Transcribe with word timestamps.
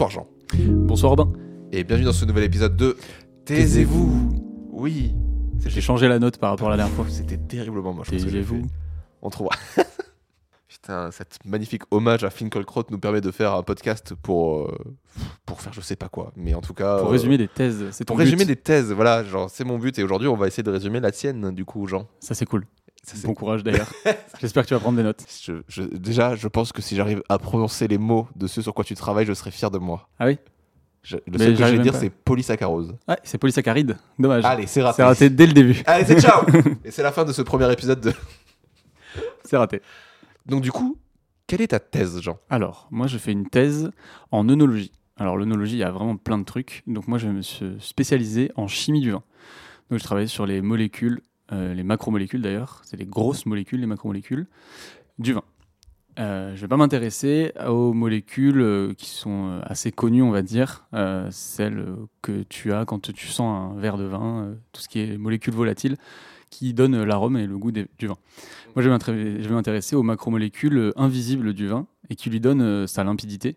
Bonsoir 0.00 0.24
Jean. 0.24 0.28
Bonsoir 0.56 1.10
Robin. 1.10 1.30
Et 1.72 1.84
bienvenue 1.84 2.06
dans 2.06 2.14
ce 2.14 2.24
nouvel 2.24 2.44
épisode 2.44 2.74
de 2.74 2.96
Taisez-vous. 3.44 4.32
Oui. 4.70 5.12
J'ai 5.66 5.82
changé 5.82 6.08
la 6.08 6.18
note 6.18 6.38
par 6.38 6.48
rapport 6.48 6.68
à 6.68 6.70
la 6.70 6.78
dernière 6.78 6.96
fois. 6.96 7.04
C'était 7.10 7.36
terriblement 7.36 7.92
moche. 7.92 8.08
Taisez-vous. 8.08 8.62
On 9.20 9.28
trouve. 9.28 9.50
Putain, 10.68 11.10
cette 11.10 11.44
magnifique 11.44 11.82
hommage 11.90 12.24
à 12.24 12.30
Finkelkraut 12.30 12.84
nous 12.88 12.98
permet 12.98 13.20
de 13.20 13.30
faire 13.30 13.52
un 13.52 13.62
podcast 13.62 14.14
pour, 14.14 14.60
euh, 14.60 14.78
pour 15.44 15.60
faire 15.60 15.74
je 15.74 15.82
sais 15.82 15.96
pas 15.96 16.08
quoi. 16.08 16.32
Mais 16.34 16.54
en 16.54 16.62
tout 16.62 16.72
cas. 16.72 17.00
Pour 17.00 17.08
euh, 17.08 17.10
résumer 17.10 17.36
des 17.36 17.48
thèses, 17.48 17.84
c'est 17.90 18.06
ton 18.06 18.14
pour 18.14 18.20
résumer 18.20 18.46
des 18.46 18.56
thèses, 18.56 18.92
voilà, 18.92 19.22
genre 19.22 19.50
c'est 19.50 19.64
mon 19.64 19.78
but 19.78 19.98
et 19.98 20.02
aujourd'hui 20.02 20.28
on 20.28 20.36
va 20.36 20.46
essayer 20.46 20.62
de 20.62 20.70
résumer 20.70 21.00
la 21.00 21.12
tienne 21.12 21.50
du 21.50 21.66
coup, 21.66 21.86
Jean. 21.86 22.06
Ça 22.20 22.34
c'est 22.34 22.46
cool. 22.46 22.64
Ça, 23.02 23.16
Bon 23.26 23.34
courage 23.34 23.62
d'ailleurs. 23.64 23.90
J'espère 24.40 24.62
que 24.64 24.68
tu 24.68 24.74
vas 24.74 24.80
prendre 24.80 24.96
des 24.98 25.02
notes. 25.02 25.24
Je- 25.42 25.62
je- 25.68 25.82
déjà, 25.82 26.36
je 26.36 26.46
pense 26.48 26.70
que 26.72 26.82
si 26.82 26.96
j'arrive 26.96 27.22
à 27.28 27.38
prononcer 27.38 27.88
les 27.88 27.98
mots 27.98 28.28
de 28.36 28.46
ce 28.46 28.60
sur 28.62 28.74
quoi 28.74 28.84
tu 28.84 28.94
travailles, 28.94 29.26
je 29.26 29.32
serai 29.32 29.50
fier 29.50 29.70
de 29.70 29.78
moi. 29.78 30.08
Ah 30.18 30.26
oui 30.26 30.38
Je- 31.02 31.16
le 31.16 31.22
Mais 31.32 31.38
seul 31.38 31.56
que 31.56 31.64
je 31.66 31.76
vais 31.76 31.78
dire, 31.82 31.94
c'est 31.94 32.10
polysaccharose. 32.10 32.94
Ouais, 33.08 33.16
c'est 33.24 33.38
polysaccharide. 33.38 33.96
Dommage. 34.18 34.44
Allez, 34.44 34.66
c'est 34.66 34.82
raté. 34.82 34.96
c'est 34.96 35.02
raté 35.04 35.30
dès 35.30 35.46
le 35.46 35.52
début. 35.54 35.82
Allez, 35.86 36.04
c'est 36.04 36.20
ciao 36.20 36.44
Et 36.84 36.90
c'est 36.90 37.02
la 37.02 37.10
fin 37.12 37.24
de 37.24 37.32
ce 37.32 37.40
premier 37.42 37.72
épisode 37.72 38.00
de. 38.00 38.12
C'est 39.44 39.56
raté. 39.56 39.80
Donc, 40.46 40.60
du 40.62 40.70
coup, 40.70 40.98
quelle 41.46 41.62
est 41.62 41.68
ta 41.68 41.80
thèse, 41.80 42.20
Jean? 42.20 42.38
Alors, 42.50 42.86
moi 42.90 43.06
je 43.08 43.18
fais 43.18 43.32
une 43.32 43.48
thèse 43.48 43.90
en 44.30 44.48
œnologie. 44.48 44.92
Alors 45.16 45.36
l'œnologie, 45.36 45.74
il 45.76 45.80
y 45.80 45.84
a 45.84 45.90
vraiment 45.90 46.16
plein 46.16 46.38
de 46.38 46.44
trucs. 46.44 46.82
Donc 46.86 47.08
moi 47.08 47.18
je 47.18 47.28
me 47.28 47.42
suis 47.42 47.76
spécialisé 47.80 48.52
en 48.56 48.68
chimie 48.68 49.00
du 49.00 49.10
vin. 49.10 49.22
Donc 49.90 49.98
je 49.98 50.04
travaille 50.04 50.28
sur 50.28 50.46
les 50.46 50.62
molécules, 50.62 51.20
euh, 51.52 51.74
les 51.74 51.82
macromolécules 51.82 52.42
d'ailleurs. 52.42 52.80
C'est 52.84 52.96
les 52.96 53.06
grosses 53.06 53.46
molécules, 53.46 53.80
les 53.80 53.86
macromolécules 53.86 54.46
du 55.18 55.32
vin. 55.32 55.42
Euh, 56.18 56.54
je 56.56 56.60
vais 56.60 56.68
pas 56.68 56.76
m'intéresser 56.76 57.52
aux 57.66 57.92
molécules 57.92 58.60
euh, 58.60 58.94
qui 58.94 59.06
sont 59.10 59.60
assez 59.62 59.92
connues, 59.92 60.22
on 60.22 60.30
va 60.30 60.42
dire, 60.42 60.86
celles 61.30 61.86
que 62.22 62.42
tu 62.42 62.72
as 62.72 62.84
quand 62.84 63.12
tu 63.12 63.26
sens 63.28 63.72
un 63.74 63.78
verre 63.80 63.96
de 63.96 64.04
vin, 64.04 64.54
tout 64.72 64.80
ce 64.80 64.88
qui 64.88 65.00
est 65.00 65.16
molécules 65.18 65.54
volatiles 65.54 65.96
qui 66.50 66.74
donnent 66.74 67.02
l'arôme 67.04 67.36
et 67.36 67.46
le 67.46 67.56
goût 67.56 67.70
des- 67.70 67.86
du 67.98 68.08
vin. 68.08 68.16
Moi, 68.74 68.82
je 68.82 68.88
vais 68.90 69.54
m'intéresser- 69.54 69.94
aux 69.94 70.02
macromolécules 70.02 70.92
invisibles 70.96 71.54
du 71.54 71.68
vin 71.68 71.86
et 72.08 72.16
qui 72.16 72.28
lui 72.28 72.40
donnent 72.40 72.88
sa 72.88 73.04
limpidité. 73.04 73.56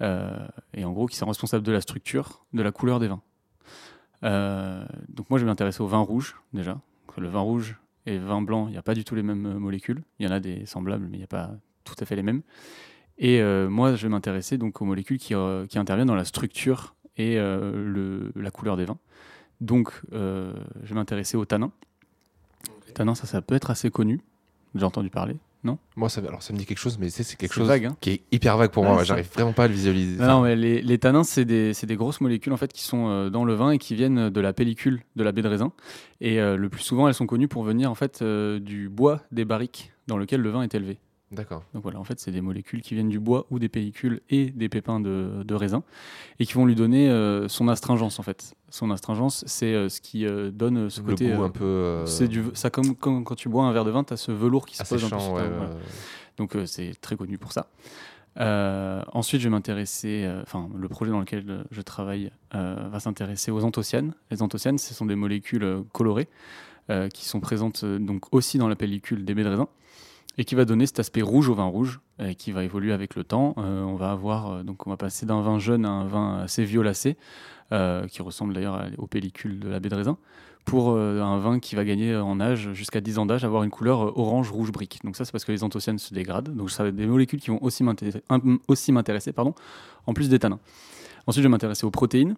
Et 0.00 0.84
en 0.84 0.92
gros, 0.92 1.06
qui 1.06 1.16
sont 1.16 1.26
responsables 1.26 1.64
de 1.64 1.72
la 1.72 1.80
structure, 1.82 2.44
de 2.54 2.62
la 2.62 2.72
couleur 2.72 3.00
des 3.00 3.08
vins. 3.08 3.20
Donc 4.22 5.28
moi, 5.30 5.38
je 5.38 5.44
vais 5.44 5.50
m'intéresser 5.50 5.82
au 5.82 5.86
vin 5.86 5.98
rouge, 5.98 6.36
déjà. 6.54 6.78
Le 7.18 7.28
vin 7.28 7.40
rouge 7.40 7.76
et 8.06 8.18
le 8.18 8.24
vin 8.24 8.40
blanc, 8.42 8.68
il 8.68 8.72
n'y 8.72 8.76
a 8.76 8.82
pas 8.82 8.94
du 8.94 9.04
tout 9.04 9.14
les 9.14 9.22
mêmes 9.22 9.46
euh, 9.46 9.58
molécules. 9.58 10.02
Il 10.18 10.26
y 10.26 10.28
en 10.28 10.32
a 10.32 10.40
des 10.40 10.66
semblables, 10.66 11.06
mais 11.10 11.16
il 11.16 11.20
n'y 11.20 11.24
a 11.24 11.28
pas 11.28 11.50
tout 11.84 11.94
à 11.98 12.04
fait 12.04 12.16
les 12.16 12.22
mêmes. 12.22 12.42
Et 13.18 13.40
euh, 13.40 13.68
moi, 13.68 13.94
je 13.94 14.02
vais 14.02 14.08
m'intéresser 14.08 14.58
aux 14.58 14.84
molécules 14.84 15.18
qui, 15.18 15.34
euh, 15.34 15.66
qui 15.66 15.78
interviennent 15.78 16.08
dans 16.08 16.14
la 16.14 16.24
structure 16.24 16.94
et 17.16 17.36
la 17.36 18.50
couleur 18.50 18.76
des 18.76 18.84
vins. 18.84 18.98
Donc, 19.62 20.02
je 20.12 20.52
vais 20.82 20.94
m'intéresser 20.94 21.38
aux 21.38 21.46
tanins. 21.46 21.72
Les 22.86 22.92
tanins, 22.92 23.14
ça, 23.14 23.26
ça 23.26 23.40
peut 23.40 23.54
être 23.54 23.70
assez 23.70 23.90
connu. 23.90 24.20
J'ai 24.74 24.84
entendu 24.84 25.08
parler, 25.08 25.36
non 25.66 25.78
Moi, 25.96 26.08
ça, 26.08 26.20
alors, 26.26 26.42
ça 26.42 26.52
me 26.54 26.58
dit 26.58 26.64
quelque 26.64 26.78
chose, 26.78 26.96
mais 26.98 27.10
c'est 27.10 27.22
c'est 27.22 27.36
quelque 27.36 27.52
C'est 27.52 27.60
chose 27.60 27.68
vague, 27.68 27.84
hein 27.86 27.96
qui 28.00 28.10
est 28.10 28.22
hyper 28.32 28.56
vague 28.56 28.70
pour 28.70 28.82
Ouais, 28.84 28.88
moi. 28.90 28.98
c'est 29.00 29.06
J'arrive 29.06 29.28
vraiment 29.34 29.52
pas 29.52 29.64
à 29.64 29.68
le 29.68 29.74
visualiser. 29.74 30.18
Non, 30.18 30.26
non, 30.28 30.40
mais 30.42 30.56
les, 30.56 30.80
les 30.80 30.98
tanins, 30.98 31.24
c'est 31.24 31.44
des, 31.44 31.74
c'est 31.74 31.86
des 31.86 31.96
grosses 31.96 32.20
molécules 32.20 32.52
en 32.52 32.56
fait 32.56 32.72
qui 32.72 32.82
sont 32.82 33.08
euh, 33.08 33.28
dans 33.30 33.44
le 33.44 33.54
vin 33.54 33.72
et 33.72 33.78
qui 33.78 33.94
viennent 33.94 34.30
de 34.30 34.40
la 34.40 34.52
pellicule 34.54 35.02
de 35.16 35.22
la 35.22 35.32
baie 35.32 35.42
de 35.42 35.48
raisin. 35.48 35.72
Et 36.22 36.40
euh, 36.40 36.56
le 36.56 36.68
plus 36.70 36.82
souvent, 36.82 37.08
elles 37.08 37.14
sont 37.14 37.26
connues 37.26 37.48
pour 37.48 37.62
venir 37.64 37.90
en 37.90 37.94
fait 37.94 38.20
euh, 38.22 38.58
du 38.58 38.88
bois 38.88 39.20
des 39.32 39.44
barriques 39.44 39.92
dans 40.06 40.16
lequel 40.16 40.40
le 40.40 40.50
vin 40.50 40.62
est 40.62 40.74
élevé. 40.74 40.98
D'accord. 41.32 41.64
Donc 41.74 41.82
voilà, 41.82 41.98
en 41.98 42.04
fait, 42.04 42.20
c'est 42.20 42.30
des 42.30 42.40
molécules 42.40 42.82
qui 42.82 42.94
viennent 42.94 43.08
du 43.08 43.18
bois 43.18 43.46
ou 43.50 43.58
des 43.58 43.68
pellicules 43.68 44.20
et 44.30 44.50
des 44.50 44.68
pépins 44.68 45.00
de, 45.00 45.42
de 45.44 45.54
raisin 45.54 45.82
et 46.38 46.46
qui 46.46 46.52
vont 46.52 46.66
lui 46.66 46.76
donner 46.76 47.10
euh, 47.10 47.48
son 47.48 47.66
astringence 47.66 48.20
en 48.20 48.22
fait. 48.22 48.54
Son 48.70 48.92
astringence, 48.92 49.42
c'est 49.46 49.74
euh, 49.74 49.88
ce 49.88 50.00
qui 50.00 50.24
euh, 50.24 50.52
donne 50.52 50.88
ce 50.88 51.00
Le 51.00 51.06
côté. 51.06 51.30
goût 51.30 51.42
un 51.42 51.50
peu. 51.50 52.04
c'est 52.06 52.28
du, 52.28 52.44
ça 52.54 52.70
comme, 52.70 52.94
comme 52.94 53.24
quand 53.24 53.34
tu 53.34 53.48
bois 53.48 53.64
un 53.64 53.72
verre 53.72 53.84
de 53.84 53.90
vin, 53.90 54.04
tu 54.04 54.12
as 54.12 54.16
ce 54.16 54.30
velours 54.30 54.66
qui 54.66 54.76
se 54.76 54.84
pose 54.84 55.04
un 55.04 55.08
peu 55.08 55.16
ouais, 55.16 55.48
voilà. 55.48 55.70
Donc 56.36 56.56
c'est 56.66 56.92
très 57.00 57.16
connu 57.16 57.38
pour 57.38 57.52
ça. 57.52 57.70
Ensuite, 59.12 59.40
je 59.40 59.48
vais 59.48 59.50
m'intéresser, 59.50 60.30
enfin 60.42 60.68
le 60.76 60.88
projet 60.88 61.10
dans 61.10 61.20
lequel 61.20 61.64
je 61.72 61.80
travaille 61.80 62.30
va 62.52 63.00
s'intéresser 63.00 63.50
aux 63.50 63.64
anthocyanes. 63.64 64.14
Les 64.30 64.42
anthocyanes, 64.42 64.78
ce 64.78 64.94
sont 64.94 65.06
des 65.06 65.16
molécules 65.16 65.82
colorées 65.92 66.28
qui 67.12 67.24
sont 67.24 67.40
présentes 67.40 67.84
donc 67.84 68.32
aussi 68.32 68.58
dans 68.58 68.68
la 68.68 68.76
pellicule 68.76 69.24
des 69.24 69.34
baies 69.34 69.44
de 69.44 69.48
raisin 69.48 69.68
et 70.38 70.44
qui 70.44 70.54
va 70.54 70.64
donner 70.64 70.86
cet 70.86 70.98
aspect 71.00 71.22
rouge 71.22 71.48
au 71.48 71.54
vin 71.54 71.64
rouge 71.64 72.00
et 72.18 72.34
qui 72.34 72.52
va 72.52 72.62
évoluer 72.64 72.92
avec 72.92 73.14
le 73.16 73.24
temps. 73.24 73.54
Euh, 73.58 73.82
on 73.82 73.94
va 73.96 74.10
avoir 74.10 74.50
euh, 74.52 74.62
donc 74.62 74.86
on 74.86 74.90
va 74.90 74.96
passer 74.96 75.26
d'un 75.26 75.40
vin 75.42 75.58
jeune 75.58 75.84
à 75.84 75.90
un 75.90 76.06
vin 76.06 76.38
assez 76.38 76.64
violacé 76.64 77.16
euh, 77.72 78.06
qui 78.06 78.22
ressemble 78.22 78.52
d'ailleurs 78.54 78.86
aux 78.98 79.06
pellicules 79.06 79.58
de 79.58 79.68
la 79.68 79.80
baie 79.80 79.88
de 79.88 79.94
raisin 79.94 80.18
pour 80.64 80.90
euh, 80.90 81.20
un 81.22 81.38
vin 81.38 81.58
qui 81.60 81.76
va 81.76 81.84
gagner 81.84 82.16
en 82.16 82.40
âge 82.40 82.72
jusqu'à 82.72 83.00
10 83.00 83.18
ans 83.18 83.26
d'âge, 83.26 83.44
avoir 83.44 83.62
une 83.62 83.70
couleur 83.70 84.18
orange, 84.18 84.50
rouge, 84.50 84.72
brique. 84.72 84.98
Donc 85.04 85.14
ça, 85.16 85.24
c'est 85.24 85.30
parce 85.30 85.44
que 85.44 85.52
les 85.52 85.62
anthocyanes 85.62 85.98
se 86.00 86.12
dégradent. 86.12 86.54
Donc 86.56 86.70
ça 86.72 86.82
va 86.82 86.88
être 86.88 86.96
des 86.96 87.06
molécules 87.06 87.40
qui 87.40 87.50
vont 87.50 87.62
aussi 87.62 87.84
m'intéresser, 87.84 89.32
pardon, 89.32 89.54
en 90.06 90.12
plus 90.12 90.28
des 90.28 90.40
tanins. 90.40 90.58
Ensuite, 91.28 91.42
je 91.42 91.48
vais 91.48 91.52
m'intéresser 91.52 91.86
aux 91.86 91.90
protéines. 91.92 92.34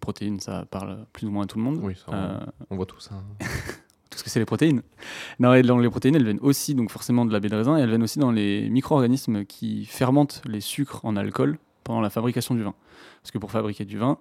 Protéines, 0.00 0.40
ça 0.40 0.64
parle 0.70 1.06
plus 1.12 1.26
ou 1.26 1.30
moins 1.30 1.44
à 1.44 1.46
tout 1.46 1.58
le 1.58 1.64
monde. 1.64 1.78
Oui, 1.82 1.94
ça, 1.96 2.06
on- 2.10 2.74
on 2.74 2.76
voit 2.76 2.86
tout 2.86 2.98
ça. 3.00 3.14
tout 4.10 4.18
ce 4.18 4.24
que 4.24 4.30
c'est 4.30 4.38
les 4.38 4.46
protéines. 4.46 4.82
Non, 5.38 5.54
et 5.54 5.62
les 5.62 5.90
protéines, 5.90 6.14
elles 6.14 6.24
viennent 6.24 6.40
aussi 6.40 6.74
donc 6.74 6.90
forcément 6.90 7.24
de 7.24 7.32
la 7.32 7.40
baie 7.40 7.48
de 7.48 7.56
raisin 7.56 7.76
et 7.76 7.82
elles 7.82 7.88
viennent 7.88 8.02
aussi 8.02 8.18
dans 8.18 8.30
les 8.30 8.68
micro-organismes 8.70 9.44
qui 9.44 9.84
fermentent 9.86 10.42
les 10.46 10.60
sucres 10.60 11.04
en 11.04 11.16
alcool 11.16 11.58
pendant 11.84 12.00
la 12.00 12.10
fabrication 12.10 12.54
du 12.54 12.62
vin. 12.62 12.74
Parce 13.22 13.30
que 13.30 13.38
pour 13.38 13.50
fabriquer 13.50 13.84
du 13.84 13.98
vin, 13.98 14.18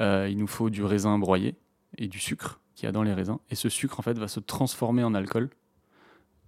euh, 0.00 0.28
il 0.30 0.38
nous 0.38 0.46
faut 0.46 0.70
du 0.70 0.82
raisin 0.84 1.18
broyé 1.18 1.54
et 1.98 2.08
du 2.08 2.18
sucre 2.18 2.60
qu'il 2.74 2.86
y 2.86 2.88
a 2.88 2.92
dans 2.92 3.02
les 3.02 3.14
raisins. 3.14 3.38
Et 3.50 3.54
ce 3.54 3.68
sucre, 3.68 4.00
en 4.00 4.02
fait, 4.02 4.18
va 4.18 4.28
se 4.28 4.40
transformer 4.40 5.04
en 5.04 5.14
alcool. 5.14 5.50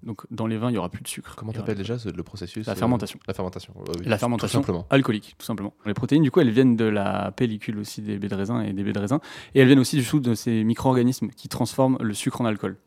Donc 0.02 0.22
dans 0.30 0.46
les 0.46 0.56
vins, 0.56 0.68
il 0.68 0.72
n'y 0.72 0.78
aura 0.78 0.88
plus 0.88 1.02
de 1.02 1.08
sucre. 1.08 1.34
Comment 1.36 1.52
y 1.52 1.54
t'appelles 1.54 1.76
déjà 1.76 1.98
ce- 1.98 2.08
le 2.08 2.22
processus 2.22 2.66
La 2.66 2.72
euh, 2.72 2.76
fermentation. 2.76 3.18
La 3.28 3.34
fermentation. 3.34 3.72
euh, 3.78 3.92
oui, 4.00 4.04
La 4.06 4.16
tout 4.16 4.20
fermentation 4.20 4.58
simplement. 4.60 4.86
alcoolique, 4.90 5.36
tout 5.38 5.46
simplement. 5.46 5.74
Les 5.86 5.94
protéines, 5.94 6.22
du 6.22 6.30
coup, 6.30 6.40
elles 6.40 6.50
viennent 6.50 6.74
de 6.76 6.84
la 6.84 7.30
pellicule 7.32 7.78
aussi 7.78 8.02
des 8.02 8.18
baies 8.18 8.28
de 8.28 8.34
raisin 8.34 8.62
et 8.62 8.72
des 8.72 8.82
baies 8.82 8.92
de 8.92 8.98
raisin. 8.98 9.20
Et 9.54 9.60
elles 9.60 9.66
viennent 9.66 9.78
aussi 9.78 9.96
du 9.96 10.04
coup 10.04 10.18
de 10.20 10.34
ces 10.34 10.64
micro-organismes 10.64 11.28
qui 11.30 11.48
transforment 11.48 11.98
le 12.00 12.14
sucre 12.14 12.40
en 12.40 12.44
alcool. 12.46 12.78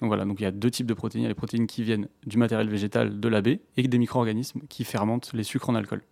Donc 0.00 0.08
voilà, 0.08 0.24
donc 0.24 0.40
il 0.40 0.44
y 0.44 0.46
a 0.46 0.50
deux 0.50 0.70
types 0.70 0.86
de 0.86 0.94
protéines. 0.94 1.20
Il 1.22 1.24
y 1.24 1.26
a 1.26 1.28
les 1.28 1.34
protéines 1.34 1.66
qui 1.66 1.82
viennent 1.84 2.08
du 2.26 2.36
matériel 2.38 2.68
végétal 2.68 3.20
de 3.20 3.28
la 3.28 3.42
baie 3.42 3.60
et 3.76 3.86
des 3.86 3.98
micro-organismes 3.98 4.60
qui 4.68 4.84
fermentent 4.84 5.30
les 5.34 5.42
sucres 5.44 5.68
en 5.70 5.74
alcool. 5.74 6.02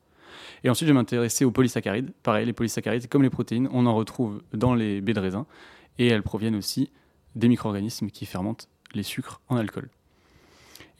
Et 0.62 0.68
ensuite, 0.70 0.86
je 0.86 0.92
vais 0.92 0.98
m'intéresser 0.98 1.44
aux 1.46 1.50
polysaccharides. 1.50 2.12
Pareil, 2.22 2.44
les 2.46 2.52
polysaccharides, 2.52 3.08
comme 3.08 3.22
les 3.22 3.30
protéines, 3.30 3.68
on 3.72 3.86
en 3.86 3.94
retrouve 3.94 4.42
dans 4.52 4.74
les 4.74 5.00
baies 5.00 5.14
de 5.14 5.20
raisin. 5.20 5.46
Et 5.98 6.06
elles 6.06 6.22
proviennent 6.22 6.54
aussi 6.56 6.90
des 7.34 7.48
micro-organismes 7.48 8.10
qui 8.10 8.26
fermentent 8.26 8.68
les 8.94 9.02
sucres 9.02 9.40
en 9.48 9.56
alcool. 9.56 9.88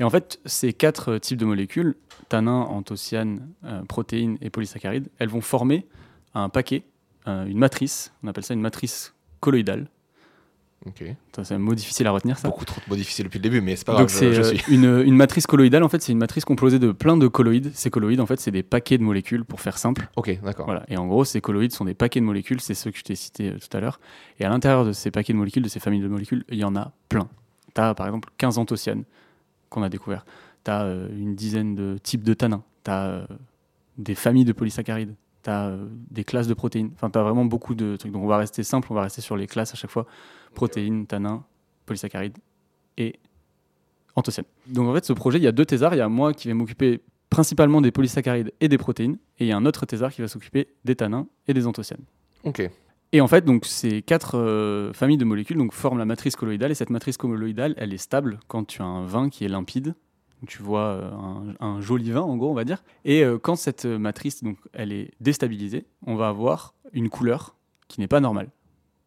Et 0.00 0.05
en 0.05 0.11
fait, 0.11 0.39
ces 0.45 0.73
quatre 0.73 1.12
euh, 1.12 1.19
types 1.19 1.39
de 1.39 1.45
molécules, 1.45 1.97
tanins, 2.29 2.61
anthocyanes, 2.61 3.49
euh, 3.65 3.83
protéines 3.85 4.39
et 4.41 4.50
polysaccharides, 4.50 5.09
elles 5.19 5.29
vont 5.29 5.41
former 5.41 5.87
un 6.35 6.49
paquet, 6.49 6.85
euh, 7.27 7.47
une 7.47 7.59
matrice, 7.59 8.12
on 8.23 8.29
appelle 8.29 8.45
ça 8.45 8.55
une 8.55 8.61
matrice 8.61 9.15
colloïdale. 9.41 9.89
Ok. 10.87 11.03
C'est 11.43 11.55
un 11.55 11.59
mot 11.59 11.75
difficile 11.75 12.06
à 12.06 12.12
retenir, 12.12 12.39
ça. 12.39 12.47
Beaucoup 12.47 12.65
trop 12.65 12.81
de 12.81 12.89
mots 12.89 12.95
difficiles 12.97 13.25
depuis 13.25 13.39
le 13.39 13.43
début, 13.43 13.61
mais 13.61 13.75
c'est 13.75 13.85
pas 13.85 13.93
grave. 13.95 14.05
Donc 14.05 14.11
je- 14.11 14.17
c'est 14.17 14.33
je 14.33 14.41
euh, 14.43 14.45
suis. 14.55 14.73
une, 14.73 15.03
une 15.05 15.17
matrice 15.17 15.45
colloïdale, 15.49 15.83
en 15.83 15.89
fait, 15.89 16.00
c'est 16.00 16.12
une 16.12 16.19
matrice 16.19 16.45
composée 16.45 16.79
de 16.79 16.93
plein 16.93 17.17
de 17.17 17.27
colloïdes. 17.27 17.73
Ces 17.75 17.91
colloïdes, 17.91 18.21
en 18.21 18.27
fait, 18.27 18.39
c'est 18.39 18.53
des 18.53 18.62
paquets 18.62 18.97
de 18.97 19.03
molécules, 19.03 19.45
pour 19.45 19.61
faire 19.61 19.77
simple. 19.77 20.09
Ok, 20.15 20.39
d'accord. 20.45 20.67
Voilà. 20.67 20.85
Et 20.89 20.97
en 20.97 21.06
gros, 21.09 21.25
ces 21.25 21.41
colloïdes 21.41 21.73
sont 21.73 21.85
des 21.85 21.95
paquets 21.95 22.21
de 22.21 22.25
molécules, 22.25 22.61
c'est 22.61 22.75
ceux 22.75 22.93
que 22.93 22.99
je 22.99 23.03
t'ai 23.03 23.17
cités 23.17 23.50
euh, 23.50 23.59
tout 23.59 23.77
à 23.77 23.81
l'heure. 23.81 23.99
Et 24.39 24.45
à 24.45 24.49
l'intérieur 24.49 24.85
de 24.85 24.93
ces 24.93 25.11
paquets 25.11 25.33
de 25.33 25.39
molécules, 25.39 25.65
de 25.65 25.69
ces 25.69 25.81
familles 25.81 26.00
de 26.00 26.06
molécules, 26.09 26.45
il 26.49 26.59
y 26.59 26.65
en 26.65 26.77
a 26.77 26.93
plein. 27.09 27.29
Tu 27.75 27.81
as 27.81 27.95
par 27.95 28.06
exemple 28.06 28.29
15 28.39 28.59
anthocyanes 28.59 29.03
qu'on 29.70 29.82
a 29.82 29.88
découvert. 29.88 30.25
Tu 30.65 30.70
as 30.70 30.85
une 31.11 31.35
dizaine 31.35 31.75
de 31.75 31.99
types 32.03 32.23
de 32.23 32.35
tanins. 32.35 32.62
Tu 32.85 32.91
as 32.91 33.26
des 33.97 34.15
familles 34.15 34.44
de 34.44 34.53
polysaccharides. 34.53 35.15
Tu 35.43 35.50
as 35.50 35.76
des 36.11 36.25
classes 36.25 36.49
de 36.49 36.55
protéines. 36.55 36.91
Enfin, 36.94 37.11
tu 37.11 37.19
vraiment 37.19 37.44
beaucoup 37.44 37.75
de 37.75 37.97
trucs. 37.97 38.12
Donc 38.12 38.23
on 38.23 38.26
va 38.26 38.38
rester 38.38 38.62
simple, 38.62 38.88
on 38.91 38.94
va 38.94 39.03
rester 39.03 39.20
sur 39.20 39.37
les 39.37 39.47
classes 39.47 39.73
à 39.73 39.76
chaque 39.76 39.91
fois. 39.91 40.06
Protéines, 40.55 41.06
tanins, 41.06 41.44
polysaccharides 41.87 42.37
et 42.97 43.19
anthocyanes. 44.15 44.47
Donc 44.67 44.88
en 44.88 44.94
fait, 44.94 45.05
ce 45.05 45.12
projet, 45.12 45.38
il 45.38 45.44
y 45.44 45.49
a 45.49 45.53
deux 45.53 45.67
thésards. 45.67 45.94
Il 45.94 45.99
y 45.99 46.03
a 46.03 46.09
moi 46.09 46.32
qui 46.32 46.49
vais 46.49 46.55
m'occuper 46.55 47.00
principalement 47.31 47.81
des 47.81 47.91
polysaccharides 47.91 48.53
et 48.61 48.69
des 48.69 48.79
protéines. 48.79 49.19
Et 49.38 49.44
il 49.44 49.49
y 49.49 49.53
a 49.53 49.56
un 49.56 49.67
autre 49.67 49.87
thésard 49.87 50.12
qui 50.12 50.23
va 50.23 50.29
s'occuper 50.29 50.69
des 50.85 50.97
tanins 50.97 51.26
et 51.47 51.55
des 51.55 51.67
anthocyanes. 51.67 52.05
Ok. 52.44 52.69
Et 53.12 53.20
en 53.20 53.28
fait, 53.28 53.44
donc, 53.44 53.64
ces 53.64 54.02
quatre 54.02 54.37
euh, 54.38 54.93
familles 54.93 55.16
de 55.16 55.25
molécules 55.25 55.56
donc, 55.56 55.72
forment 55.72 55.99
la 55.99 56.05
matrice 56.05 56.37
colloïdale. 56.37 56.70
Et 56.70 56.75
cette 56.75 56.90
matrice 56.90 57.16
colloïdale, 57.16 57.75
elle 57.78 57.94
est 57.94 57.99
stable 57.99 58.38
quand 58.49 58.64
tu 58.64 58.82
as 58.82 58.84
un 58.84 59.05
vin 59.05 59.31
qui 59.31 59.44
est 59.44 59.49
limpide. 59.49 59.94
Tu 60.46 60.62
vois 60.62 60.81
euh, 60.82 61.10
un, 61.10 61.55
un 61.58 61.81
joli 61.81 62.10
vin, 62.10 62.20
en 62.20 62.37
gros, 62.37 62.50
on 62.50 62.55
va 62.55 62.64
dire. 62.64 62.84
Et 63.05 63.25
euh, 63.25 63.38
quand 63.38 63.56
cette 63.56 63.87
matrice 63.87 64.44
donc, 64.44 64.58
elle 64.72 64.93
est 64.93 65.10
déstabilisée, 65.20 65.87
on 66.06 66.16
va 66.16 66.28
avoir 66.28 66.75
une 66.93 67.08
couleur 67.08 67.56
qui 67.88 68.00
n'est 68.00 68.08
pas 68.08 68.20
normale. 68.20 68.50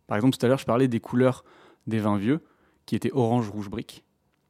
Par 0.07 0.17
exemple, 0.17 0.35
tout 0.35 0.45
à 0.45 0.49
l'heure, 0.49 0.57
je 0.57 0.65
parlais 0.65 0.87
des 0.87 0.99
couleurs 0.99 1.45
des 1.87 1.99
vins 1.99 2.17
vieux 2.17 2.41
qui 2.85 2.95
étaient 2.95 3.11
orange, 3.13 3.49
rouge, 3.49 3.69
brique. 3.69 4.03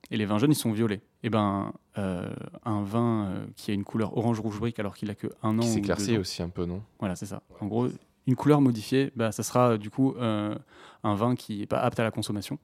Et 0.09 0.17
les 0.17 0.25
vins 0.25 0.39
jeunes, 0.39 0.51
ils 0.51 0.55
sont 0.55 0.71
violets. 0.71 1.01
eh 1.23 1.29
ben, 1.29 1.71
un 1.95 2.83
vin 2.83 3.45
qui 3.55 3.71
a 3.71 3.73
une 3.73 3.83
couleur 3.83 4.17
orange 4.17 4.39
rouge 4.39 4.59
brique 4.59 4.79
alors 4.79 4.95
qu'il 4.95 5.09
a 5.09 5.15
que 5.15 5.27
un 5.43 5.57
an. 5.57 5.61
Qui 5.61 5.67
s'éclaircit 5.67 6.17
aussi 6.17 6.41
un 6.41 6.49
peu, 6.49 6.65
non? 6.65 6.81
Voilà, 6.99 7.15
c'est 7.15 7.25
ça. 7.27 7.43
En 7.59 7.67
gros, 7.67 7.87
une 8.27 8.35
couleur 8.35 8.61
modifiée, 8.61 9.11
bah, 9.15 9.31
ça 9.31 9.43
sera 9.43 9.71
euh, 9.71 9.77
du 9.77 9.89
coup 9.89 10.13
euh, 10.17 10.55
un 11.03 11.15
vin 11.15 11.35
qui 11.35 11.59
n'est 11.59 11.65
pas 11.65 11.79
apte 11.79 11.99
à 11.99 12.03
la 12.03 12.11
consommation. 12.11 12.59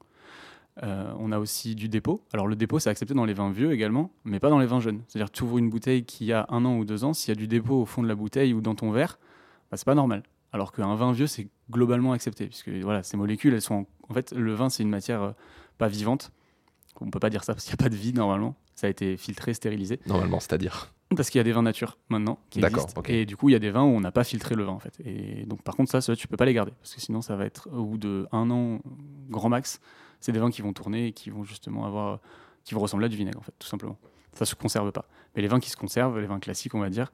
Euh, 0.84 1.12
on 1.18 1.32
a 1.32 1.38
aussi 1.38 1.74
du 1.74 1.88
dépôt. 1.88 2.22
Alors 2.32 2.46
le 2.46 2.54
dépôt, 2.54 2.78
c'est 2.78 2.90
accepté 2.90 3.14
dans 3.14 3.24
les 3.24 3.34
vins 3.34 3.50
vieux 3.50 3.72
également, 3.72 4.12
mais 4.24 4.38
pas 4.38 4.48
dans 4.48 4.60
les 4.60 4.66
vins 4.66 4.80
jeunes. 4.80 5.02
C'est-à-dire 5.08 5.30
tu 5.30 5.42
ouvres 5.42 5.58
une 5.58 5.70
bouteille 5.70 6.04
qui 6.04 6.32
a 6.32 6.46
un 6.50 6.64
an 6.64 6.76
ou 6.76 6.84
deux 6.84 7.04
ans, 7.04 7.12
s'il 7.12 7.30
y 7.30 7.36
a 7.36 7.40
du 7.40 7.48
dépôt 7.48 7.82
au 7.82 7.86
fond 7.86 8.02
de 8.02 8.08
la 8.08 8.14
bouteille 8.14 8.54
ou 8.54 8.60
dans 8.60 8.76
ton 8.76 8.92
verre, 8.92 9.18
bah, 9.70 9.76
c'est 9.76 9.86
pas 9.86 9.96
normal. 9.96 10.22
Alors 10.52 10.72
qu'un 10.72 10.94
vin 10.94 11.12
vieux, 11.12 11.26
c'est 11.26 11.48
globalement 11.70 12.12
accepté, 12.12 12.46
puisque 12.46 12.68
voilà, 12.68 13.02
ces 13.02 13.16
molécules, 13.16 13.52
elles 13.52 13.60
sont... 13.60 13.86
En, 14.08 14.14
fait, 14.14 14.32
le 14.32 14.54
vin, 14.54 14.70
c'est 14.70 14.82
une 14.82 14.88
matière 14.88 15.34
pas 15.76 15.88
vivante. 15.88 16.32
On 17.00 17.10
peut 17.10 17.20
pas 17.20 17.30
dire 17.30 17.44
ça 17.44 17.52
parce 17.54 17.64
qu'il 17.64 17.72
n'y 17.72 17.82
a 17.82 17.84
pas 17.84 17.90
de 17.90 17.96
vie 17.96 18.12
normalement. 18.12 18.56
Ça 18.78 18.86
a 18.86 18.90
été 18.90 19.16
filtré, 19.16 19.54
stérilisé. 19.54 19.98
Normalement, 20.06 20.38
c'est-à-dire. 20.38 20.94
Parce 21.16 21.30
qu'il 21.30 21.40
y 21.40 21.40
a 21.40 21.42
des 21.42 21.50
vins 21.50 21.62
nature 21.62 21.98
maintenant 22.10 22.38
qui 22.48 22.60
existent. 22.60 23.02
Et 23.08 23.26
du 23.26 23.36
coup, 23.36 23.48
il 23.48 23.52
y 23.52 23.56
a 23.56 23.58
des 23.58 23.72
vins 23.72 23.82
où 23.82 23.88
on 23.88 24.00
n'a 24.00 24.12
pas 24.12 24.22
filtré 24.22 24.54
le 24.54 24.62
vin 24.62 24.70
en 24.70 24.78
fait. 24.78 25.00
Et 25.04 25.46
donc, 25.46 25.62
par 25.62 25.74
contre, 25.74 25.90
ça, 25.90 26.00
ceux-là, 26.00 26.16
tu 26.16 26.28
peux 26.28 26.36
pas 26.36 26.44
les 26.44 26.54
garder 26.54 26.70
parce 26.80 26.94
que 26.94 27.00
sinon, 27.00 27.20
ça 27.20 27.34
va 27.34 27.44
être 27.44 27.68
au 27.72 27.84
bout 27.84 27.98
de 27.98 28.28
un 28.30 28.48
an 28.52 28.78
grand 29.30 29.48
max. 29.48 29.80
C'est 30.20 30.30
des 30.30 30.38
vins 30.38 30.52
qui 30.52 30.62
vont 30.62 30.72
tourner 30.72 31.08
et 31.08 31.12
qui 31.12 31.28
vont 31.30 31.42
justement 31.42 31.86
avoir, 31.86 32.20
qui 32.62 32.74
vont 32.74 32.80
ressembler 32.80 33.06
à 33.06 33.08
du 33.08 33.16
vinaigre 33.16 33.40
en 33.40 33.42
fait, 33.42 33.54
tout 33.58 33.66
simplement. 33.66 33.98
Ça 34.34 34.44
se 34.44 34.54
conserve 34.54 34.92
pas. 34.92 35.08
Mais 35.34 35.42
les 35.42 35.48
vins 35.48 35.58
qui 35.58 35.70
se 35.70 35.76
conservent, 35.76 36.20
les 36.20 36.28
vins 36.28 36.38
classiques, 36.38 36.76
on 36.76 36.80
va 36.80 36.88
dire, 36.88 37.10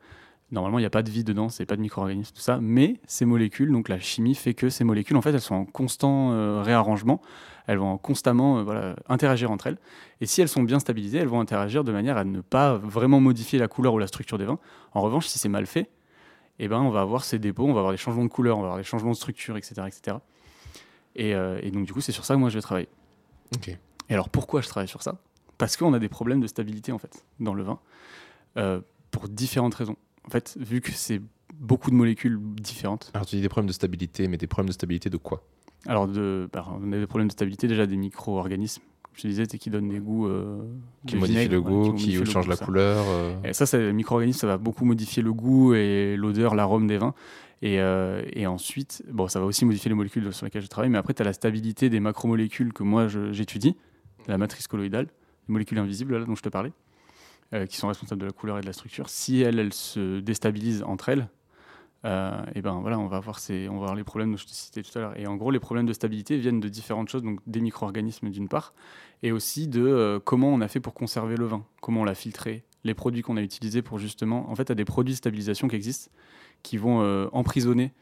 normalement, 0.51 0.79
il 0.79 0.83
n'y 0.83 0.87
a 0.87 0.91
pas 0.91 1.03
de 1.03 1.11
vie 1.11 1.25
dedans, 1.25 1.49
c'est 1.49 1.67
pas 1.67 1.77
de 1.77 1.81
micro-organismes, 1.81 2.35
tout 2.35 2.41
ça. 2.41 2.59
Mais 2.61 3.01
ces 3.07 3.25
molécules, 3.25 3.73
donc 3.73 3.89
la 3.89 3.99
chimie 3.99 4.35
fait 4.35 4.55
que 4.55 4.69
ces 4.69 4.85
molécules, 4.85 5.17
en 5.17 5.23
fait, 5.23 5.33
elles 5.33 5.41
sont 5.41 5.55
en 5.55 5.65
constant 5.65 6.33
euh, 6.33 6.63
réarrangement. 6.63 7.21
Elles 7.67 7.79
vont 7.79 7.97
constamment 7.97 8.59
euh, 8.59 8.63
voilà, 8.63 8.97
interagir 9.09 9.51
entre 9.51 9.69
elles. 9.69 9.79
Et 10.21 10.27
si 10.27 10.43
elles 10.43 10.49
sont 10.49 10.63
bien 10.63 10.79
stabilisées, 10.79 11.19
elles 11.19 11.29
vont 11.29 11.41
interagir 11.41 11.83
de 11.83 11.93
manière 11.93 12.17
à 12.17 12.25
ne 12.25 12.41
pas 12.41 12.77
vraiment 12.77 13.21
modifier 13.21 13.59
la 13.59 13.69
couleur 13.69 13.95
ou 13.95 13.99
la 13.99 14.07
structure 14.07 14.39
des 14.39 14.45
vins. 14.45 14.59
En 14.93 15.01
revanche, 15.01 15.27
si 15.27 15.39
c'est 15.39 15.49
mal 15.49 15.67
fait, 15.67 15.91
eh 16.59 16.69
ben, 16.69 16.81
on 16.81 16.91
va 16.91 17.01
avoir 17.01 17.25
ces 17.25 17.39
dépôts, 17.39 17.65
on 17.65 17.73
va 17.73 17.81
avoir 17.81 17.93
des 17.93 17.99
changements 17.99 18.25
de 18.25 18.29
couleur, 18.29 18.59
on 18.59 18.61
va 18.61 18.67
avoir 18.67 18.79
des 18.79 18.85
changements 18.85 19.11
de 19.11 19.17
structure, 19.17 19.57
etc. 19.57 19.83
etc. 19.87 20.19
Et, 21.17 21.35
euh, 21.35 21.59
et 21.63 21.71
donc, 21.71 21.87
du 21.87 21.93
coup, 21.93 22.01
c'est 22.01 22.13
sur 22.13 22.25
ça 22.25 22.35
que 22.35 22.41
moi 22.41 22.49
je 22.49 22.57
vais 22.57 22.63
travailler. 22.63 22.89
Ok. 23.55 23.69
Et 23.69 24.15
alors, 24.15 24.29
pourquoi 24.29 24.61
je 24.61 24.69
travaille 24.69 24.89
sur 24.89 25.03
ça? 25.03 25.17
Parce 25.59 25.77
qu'on 25.77 25.93
a 25.95 25.99
des 25.99 26.09
problèmes 26.09 26.41
de 26.41 26.47
stabilité, 26.47 26.93
en 26.93 26.99
fait, 26.99 27.25
dans 27.41 27.55
le 27.55 27.63
vin, 27.63 27.79
euh, 28.57 28.81
pour 29.11 29.29
différentes 29.29 29.75
raisons. 29.75 29.97
En 30.27 30.31
fait, 30.31 30.57
vu 30.61 30.81
que 30.81 30.91
c'est 30.93 31.21
beaucoup 31.55 31.91
de 31.91 31.95
molécules 31.97 32.39
différentes, 32.57 33.11
Alors, 33.15 33.27
tu 33.27 33.37
dis 33.37 33.43
des 33.43 33.49
problèmes 33.49 33.69
de 33.69 33.73
stabilité, 33.73 34.27
mais 34.29 34.37
des 34.37 34.47
problèmes 34.47 34.69
de 34.69 34.73
stabilité 34.75 35.11
de 35.11 35.17
quoi? 35.17 35.43
Alors 35.87 36.09
de, 36.09 36.49
bah, 36.53 36.67
on 36.81 36.93
a 36.93 36.99
des 36.99 37.07
problèmes 37.07 37.29
de 37.29 37.33
stabilité, 37.33 37.69
déjà 37.69 37.87
des 37.87 37.97
micro-organismes, 37.97 38.83
je 39.13 39.23
te 39.23 39.29
disais, 39.29 39.47
qui 39.47 39.69
donnent 39.71 39.91
des 39.91 39.99
goûts. 40.01 40.27
euh, 40.27 40.63
Qui 41.07 41.15
de 41.17 41.21
modifie 41.21 41.47
vinaigre, 41.47 41.55
le 41.55 41.61
goût, 41.61 41.93
qui 41.95 42.13
le 42.13 42.25
change 42.25 42.49
la 42.49 42.57
ça. 42.57 42.65
couleur. 42.65 43.05
euh, 43.09 43.35
Et 43.45 43.53
ça, 43.53 43.79
les 43.79 43.93
micro-organismes, 43.93 44.39
ça 44.41 44.47
va 44.47 44.57
beaucoup 44.57 44.85
modifier 44.87 45.23
le 45.23 45.33
goût 45.33 45.75
et 45.75 46.17
l'odeur, 46.17 46.55
l'arôme 46.55 46.87
des 46.87 46.97
vins. 46.99 47.15
Et, 47.63 47.81
euh, 47.81 48.23
et 48.33 48.47
ensuite, 48.47 49.03
bon, 49.11 49.29
ça 49.29 49.41
va 49.41 49.47
aussi 49.47 49.65
modifier 49.65 49.89
les 49.91 49.95
molécules 49.95 50.33
sur 50.33 50.45
lesquelles 50.47 50.63
je 50.63 50.67
travaille, 50.69 50.91
mais 50.91 50.99
après, 50.99 51.15
tu 51.15 51.23
as 51.23 51.25
la 51.25 51.33
stabilité 51.33 51.91
des 51.91 52.01
macromolécules 52.01 52.73
que 52.73 52.83
moi 52.83 53.07
j'étudie, 53.09 53.77
la 54.27 54.39
matrice 54.39 54.67
colloïdale, 54.67 55.07
les 55.49 55.53
molécules 55.53 55.79
invisibles 55.79 56.19
là, 56.19 56.25
dont 56.25 56.35
je 56.35 56.43
te 56.43 56.49
parlais, 56.49 56.73
qui 57.69 57.77
sont 57.77 57.89
responsables 57.89 58.21
de 58.21 58.27
la 58.27 58.33
couleur 58.33 58.59
et 58.59 58.61
de 58.61 58.67
la 58.67 58.73
structure. 58.73 59.09
Si 59.09 59.41
elles, 59.41 59.73
se 59.73 60.21
déstabilisent 60.21 60.83
entre 60.83 61.09
elles, 61.09 61.29
et 62.05 62.61
ben 62.61 62.81
voilà, 62.81 62.99
on 62.99 63.07
va 63.07 63.17
avoir 63.17 63.95
les 63.95 64.05
problèmes 64.05 64.35
que 64.35 64.41
je 64.41 64.47
te 64.47 64.53
citais 64.53 64.83
tout 64.83 64.99
à 64.99 65.01
l'heure. 65.01 65.19
Et 65.19 65.27
en 65.27 65.37
gros, 65.37 65.51
les 65.51 65.61
problèmes 65.61 65.87
de 65.87 65.93
stabilité 65.93 66.37
viennent 66.37 66.61
de 66.61 66.69
différentes 66.69 67.09
choses, 67.09 67.23
donc 67.23 67.41
des 67.47 67.61
micro-organismes 67.61 68.29
d'une 68.31 68.49
part, 68.49 68.75
et 69.23 69.33
aussi 69.33 69.69
de 69.69 69.83
euh, 69.83 70.21
comment 70.21 70.49
on 70.49 70.61
a 70.61 70.69
fait 70.69 70.81
pour 70.81 70.93
conserver 70.93 71.37
le 71.37 71.47
vin, 71.47 71.65
comment 71.81 72.03
on 72.03 72.05
l'a 72.05 72.15
filtré, 72.15 72.63
les 72.85 72.93
produits 72.93 73.23
qu'on 73.23 73.39
a 73.39 73.43
utilisés 73.43 73.81
pour 73.81 73.99
justement. 73.99 74.51
En 74.51 74.55
fait, 74.55 74.65
il 74.65 74.69
y 74.69 74.73
a 74.73 74.77
des 74.77 74.85
produits 74.85 75.15
de 75.15 75.19
stabilisation 75.19 75.67
qui 75.67 75.77
existent 75.77 76.11
qui 76.63 76.77
vont 76.77 77.03
euh, 77.03 77.29
emprisonner 77.33 77.93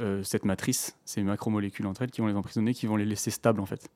euh, 0.00 0.22
cette 0.22 0.44
matrice, 0.44 0.96
ces 1.04 1.22
macromolécules 1.22 1.86
entre 1.86 2.02
elles, 2.02 2.10
qui 2.10 2.20
vont 2.20 2.26
les 2.26 2.36
emprisonner, 2.36 2.72
qui 2.74 2.86
vont 2.86 2.96
les 2.96 3.04
laisser 3.04 3.30
stables 3.30 3.60
en 3.60 3.66
fait. 3.66 3.88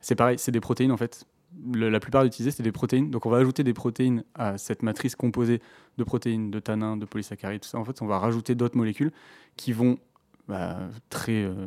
C'est 0.00 0.16
pareil, 0.16 0.38
c'est 0.38 0.52
des 0.52 0.60
protéines 0.60 0.92
en 0.92 0.96
fait. 0.96 1.26
Le- 1.72 1.90
la 1.90 2.00
plupart 2.00 2.24
utilisées, 2.24 2.50
c'est 2.50 2.62
des 2.62 2.72
protéines. 2.72 3.10
Donc 3.10 3.26
on 3.26 3.30
va 3.30 3.38
ajouter 3.38 3.62
des 3.64 3.74
protéines 3.74 4.24
à 4.34 4.58
cette 4.58 4.82
matrice 4.82 5.16
composée 5.16 5.60
de 5.98 6.04
protéines, 6.04 6.50
de 6.50 6.60
tanins, 6.60 6.96
de 6.96 7.04
polysaccharides, 7.04 7.60
tout 7.60 7.68
ça. 7.68 7.78
En 7.78 7.84
fait, 7.84 8.00
on 8.02 8.06
va 8.06 8.18
rajouter 8.18 8.54
d'autres 8.54 8.76
molécules 8.76 9.12
qui 9.56 9.72
vont 9.72 9.98
bah, 10.48 10.78
très 11.10 11.44
euh, 11.44 11.66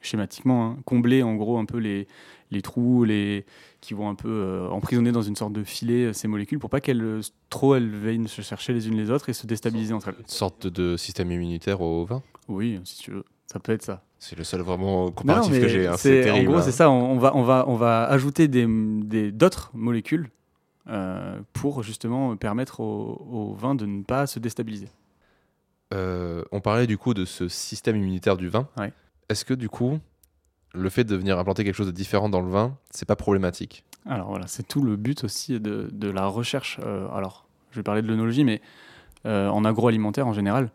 schématiquement 0.00 0.66
hein, 0.66 0.78
combler 0.84 1.22
en 1.22 1.36
gros 1.36 1.58
un 1.58 1.64
peu 1.64 1.78
les, 1.78 2.08
les 2.50 2.62
trous, 2.62 3.04
les, 3.04 3.44
qui 3.80 3.94
vont 3.94 4.08
un 4.08 4.14
peu 4.14 4.28
euh, 4.28 4.68
emprisonner 4.70 5.12
dans 5.12 5.22
une 5.22 5.36
sorte 5.36 5.52
de 5.52 5.62
filet 5.62 6.06
euh, 6.06 6.12
ces 6.12 6.26
molécules 6.26 6.58
pour 6.58 6.70
pas 6.70 6.80
qu'elles 6.80 7.20
trop 7.50 7.74
elles 7.74 7.94
viennent 7.94 8.28
se 8.28 8.42
chercher 8.42 8.72
les 8.72 8.88
unes 8.88 8.96
les 8.96 9.10
autres 9.10 9.28
et 9.28 9.32
se 9.32 9.46
déstabiliser 9.46 9.94
entre 9.94 10.08
elles. 10.08 10.16
Une 10.18 10.26
sorte 10.26 10.66
de 10.66 10.96
système 10.96 11.30
immunitaire 11.30 11.80
au 11.80 12.04
vin? 12.04 12.22
Oui, 12.48 12.80
si 12.84 12.98
tu 12.98 13.10
veux, 13.12 13.24
ça 13.46 13.60
peut 13.60 13.72
être 13.72 13.82
ça. 13.82 14.02
C'est 14.24 14.38
le 14.38 14.44
seul 14.44 14.60
vraiment 14.60 15.06
Non, 15.06 15.10
comparatif 15.10 15.60
que 15.60 15.66
j'ai. 15.66 15.88
hein, 15.88 15.96
c'est-. 15.96 16.30
En 16.30 16.44
gros, 16.44 16.58
hein. 16.58 16.62
c'est 16.62 16.70
ça. 16.70 16.88
On, 16.88 17.10
on 17.14 17.18
va, 17.18 17.34
on, 17.34 17.42
va, 17.42 17.64
on 17.66 17.74
va 17.74 18.04
ajouter 18.04 18.46
des, 18.46 18.66
des- 18.68 19.32
d'autres 19.32 19.70
molécules 19.74 20.30
euh, 20.88 21.40
pour 21.52 21.82
justement 21.82 22.36
permettre 22.36 22.78
au, 22.78 23.26
au 23.30 23.54
vin 23.54 23.74
de 23.74 23.84
ne 23.84 24.04
pas 24.04 24.28
se 24.28 24.38
déstabiliser. 24.38 24.88
Euh, 25.92 26.44
on 26.52 26.60
parlait 26.60 26.86
du 26.86 26.98
coup 26.98 27.14
de 27.14 27.24
ce 27.24 27.48
système 27.48 27.96
immunitaire 27.96 28.36
du 28.36 28.48
vin. 28.48 28.68
Ouais. 28.78 28.92
Est-ce 29.28 29.44
que 29.44 29.54
du 29.54 29.68
coup, 29.68 29.98
le 30.72 30.88
fait 30.88 31.02
de 31.02 31.16
venir 31.16 31.36
implanter 31.38 31.64
quelque 31.64 31.74
chose 31.74 31.86
de 31.88 31.92
différent 31.92 32.28
dans 32.28 32.40
le 32.42 32.48
vin, 32.48 32.76
c'est 32.90 33.06
pas 33.08 33.16
problématique? 33.16 33.84
Alors 34.06 34.28
voilà, 34.28 34.46
c'est 34.46 34.66
tout 34.66 34.82
le 34.82 34.94
but 34.94 35.24
aussi 35.24 35.58
de, 35.58 35.88
de 35.92 36.08
la 36.10 36.26
recherche. 36.26 36.78
euh, 36.84 37.08
alors, 37.12 37.44
je 37.72 37.76
vais 37.80 37.82
parler 37.82 38.02
de 38.02 38.06
l'œnologie, 38.06 38.44
mais 38.44 38.60
euh, 39.26 39.48
en 39.48 39.64
agroalimentaire 39.64 40.26
en 40.28 40.32
général, 40.32 40.70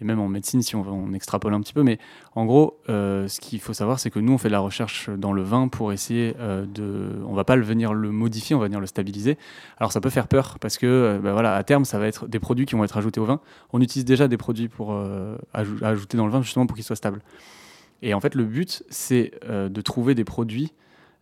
et 0.00 0.04
même 0.04 0.20
en 0.20 0.28
médecine 0.28 0.62
si 0.62 0.76
on, 0.76 1.12
extrapole 1.12 1.54
un 1.54 1.60
petit 1.60 1.72
peu. 1.72 1.82
Mais 1.82 1.98
en 2.34 2.46
gros, 2.46 2.78
euh, 2.88 3.28
ce 3.28 3.40
qu'il 3.40 3.60
faut 3.60 3.72
savoir, 3.72 3.98
c'est 3.98 4.10
que 4.10 4.18
nous, 4.18 4.32
on 4.32 4.38
fait 4.38 4.48
de 4.48 4.52
la 4.52 4.60
recherche 4.60 5.10
dans 5.10 5.32
le 5.32 5.42
vin 5.42 5.68
pour 5.68 5.92
essayer 5.92 6.34
euh, 6.38 6.66
de... 6.66 7.22
On 7.26 7.34
va 7.34 7.44
pas 7.44 7.56
le 7.56 7.62
venir 7.62 7.92
le 7.92 8.10
modifier, 8.10 8.56
on 8.56 8.58
va 8.58 8.66
venir 8.66 8.80
le 8.80 8.86
stabiliser. 8.86 9.36
Alors 9.78 9.92
ça 9.92 10.00
peut 10.00 10.10
faire 10.10 10.28
peur, 10.28 10.58
parce 10.60 10.78
que 10.78 10.86
euh, 10.86 11.18
bah 11.18 11.32
voilà, 11.32 11.54
à 11.54 11.62
terme, 11.64 11.84
ça 11.84 11.98
va 11.98 12.06
être 12.06 12.28
des 12.28 12.38
produits 12.38 12.66
qui 12.66 12.74
vont 12.74 12.84
être 12.84 12.96
ajoutés 12.96 13.20
au 13.20 13.24
vin. 13.24 13.40
On 13.72 13.80
utilise 13.80 14.04
déjà 14.04 14.28
des 14.28 14.36
produits 14.36 14.68
pour 14.68 14.94
ajou- 15.54 15.84
ajouter 15.84 16.16
dans 16.16 16.26
le 16.26 16.32
vin, 16.32 16.42
justement 16.42 16.66
pour 16.66 16.76
qu'il 16.76 16.84
soit 16.84 16.96
stable. 16.96 17.22
Et 18.02 18.14
en 18.14 18.20
fait, 18.20 18.34
le 18.34 18.44
but, 18.44 18.82
c'est 18.88 19.32
de 19.48 19.80
trouver 19.80 20.14
des 20.14 20.24
produits 20.24 20.72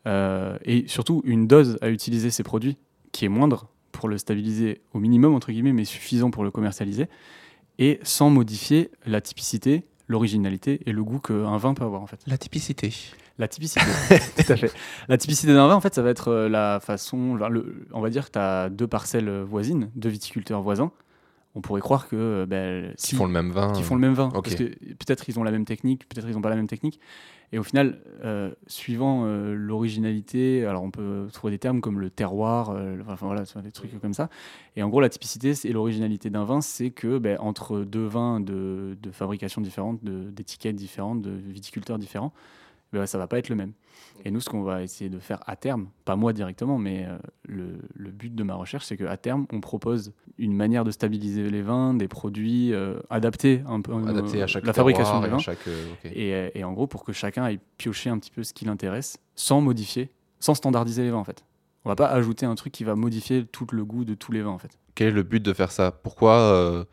et 0.06 0.84
surtout 0.86 1.22
une 1.24 1.46
dose 1.46 1.76
à 1.80 1.90
utiliser 1.90 2.30
ces 2.30 2.42
produits 2.42 2.76
qui 3.12 3.24
est 3.24 3.28
moindre 3.28 3.68
pour 3.92 4.08
le 4.08 4.16
stabiliser 4.16 4.80
au 4.92 5.00
minimum, 5.00 5.34
entre 5.34 5.50
guillemets, 5.50 5.72
mais 5.72 5.84
suffisant 5.84 6.30
pour 6.30 6.44
le 6.44 6.50
commercialiser, 6.50 7.08
et 7.78 8.00
sans 8.02 8.30
modifier 8.30 8.90
la 9.06 9.20
typicité, 9.20 9.84
l'originalité 10.08 10.80
et 10.86 10.92
le 10.92 11.04
goût 11.04 11.18
qu'un 11.20 11.56
vin 11.58 11.74
peut 11.74 11.84
avoir 11.84 12.02
en 12.02 12.06
fait. 12.06 12.20
La 12.26 12.38
typicité. 12.38 12.92
La 13.38 13.46
typicité, 13.46 13.80
tout 14.36 14.52
à 14.52 14.56
fait. 14.56 14.72
La 15.08 15.16
typicité 15.16 15.54
d'un 15.54 15.68
vin, 15.68 15.74
en 15.76 15.80
fait, 15.80 15.94
ça 15.94 16.02
va 16.02 16.10
être 16.10 16.28
euh, 16.28 16.48
la 16.48 16.80
façon. 16.80 17.36
le- 17.36 17.86
on 17.92 18.00
va 18.00 18.10
dire 18.10 18.26
que 18.26 18.32
tu 18.32 18.38
as 18.40 18.68
deux 18.68 18.88
parcelles 18.88 19.30
voisines, 19.42 19.90
deux 19.94 20.08
viticulteurs 20.08 20.60
voisins. 20.60 20.90
On 21.54 21.60
pourrait 21.60 21.80
croire 21.80 22.08
que. 22.08 22.44
ben, 22.48 22.92
si- 22.96 23.16
font 23.16 23.26
le 23.26 23.32
même 23.32 23.50
vin. 23.50 23.72
qui 23.72 23.82
font 23.82 23.94
le 23.94 24.00
même 24.00 24.14
vin. 24.14 24.28
Parce 24.30 24.54
que 24.54 24.64
peut-être 24.64 25.28
ils 25.28 25.38
ont 25.38 25.42
la 25.44 25.50
même 25.50 25.64
technique, 25.64 26.08
peut-être 26.08 26.28
ils 26.28 26.34
n'ont 26.34 26.40
pas 26.40 26.50
la 26.50 26.56
même 26.56 26.68
technique. 26.68 27.00
Et 27.50 27.58
au 27.58 27.62
final, 27.62 28.00
euh, 28.24 28.52
suivant 28.66 29.22
euh, 29.24 29.54
l'originalité, 29.54 30.66
alors 30.66 30.82
on 30.82 30.90
peut 30.90 31.28
trouver 31.32 31.52
des 31.52 31.58
termes 31.58 31.80
comme 31.80 31.98
le 31.98 32.10
terroir, 32.10 32.70
euh, 32.70 32.98
enfin 33.08 33.26
voilà, 33.26 33.44
des 33.62 33.72
trucs 33.72 33.98
comme 34.00 34.12
ça. 34.12 34.28
Et 34.76 34.82
en 34.82 34.88
gros, 34.90 35.00
la 35.00 35.08
typicité 35.08 35.54
et 35.64 35.72
l'originalité 35.72 36.28
d'un 36.28 36.44
vin, 36.44 36.60
c'est 36.60 36.90
que 36.90 37.16
ben, 37.16 37.38
entre 37.40 37.80
deux 37.80 38.04
vins 38.04 38.40
de, 38.40 38.98
de 39.00 39.10
fabrication 39.10 39.62
différente, 39.62 40.04
d'étiquettes 40.04 40.76
différentes, 40.76 41.22
de 41.22 41.30
viticulteurs 41.30 41.98
différents, 41.98 42.34
ben, 42.92 43.06
ça 43.06 43.16
va 43.16 43.26
pas 43.26 43.38
être 43.38 43.48
le 43.48 43.56
même. 43.56 43.72
Et 44.24 44.30
nous, 44.30 44.40
ce 44.40 44.50
qu'on 44.50 44.62
va 44.62 44.82
essayer 44.82 45.08
de 45.08 45.18
faire 45.20 45.38
à 45.46 45.54
terme, 45.54 45.88
pas 46.04 46.16
moi 46.16 46.32
directement, 46.32 46.76
mais 46.76 47.06
euh, 47.06 47.16
le, 47.46 47.78
le 47.94 48.10
but 48.10 48.34
de 48.34 48.42
ma 48.42 48.56
recherche, 48.56 48.84
c'est 48.84 48.96
qu'à 48.96 49.16
terme, 49.16 49.46
on 49.52 49.60
propose 49.60 50.12
une 50.38 50.54
manière 50.54 50.84
de 50.84 50.90
stabiliser 50.90 51.48
les 51.50 51.62
vins, 51.62 51.94
des 51.94 52.08
produits 52.08 52.72
euh, 52.72 52.98
adaptés 53.10 53.62
un 53.68 53.80
peu 53.80 53.92
euh, 53.92 54.42
à 54.42 54.46
chaque 54.46 54.66
la 54.66 54.72
fabrication 54.72 55.20
des 55.20 55.28
vins. 55.28 55.38
chaque. 55.38 55.58
Et, 56.04 56.50
et 56.58 56.64
en 56.64 56.72
gros, 56.72 56.86
pour 56.86 57.04
que 57.04 57.12
chacun 57.12 57.44
aille 57.44 57.60
piocher 57.76 58.10
un 58.10 58.18
petit 58.18 58.30
peu 58.32 58.42
ce 58.42 58.52
qui 58.52 58.64
l'intéresse, 58.64 59.18
sans 59.36 59.60
modifier, 59.60 60.10
sans 60.40 60.54
standardiser 60.54 61.04
les 61.04 61.10
vins 61.10 61.18
en 61.18 61.24
fait. 61.24 61.44
On 61.84 61.88
va 61.88 61.96
pas 61.96 62.08
ajouter 62.08 62.44
un 62.44 62.54
truc 62.56 62.72
qui 62.72 62.84
va 62.84 62.96
modifier 62.96 63.46
tout 63.46 63.66
le 63.70 63.84
goût 63.84 64.04
de 64.04 64.14
tous 64.14 64.32
les 64.32 64.42
vins 64.42 64.50
en 64.50 64.58
fait. 64.58 64.78
Quel 64.94 65.08
est 65.08 65.12
le 65.12 65.22
but 65.22 65.42
de 65.42 65.52
faire 65.52 65.70
ça? 65.70 65.92
Pourquoi 65.92 66.34
euh, 66.34 66.84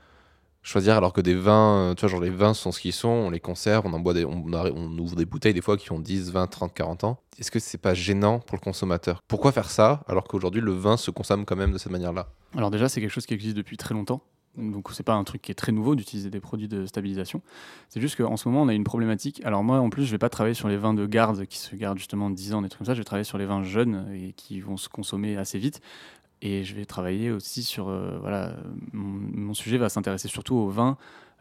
choisir 0.66 0.98
alors 0.98 1.14
que 1.14 1.22
des 1.22 1.36
vins, 1.36 1.92
euh, 1.92 1.94
tu 1.94 2.02
vois, 2.02 2.10
genre 2.10 2.20
les 2.20 2.30
vins 2.30 2.54
sont 2.54 2.72
ce 2.72 2.80
qu'ils 2.80 2.92
sont, 2.92 3.08
on 3.08 3.30
les 3.30 3.40
conserve, 3.40 3.86
on 3.86 3.94
en 3.94 4.00
boit 4.00 4.16
on 4.26 4.98
ouvre 4.98 5.16
des 5.16 5.26
bouteilles 5.26 5.54
des 5.54 5.62
fois 5.62 5.78
qui 5.78 5.92
ont 5.92 6.00
10, 6.00 6.32
20, 6.32 6.48
30, 6.48 6.74
40 6.74 7.04
ans. 7.04 7.20
Est-ce 7.40 7.52
que 7.52 7.60
c'est 7.60 7.78
pas 7.78 7.94
gênant 7.94 8.40
pour 8.40 8.58
le 8.58 8.62
consommateur? 8.62 9.22
Pourquoi 9.28 9.52
faire 9.52 9.70
ça 9.70 10.02
alors 10.08 10.26
qu'aujourd'hui 10.26 10.62
le 10.62 10.72
vin 10.72 10.98
se 10.98 11.12
consomme 11.12 11.46
quand 11.46 11.56
même 11.56 11.72
de 11.72 11.78
cette 11.78 11.92
manière-là? 11.92 12.28
Alors 12.58 12.72
déjà, 12.72 12.90
c'est 12.90 13.00
quelque 13.00 13.12
chose 13.12 13.26
qui 13.26 13.34
existe 13.34 13.56
depuis 13.56 13.78
très 13.78 13.94
longtemps. 13.94 14.22
Donc 14.58 14.90
c'est 14.94 15.04
pas 15.04 15.14
un 15.14 15.24
truc 15.26 15.42
qui 15.42 15.52
est 15.52 15.56
très 15.56 15.74
nouveau 15.74 15.96
d'utiliser 15.96 16.30
des 16.30 16.40
produits 16.40 16.70
de 16.70 16.86
stabilisation. 16.86 17.42
C'est 17.90 18.00
juste 18.00 18.16
qu'en 18.16 18.38
ce 18.38 18.48
moment, 18.48 18.64
on 18.64 18.68
a 18.70 18.74
une 18.74 18.86
problématique. 18.86 19.42
Alors 19.44 19.64
moi, 19.64 19.80
en 19.80 19.90
plus, 19.90 20.06
je 20.06 20.12
vais 20.12 20.18
pas 20.18 20.30
travailler 20.30 20.56
sur 20.56 20.70
les 20.70 20.78
vins 20.78 20.94
de 20.94 21.06
garde 21.06 21.46
qui 21.46 21.58
se 21.58 21.76
gardent 21.76 21.98
justement 21.98 22.30
10 22.30 22.54
ans, 22.54 22.62
des 22.62 22.70
trucs 22.70 22.80
comme 22.80 22.88
ça. 22.88 22.94
Je 22.94 23.02
vais 23.02 23.06
travailler 23.06 23.26
sur 23.26 23.38
les 23.38 23.46
vins 23.46 23.64
jeunes 23.64 24.08
et 24.14 24.32
qui 24.32 24.62
vont 24.62 24.78
se 24.78 24.88
consommer 24.90 25.38
assez 25.38 25.60
vite. 25.60 25.82
Et 26.42 26.64
je 26.64 26.76
vais 26.76 26.86
travailler 26.86 27.32
aussi 27.32 27.64
sur. 27.64 27.90
euh, 27.90 28.18
voilà, 28.20 28.56
mon, 28.94 29.08
mon 29.08 29.54
sujet 29.54 29.78
va 29.78 29.90
s'intéresser 29.90 30.28
surtout 30.28 30.56
aux 30.56 30.70
vins 30.70 30.98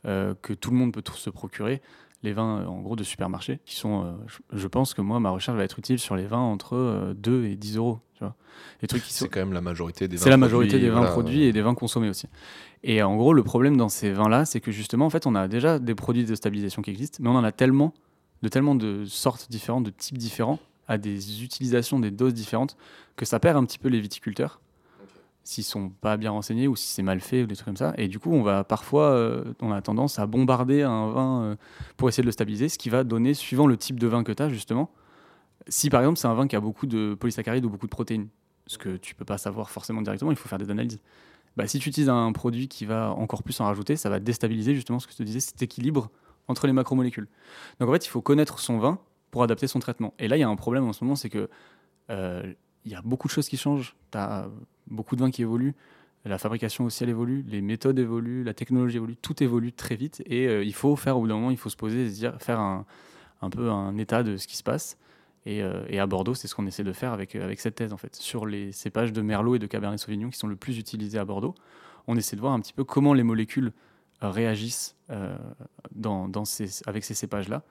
euh, 0.06 0.34
que 0.42 0.52
tout 0.52 0.70
le 0.70 0.76
monde 0.76 0.92
peut 0.92 1.02
se 1.14 1.30
procurer. 1.30 1.80
Les 2.22 2.34
vins, 2.34 2.60
euh, 2.60 2.66
en 2.66 2.80
gros, 2.82 2.94
de 2.94 3.04
supermarché, 3.04 3.60
qui 3.64 3.76
sont. 3.76 4.16
je, 4.52 4.66
pense 4.66 4.92
que 4.92 5.00
moi, 5.00 5.18
ma 5.18 5.30
recherche 5.30 5.56
va 5.56 5.64
être 5.64 5.78
utile 5.78 5.98
sur 5.98 6.14
les 6.14 6.26
vins 6.26 6.38
entre 6.38 6.76
euh, 6.76 7.14
2 7.14 7.46
et 7.46 7.56
10 7.56 7.76
euros. 7.78 8.00
Tu 8.14 8.20
vois. 8.22 8.34
Les 8.82 8.88
trucs 8.88 9.02
qui 9.02 9.14
sont. 9.14 9.24
C'est 9.24 9.30
quand 9.30 9.40
même 9.40 9.54
la 9.54 9.62
majorité 9.62 10.06
des 10.06 10.16
vins 10.16 10.22
C'est 10.22 10.30
la 10.30 10.36
majorité 10.36 10.72
produits, 10.72 10.86
des 10.86 10.90
vins 10.90 10.98
voilà. 10.98 11.12
produits 11.12 11.42
et 11.44 11.52
des 11.52 11.62
vins 11.62 11.74
consommés 11.74 12.10
aussi. 12.10 12.28
Et 12.82 13.02
en 13.02 13.16
gros, 13.16 13.32
le 13.32 13.42
problème 13.42 13.78
dans 13.78 13.88
ces 13.88 14.12
vins-là, 14.12 14.44
c'est 14.44 14.60
que 14.60 14.72
justement, 14.72 15.06
en 15.06 15.10
fait, 15.10 15.26
on 15.26 15.34
a 15.34 15.48
déjà 15.48 15.78
des 15.78 15.94
produits 15.94 16.24
de 16.24 16.34
stabilisation 16.34 16.82
qui 16.82 16.90
existent, 16.90 17.18
mais 17.22 17.30
on 17.30 17.36
en 17.36 17.44
a 17.44 17.52
tellement, 17.52 17.94
de 18.42 18.48
tellement 18.48 18.74
de 18.74 19.06
sortes 19.06 19.50
différentes, 19.50 19.84
de 19.84 19.90
types 19.90 20.18
différents, 20.18 20.58
à 20.86 20.98
des 20.98 21.42
utilisations, 21.42 21.98
des 21.98 22.10
doses 22.10 22.34
différentes, 22.34 22.76
que 23.16 23.24
ça 23.24 23.40
perd 23.40 23.56
un 23.56 23.64
petit 23.64 23.78
peu 23.78 23.88
les 23.88 24.00
viticulteurs 24.00 24.60
s'ils 25.44 25.64
sont 25.64 25.90
pas 25.90 26.16
bien 26.16 26.30
renseignés 26.30 26.66
ou 26.66 26.74
si 26.74 26.88
c'est 26.88 27.02
mal 27.02 27.20
fait 27.20 27.42
ou 27.42 27.46
des 27.46 27.54
trucs 27.54 27.66
comme 27.66 27.76
ça. 27.76 27.92
Et 27.98 28.08
du 28.08 28.18
coup, 28.18 28.32
on 28.32 28.42
va 28.42 28.64
parfois, 28.64 29.10
euh, 29.10 29.44
on 29.60 29.70
a 29.70 29.80
tendance 29.82 30.18
à 30.18 30.26
bombarder 30.26 30.82
un 30.82 31.10
vin 31.10 31.42
euh, 31.42 31.56
pour 31.96 32.08
essayer 32.08 32.22
de 32.22 32.26
le 32.26 32.32
stabiliser, 32.32 32.68
ce 32.68 32.78
qui 32.78 32.88
va 32.88 33.04
donner, 33.04 33.34
suivant 33.34 33.66
le 33.66 33.76
type 33.76 34.00
de 34.00 34.06
vin 34.06 34.24
que 34.24 34.32
tu 34.32 34.42
as, 34.42 34.48
justement, 34.48 34.90
si 35.68 35.90
par 35.90 36.00
exemple 36.00 36.18
c'est 36.18 36.26
un 36.26 36.34
vin 36.34 36.48
qui 36.48 36.56
a 36.56 36.60
beaucoup 36.60 36.86
de 36.86 37.14
polysaccharides 37.14 37.64
ou 37.64 37.70
beaucoup 37.70 37.86
de 37.86 37.90
protéines, 37.90 38.28
ce 38.66 38.78
que 38.78 38.96
tu 38.96 39.14
peux 39.14 39.26
pas 39.26 39.38
savoir 39.38 39.70
forcément 39.70 40.02
directement, 40.02 40.30
il 40.30 40.36
faut 40.36 40.48
faire 40.48 40.58
des 40.58 40.70
analyses. 40.70 40.98
Bah, 41.56 41.68
si 41.68 41.78
tu 41.78 41.88
utilises 41.88 42.08
un 42.08 42.32
produit 42.32 42.66
qui 42.66 42.84
va 42.84 43.12
encore 43.12 43.42
plus 43.42 43.60
en 43.60 43.66
rajouter, 43.66 43.96
ça 43.96 44.08
va 44.08 44.18
déstabiliser 44.18 44.74
justement 44.74 44.98
ce 44.98 45.06
que 45.06 45.12
je 45.12 45.18
te 45.18 45.22
disais, 45.22 45.40
cet 45.40 45.62
équilibre 45.62 46.10
entre 46.48 46.66
les 46.66 46.72
macromolécules. 46.72 47.28
Donc 47.78 47.88
en 47.88 47.92
fait, 47.92 48.04
il 48.06 48.08
faut 48.08 48.22
connaître 48.22 48.58
son 48.58 48.78
vin 48.78 48.98
pour 49.30 49.42
adapter 49.42 49.66
son 49.66 49.78
traitement. 49.78 50.14
Et 50.18 50.28
là, 50.28 50.36
il 50.36 50.40
y 50.40 50.42
a 50.42 50.48
un 50.48 50.56
problème 50.56 50.84
en 50.84 50.92
ce 50.92 51.04
moment, 51.04 51.16
c'est 51.16 51.30
que 51.30 51.48
euh, 52.10 52.52
il 52.84 52.92
y 52.92 52.94
a 52.94 53.02
beaucoup 53.02 53.28
de 53.28 53.32
choses 53.32 53.48
qui 53.48 53.56
changent. 53.56 53.94
Tu 54.10 54.18
as 54.18 54.48
beaucoup 54.86 55.16
de 55.16 55.20
vins 55.20 55.30
qui 55.30 55.42
évoluent. 55.42 55.74
La 56.24 56.38
fabrication 56.38 56.84
aussi, 56.84 57.02
elle 57.02 57.10
évolue. 57.10 57.44
Les 57.48 57.60
méthodes 57.60 57.98
évoluent. 57.98 58.44
La 58.44 58.54
technologie 58.54 58.96
évolue. 58.96 59.16
Tout 59.16 59.42
évolue 59.42 59.72
très 59.72 59.96
vite. 59.96 60.22
Et 60.26 60.48
euh, 60.48 60.64
il 60.64 60.74
faut 60.74 60.96
faire, 60.96 61.16
au 61.16 61.20
bout 61.20 61.28
d'un 61.28 61.34
moment, 61.34 61.50
il 61.50 61.56
faut 61.56 61.68
se 61.68 61.76
poser 61.76 62.06
et 62.06 62.10
se 62.10 62.14
dire, 62.14 62.36
faire 62.40 62.60
un, 62.60 62.86
un 63.42 63.50
peu 63.50 63.70
un 63.70 63.96
état 63.98 64.22
de 64.22 64.36
ce 64.36 64.46
qui 64.46 64.56
se 64.56 64.62
passe. 64.62 64.96
Et, 65.46 65.62
euh, 65.62 65.84
et 65.88 65.98
à 65.98 66.06
Bordeaux, 66.06 66.34
c'est 66.34 66.48
ce 66.48 66.54
qu'on 66.54 66.66
essaie 66.66 66.84
de 66.84 66.92
faire 66.92 67.12
avec, 67.12 67.36
avec 67.36 67.60
cette 67.60 67.74
thèse, 67.74 67.92
en 67.92 67.98
fait. 67.98 68.16
Sur 68.16 68.46
les 68.46 68.72
cépages 68.72 69.12
de 69.12 69.20
Merlot 69.20 69.56
et 69.56 69.58
de 69.58 69.66
Cabernet 69.66 69.98
Sauvignon 69.98 70.30
qui 70.30 70.38
sont 70.38 70.48
le 70.48 70.56
plus 70.56 70.78
utilisés 70.78 71.18
à 71.18 71.24
Bordeaux, 71.26 71.54
on 72.06 72.16
essaie 72.16 72.36
de 72.36 72.40
voir 72.40 72.54
un 72.54 72.60
petit 72.60 72.72
peu 72.72 72.84
comment 72.84 73.12
les 73.12 73.22
molécules 73.22 73.72
réagissent 74.22 74.96
euh, 75.10 75.36
dans, 75.94 76.28
dans 76.28 76.46
ces, 76.46 76.82
avec 76.86 77.04
ces 77.04 77.14
cépages-là. 77.14 77.62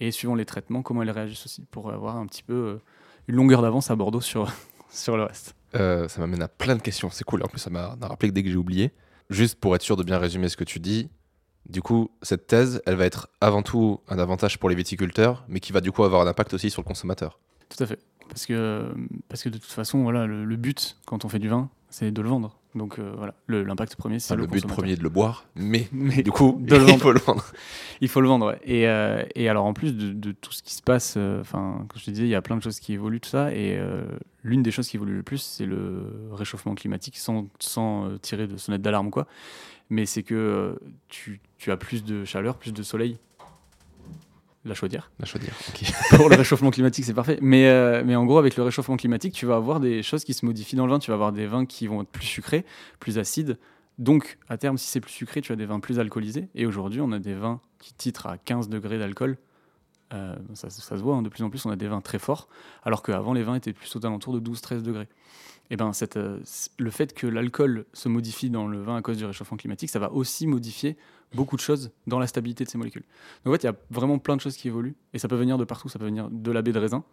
Et 0.00 0.10
suivant 0.10 0.34
les 0.34 0.46
traitements, 0.46 0.82
comment 0.82 1.02
elles 1.02 1.10
réagissent 1.10 1.46
aussi, 1.46 1.64
pour 1.70 1.92
avoir 1.92 2.16
un 2.16 2.26
petit 2.26 2.42
peu 2.42 2.80
une 3.28 3.36
longueur 3.36 3.62
d'avance 3.62 3.90
à 3.90 3.96
Bordeaux 3.96 4.20
sur, 4.20 4.52
sur 4.90 5.16
le 5.16 5.24
reste. 5.24 5.54
Euh, 5.74 6.08
ça 6.08 6.20
m'amène 6.20 6.42
à 6.42 6.48
plein 6.48 6.76
de 6.76 6.82
questions. 6.82 7.10
C'est 7.10 7.24
cool. 7.24 7.42
En 7.42 7.46
plus, 7.48 7.60
ça 7.60 7.70
m'a 7.70 7.96
rappelé 8.00 8.30
que 8.30 8.34
dès 8.34 8.42
que 8.42 8.50
j'ai 8.50 8.56
oublié, 8.56 8.92
juste 9.28 9.58
pour 9.60 9.74
être 9.76 9.82
sûr 9.82 9.96
de 9.96 10.02
bien 10.02 10.18
résumer 10.18 10.48
ce 10.48 10.56
que 10.56 10.64
tu 10.64 10.80
dis, 10.80 11.10
du 11.68 11.82
coup, 11.82 12.10
cette 12.22 12.46
thèse, 12.46 12.82
elle 12.86 12.96
va 12.96 13.04
être 13.04 13.28
avant 13.40 13.62
tout 13.62 14.00
un 14.08 14.18
avantage 14.18 14.58
pour 14.58 14.68
les 14.68 14.74
viticulteurs, 14.74 15.44
mais 15.48 15.60
qui 15.60 15.72
va 15.72 15.80
du 15.80 15.92
coup 15.92 16.02
avoir 16.04 16.22
un 16.22 16.26
impact 16.26 16.54
aussi 16.54 16.70
sur 16.70 16.82
le 16.82 16.86
consommateur. 16.86 17.38
Tout 17.68 17.82
à 17.82 17.86
fait. 17.86 18.00
Parce 18.28 18.46
que, 18.46 18.92
parce 19.28 19.42
que 19.42 19.48
de 19.48 19.58
toute 19.58 19.70
façon, 19.70 20.02
voilà, 20.02 20.26
le, 20.26 20.44
le 20.44 20.56
but, 20.56 20.96
quand 21.06 21.24
on 21.24 21.28
fait 21.28 21.38
du 21.38 21.48
vin, 21.48 21.68
c'est 21.90 22.10
de 22.10 22.22
le 22.22 22.28
vendre. 22.28 22.59
Donc 22.74 22.98
euh, 22.98 23.12
voilà, 23.16 23.34
l'impact 23.48 23.96
premier, 23.96 24.20
c'est 24.20 24.32
Enfin, 24.34 24.40
le, 24.40 24.46
le 24.46 24.52
but 24.52 24.66
premier 24.66 24.94
de 24.94 25.02
le 25.02 25.08
boire, 25.08 25.46
mais 25.56 25.88
Mais 25.92 26.22
du 26.22 26.30
coup, 26.30 26.56
de 26.60 26.76
le 26.76 26.88
il 26.88 26.98
faut 26.98 27.12
le 27.12 27.18
vendre. 27.18 27.44
Il 28.00 28.08
faut 28.08 28.20
le 28.20 28.28
vendre, 28.28 28.46
ouais. 28.46 28.60
Et, 28.64 28.88
euh, 28.88 29.22
et 29.34 29.48
alors, 29.48 29.66
en 29.66 29.74
plus 29.74 29.94
de, 29.94 30.12
de 30.12 30.32
tout 30.32 30.52
ce 30.52 30.62
qui 30.62 30.74
se 30.74 30.82
passe, 30.82 31.14
euh, 31.16 31.40
enfin, 31.40 31.84
comme 31.88 31.98
je 32.00 32.06
te 32.06 32.10
disais, 32.10 32.24
il 32.24 32.30
y 32.30 32.34
a 32.34 32.40
plein 32.42 32.56
de 32.56 32.62
choses 32.62 32.80
qui 32.80 32.94
évoluent, 32.94 33.20
tout 33.20 33.28
ça. 33.28 33.52
Et 33.52 33.78
l'une 34.42 34.62
des 34.62 34.70
choses 34.70 34.88
qui 34.88 34.96
évolue 34.96 35.16
le 35.16 35.22
plus, 35.22 35.38
c'est 35.42 35.66
le 35.66 36.28
réchauffement 36.32 36.74
climatique, 36.74 37.18
sans, 37.18 37.48
sans 37.58 38.08
tirer 38.22 38.46
de 38.46 38.56
sonnette 38.56 38.82
d'alarme 38.82 39.08
ou 39.08 39.10
quoi. 39.10 39.26
Mais 39.90 40.06
c'est 40.06 40.22
que 40.22 40.78
tu, 41.08 41.40
tu 41.58 41.70
as 41.72 41.76
plus 41.76 42.04
de 42.04 42.24
chaleur, 42.24 42.56
plus 42.56 42.72
de 42.72 42.82
soleil. 42.82 43.18
La 44.64 44.74
chaudière. 44.74 45.10
La 45.18 45.26
chaudière. 45.26 45.54
Pour 46.10 46.28
le 46.28 46.36
réchauffement 46.36 46.70
climatique, 46.70 47.06
c'est 47.06 47.14
parfait. 47.14 47.38
Mais, 47.40 47.66
euh, 47.68 48.02
mais 48.04 48.14
en 48.14 48.26
gros, 48.26 48.38
avec 48.38 48.56
le 48.56 48.62
réchauffement 48.62 48.96
climatique, 48.96 49.32
tu 49.32 49.46
vas 49.46 49.56
avoir 49.56 49.80
des 49.80 50.02
choses 50.02 50.22
qui 50.24 50.34
se 50.34 50.44
modifient 50.44 50.76
dans 50.76 50.86
le 50.86 50.92
vin. 50.92 50.98
Tu 50.98 51.10
vas 51.10 51.14
avoir 51.14 51.32
des 51.32 51.46
vins 51.46 51.64
qui 51.64 51.86
vont 51.86 52.02
être 52.02 52.10
plus 52.10 52.26
sucrés, 52.26 52.66
plus 52.98 53.18
acides. 53.18 53.58
Donc, 53.98 54.38
à 54.48 54.58
terme, 54.58 54.76
si 54.76 54.86
c'est 54.86 55.00
plus 55.00 55.12
sucré, 55.12 55.40
tu 55.40 55.52
as 55.52 55.56
des 55.56 55.66
vins 55.66 55.80
plus 55.80 55.98
alcoolisés. 55.98 56.48
Et 56.54 56.66
aujourd'hui, 56.66 57.00
on 57.00 57.12
a 57.12 57.18
des 57.18 57.34
vins 57.34 57.60
qui 57.78 57.94
titrent 57.94 58.26
à 58.26 58.36
15 58.36 58.68
degrés 58.68 58.98
d'alcool. 58.98 59.38
Euh, 60.12 60.34
ça, 60.54 60.70
se 60.70 60.94
voit, 60.96 61.16
hein, 61.16 61.22
de 61.22 61.28
plus 61.28 61.42
en 61.44 61.50
plus, 61.50 61.64
on 61.66 61.70
a 61.70 61.76
des 61.76 61.88
vins 61.88 62.00
très 62.00 62.18
forts. 62.18 62.48
Alors 62.82 63.02
qu'avant, 63.02 63.32
les 63.32 63.42
vins 63.42 63.54
étaient 63.54 63.72
plus 63.72 63.94
aux 63.94 64.04
alentours 64.04 64.38
de 64.38 64.50
12-13 64.50 64.82
degrés. 64.82 65.08
Et 65.70 65.76
ben, 65.76 65.92
cette, 65.92 66.16
euh, 66.16 66.40
le 66.78 66.90
fait 66.90 67.14
que 67.14 67.28
l'alcool 67.28 67.86
se 67.92 68.08
modifie 68.08 68.50
dans 68.50 68.66
le 68.66 68.80
vin 68.80 68.96
à 68.96 69.02
cause 69.02 69.18
du 69.18 69.24
réchauffement 69.24 69.56
climatique, 69.56 69.88
ça 69.88 70.00
va 70.00 70.10
aussi 70.10 70.48
modifier 70.48 70.96
beaucoup 71.34 71.54
de 71.54 71.60
choses 71.60 71.92
dans 72.08 72.18
la 72.18 72.26
stabilité 72.26 72.64
de 72.64 72.68
ces 72.68 72.76
molécules. 72.76 73.04
Donc 73.44 73.52
en 73.52 73.56
fait, 73.56 73.62
il 73.62 73.66
y 73.66 73.70
a 73.70 73.76
vraiment 73.90 74.18
plein 74.18 74.34
de 74.34 74.40
choses 74.40 74.56
qui 74.56 74.66
évoluent 74.66 74.96
et 75.14 75.20
ça 75.20 75.28
peut 75.28 75.36
venir 75.36 75.58
de 75.58 75.64
partout. 75.64 75.88
Ça 75.88 76.00
peut 76.00 76.06
venir 76.06 76.28
de 76.28 76.50
la 76.50 76.62
baie 76.62 76.72
de 76.72 76.78
raisin 76.80 77.04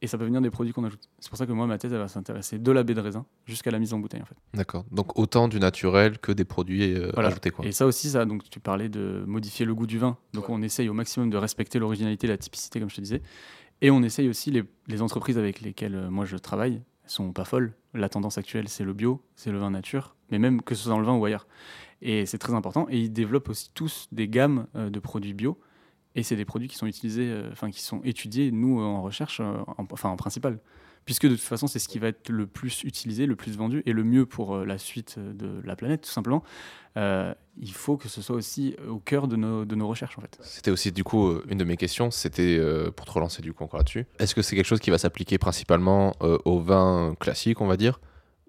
et 0.00 0.06
ça 0.06 0.16
peut 0.18 0.24
venir 0.24 0.40
des 0.40 0.50
produits 0.50 0.72
qu'on 0.72 0.84
ajoute. 0.84 1.08
C'est 1.18 1.28
pour 1.28 1.38
ça 1.38 1.46
que 1.46 1.52
moi, 1.52 1.66
ma 1.66 1.76
thèse, 1.78 1.92
elle 1.92 1.98
va 1.98 2.08
s'intéresser 2.08 2.58
de 2.58 2.72
la 2.72 2.82
baie 2.84 2.94
de 2.94 3.00
raisin 3.00 3.26
jusqu'à 3.46 3.70
la 3.70 3.78
mise 3.78 3.92
en 3.94 3.98
bouteille 3.98 4.22
en 4.22 4.26
fait. 4.26 4.36
D'accord. 4.54 4.84
Donc 4.92 5.18
autant 5.18 5.48
du 5.48 5.58
naturel 5.58 6.18
que 6.18 6.30
des 6.32 6.44
produits 6.44 6.94
euh, 6.94 7.10
Voilà. 7.14 7.28
ajoutés. 7.30 7.50
Quoi. 7.50 7.66
Et 7.66 7.72
ça 7.72 7.86
aussi, 7.86 8.10
ça, 8.10 8.24
donc 8.24 8.48
tu 8.48 8.60
parlais 8.60 8.88
de 8.88 9.24
modifier 9.26 9.66
le 9.66 9.74
goût 9.74 9.86
du 9.86 9.98
vin. 9.98 10.16
Donc 10.34 10.48
on 10.50 10.62
essaye 10.62 10.88
au 10.88 10.94
maximum 10.94 11.30
de 11.30 11.36
respecter 11.36 11.78
l'originalité, 11.78 12.26
la 12.26 12.36
typicité, 12.38 12.78
comme 12.80 12.90
je 12.90 12.96
te 12.96 13.00
disais. 13.00 13.22
Et 13.80 13.90
on 13.90 14.02
essaye 14.02 14.28
aussi 14.28 14.50
les, 14.50 14.64
les 14.88 15.02
entreprises 15.02 15.38
avec 15.38 15.60
lesquelles 15.60 15.94
euh, 15.94 16.10
moi 16.10 16.24
je 16.24 16.36
travaille, 16.36 16.82
sont 17.06 17.32
pas 17.32 17.44
folles. 17.44 17.72
La 17.94 18.08
tendance 18.08 18.38
actuelle, 18.38 18.68
c'est 18.68 18.84
le 18.84 18.92
bio, 18.92 19.22
c'est 19.34 19.50
le 19.50 19.58
vin 19.58 19.70
nature, 19.70 20.14
mais 20.30 20.38
même 20.38 20.62
que 20.62 20.74
ce 20.74 20.82
soit 20.84 20.92
dans 20.92 21.00
le 21.00 21.06
vin 21.06 21.16
ou 21.16 21.24
ailleurs. 21.24 21.46
Et 22.02 22.26
c'est 22.26 22.38
très 22.38 22.54
important. 22.54 22.86
Et 22.90 22.98
ils 23.00 23.12
développent 23.12 23.48
aussi 23.48 23.70
tous 23.74 24.06
des 24.12 24.28
gammes 24.28 24.66
euh, 24.76 24.90
de 24.90 25.00
produits 25.00 25.34
bio. 25.34 25.58
Et 26.18 26.24
c'est 26.24 26.34
des 26.34 26.44
produits 26.44 26.66
qui 26.66 26.74
sont 26.76 26.86
utilisés, 26.86 27.28
euh, 27.30 27.48
enfin 27.52 27.70
qui 27.70 27.80
sont 27.80 28.00
étudiés, 28.02 28.50
nous, 28.50 28.80
euh, 28.80 28.84
en 28.84 29.02
recherche, 29.02 29.38
euh, 29.40 29.44
en- 29.78 29.86
enfin 29.92 30.08
en 30.08 30.16
principal. 30.16 30.58
Puisque 31.04 31.26
de 31.26 31.36
toute 31.36 31.40
façon, 31.44 31.68
c'est 31.68 31.78
ce 31.78 31.86
qui 31.86 32.00
va 32.00 32.08
être 32.08 32.28
le 32.28 32.46
plus 32.48 32.82
utilisé, 32.82 33.24
le 33.26 33.36
plus 33.36 33.56
vendu 33.56 33.82
et 33.86 33.92
le 33.92 34.02
mieux 34.02 34.26
pour 34.26 34.58
la 34.58 34.78
suite 34.78 35.18
de 35.18 35.62
la 35.64 35.76
planète, 35.76 36.02
tout 36.02 36.10
simplement. 36.10 36.42
Il 36.96 37.72
faut 37.72 37.96
que 37.96 38.08
ce 38.08 38.20
soit 38.20 38.36
aussi 38.36 38.76
au 38.86 38.98
cœur 38.98 39.26
de 39.26 39.36
nos, 39.36 39.64
de 39.64 39.74
nos 39.74 39.88
recherches, 39.88 40.18
en 40.18 40.20
fait. 40.20 40.38
C'était 40.42 40.70
aussi 40.70 40.92
du 40.92 41.04
coup 41.04 41.32
une 41.48 41.56
de 41.56 41.64
mes 41.64 41.78
questions, 41.78 42.10
c'était 42.10 42.60
pour 42.94 43.06
te 43.06 43.12
relancer 43.12 43.40
du 43.40 43.54
coup 43.54 43.64
encore 43.64 43.78
là-dessus. 43.78 44.06
Est-ce 44.18 44.34
que 44.34 44.42
c'est 44.42 44.54
quelque 44.54 44.66
chose 44.66 44.80
qui 44.80 44.90
va 44.90 44.98
s'appliquer 44.98 45.38
principalement 45.38 46.14
euh, 46.20 46.36
au 46.44 46.58
vin 46.60 47.14
classique, 47.18 47.62
on 47.62 47.66
va 47.66 47.78
dire, 47.78 48.00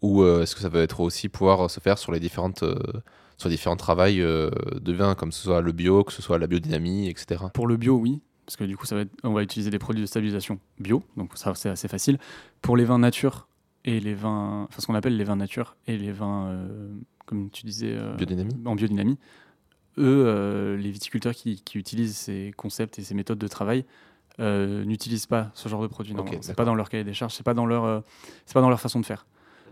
ou 0.01 0.25
est-ce 0.25 0.53
que 0.55 0.61
ça 0.61 0.67
va 0.69 0.81
être 0.81 0.99
aussi 0.99 1.29
pouvoir 1.29 1.69
se 1.71 1.79
faire 1.79 1.97
sur 1.97 2.11
les 2.11 2.19
différentes 2.19 2.63
sur 3.39 3.49
différents 3.49 3.75
travails 3.77 4.21
euh, 4.21 4.51
de 4.79 4.93
vin, 4.93 5.15
comme 5.15 5.31
ce 5.31 5.41
soit 5.41 5.61
le 5.61 5.71
bio, 5.71 6.03
que 6.03 6.11
ce 6.13 6.21
soit 6.21 6.37
la 6.37 6.45
biodynamie, 6.45 7.07
etc. 7.07 7.45
Pour 7.53 7.65
le 7.67 7.77
bio, 7.77 7.95
oui, 7.95 8.21
parce 8.45 8.57
que 8.57 8.65
du 8.65 8.77
coup, 8.77 8.85
ça 8.85 8.95
va 8.95 9.01
être- 9.01 9.15
on 9.23 9.33
va 9.33 9.41
utiliser 9.41 9.71
des 9.71 9.79
produits 9.79 10.01
de 10.01 10.05
stabilisation 10.07 10.59
bio, 10.79 11.01
donc 11.17 11.31
ça, 11.37 11.55
c'est 11.55 11.69
assez 11.69 11.87
facile. 11.87 12.19
Pour 12.61 12.75
les 12.77 12.83
vins 12.85 12.99
nature 12.99 13.47
et 13.85 13.99
les 14.01 14.13
vins, 14.13 14.67
enfin 14.69 14.81
ce 14.81 14.85
qu'on 14.87 14.93
appelle 14.95 15.15
les 15.17 15.23
vins 15.23 15.37
nature 15.37 15.75
et 15.87 15.97
les 15.97 16.11
vins, 16.11 16.47
euh, 16.49 16.89
comme 17.25 17.49
tu 17.49 17.65
disais, 17.65 17.93
euh, 17.93 18.13
Biodynamie 18.15 18.55
en 18.65 18.75
biodynamie, 18.75 19.17
eux, 19.97 20.23
euh, 20.27 20.75
les 20.77 20.91
viticulteurs 20.91 21.33
qui, 21.33 21.61
qui 21.63 21.77
utilisent 21.77 22.17
ces 22.17 22.53
concepts 22.57 22.99
et 22.99 23.03
ces 23.03 23.15
méthodes 23.15 23.39
de 23.39 23.47
travail 23.47 23.85
n'utilisent 24.39 25.25
pas 25.25 25.51
ce 25.53 25.67
genre 25.69 25.81
de 25.81 25.87
produit. 25.87 26.13
Non, 26.13 26.21
Ok, 26.23 26.37
c'est 26.41 26.55
pas 26.55 26.63
dans 26.65 26.75
leur 26.75 26.89
cahier 26.89 27.03
des 27.03 27.13
charges, 27.13 27.33
c'est 27.33 27.43
pas 27.43 27.53
dans 27.53 27.65
leur, 27.65 28.03
c'est 28.45 28.53
pas 28.53 28.61
dans 28.61 28.69
leur 28.69 28.79
façon 28.79 28.99
de 28.99 29.05
faire. 29.05 29.25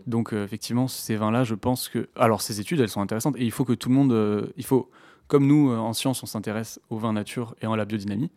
Donc 0.08 0.34
euh, 0.34 0.44
effectivement, 0.44 0.88
ces 0.88 1.16
vins-là, 1.18 1.44
je 1.44 1.54
pense 1.54 1.90
que, 1.90 2.08
alors 2.16 2.42
ces 2.42 2.60
études, 2.60 2.80
elles 2.80 2.90
sont 2.90 3.02
intéressantes 3.02 3.36
et 3.38 3.44
il 3.44 3.52
faut 3.52 3.66
que 3.66 3.74
tout 3.74 3.90
le 3.90 3.96
monde, 3.96 4.14
euh, 4.14 4.48
il 4.58 4.66
faut, 4.66 4.90
comme 5.28 5.46
nous 5.46 5.70
euh, 5.72 5.78
en 5.78 5.94
sciences, 5.94 6.24
on 6.24 6.26
s'intéresse 6.26 6.80
au 6.90 6.98
vin 6.98 7.14
nature 7.14 7.56
et 7.62 7.68
en 7.68 7.76
la 7.76 7.84
biodynamie, 7.86 8.32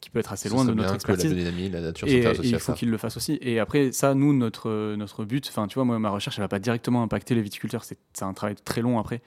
qui 0.00 0.08
peut 0.10 0.18
être 0.20 0.32
assez 0.32 0.48
loin 0.48 0.64
de 0.64 0.70
notre 0.74 0.88
que 1.02 1.08
la 1.08 1.14
expertise. 1.14 1.34
biodynamie, 1.34 1.68
la 1.70 1.80
nature 1.80 2.06
Et, 2.06 2.12
et 2.20 2.46
il 2.46 2.58
faut 2.60 2.72
qu'ils 2.78 2.90
le 2.90 2.96
fassent 2.98 3.16
aussi. 3.16 3.38
Et 3.40 3.58
après, 3.58 3.90
ça, 3.92 4.14
nous, 4.14 4.32
notre, 4.34 4.94
notre 4.94 5.24
but, 5.24 5.46
enfin, 5.48 5.66
tu 5.66 5.74
vois, 5.74 5.84
moi, 5.84 5.98
ma 5.98 6.10
recherche, 6.10 6.38
elle 6.38 6.44
va 6.44 6.48
pas 6.48 6.58
directement 6.60 7.02
impacter 7.02 7.34
les 7.34 7.42
viticulteurs. 7.42 7.82
C'est 7.84 7.98
un 8.22 8.32
travail 8.32 8.54
très 8.64 8.80
long 8.82 8.98
après. 8.98 9.20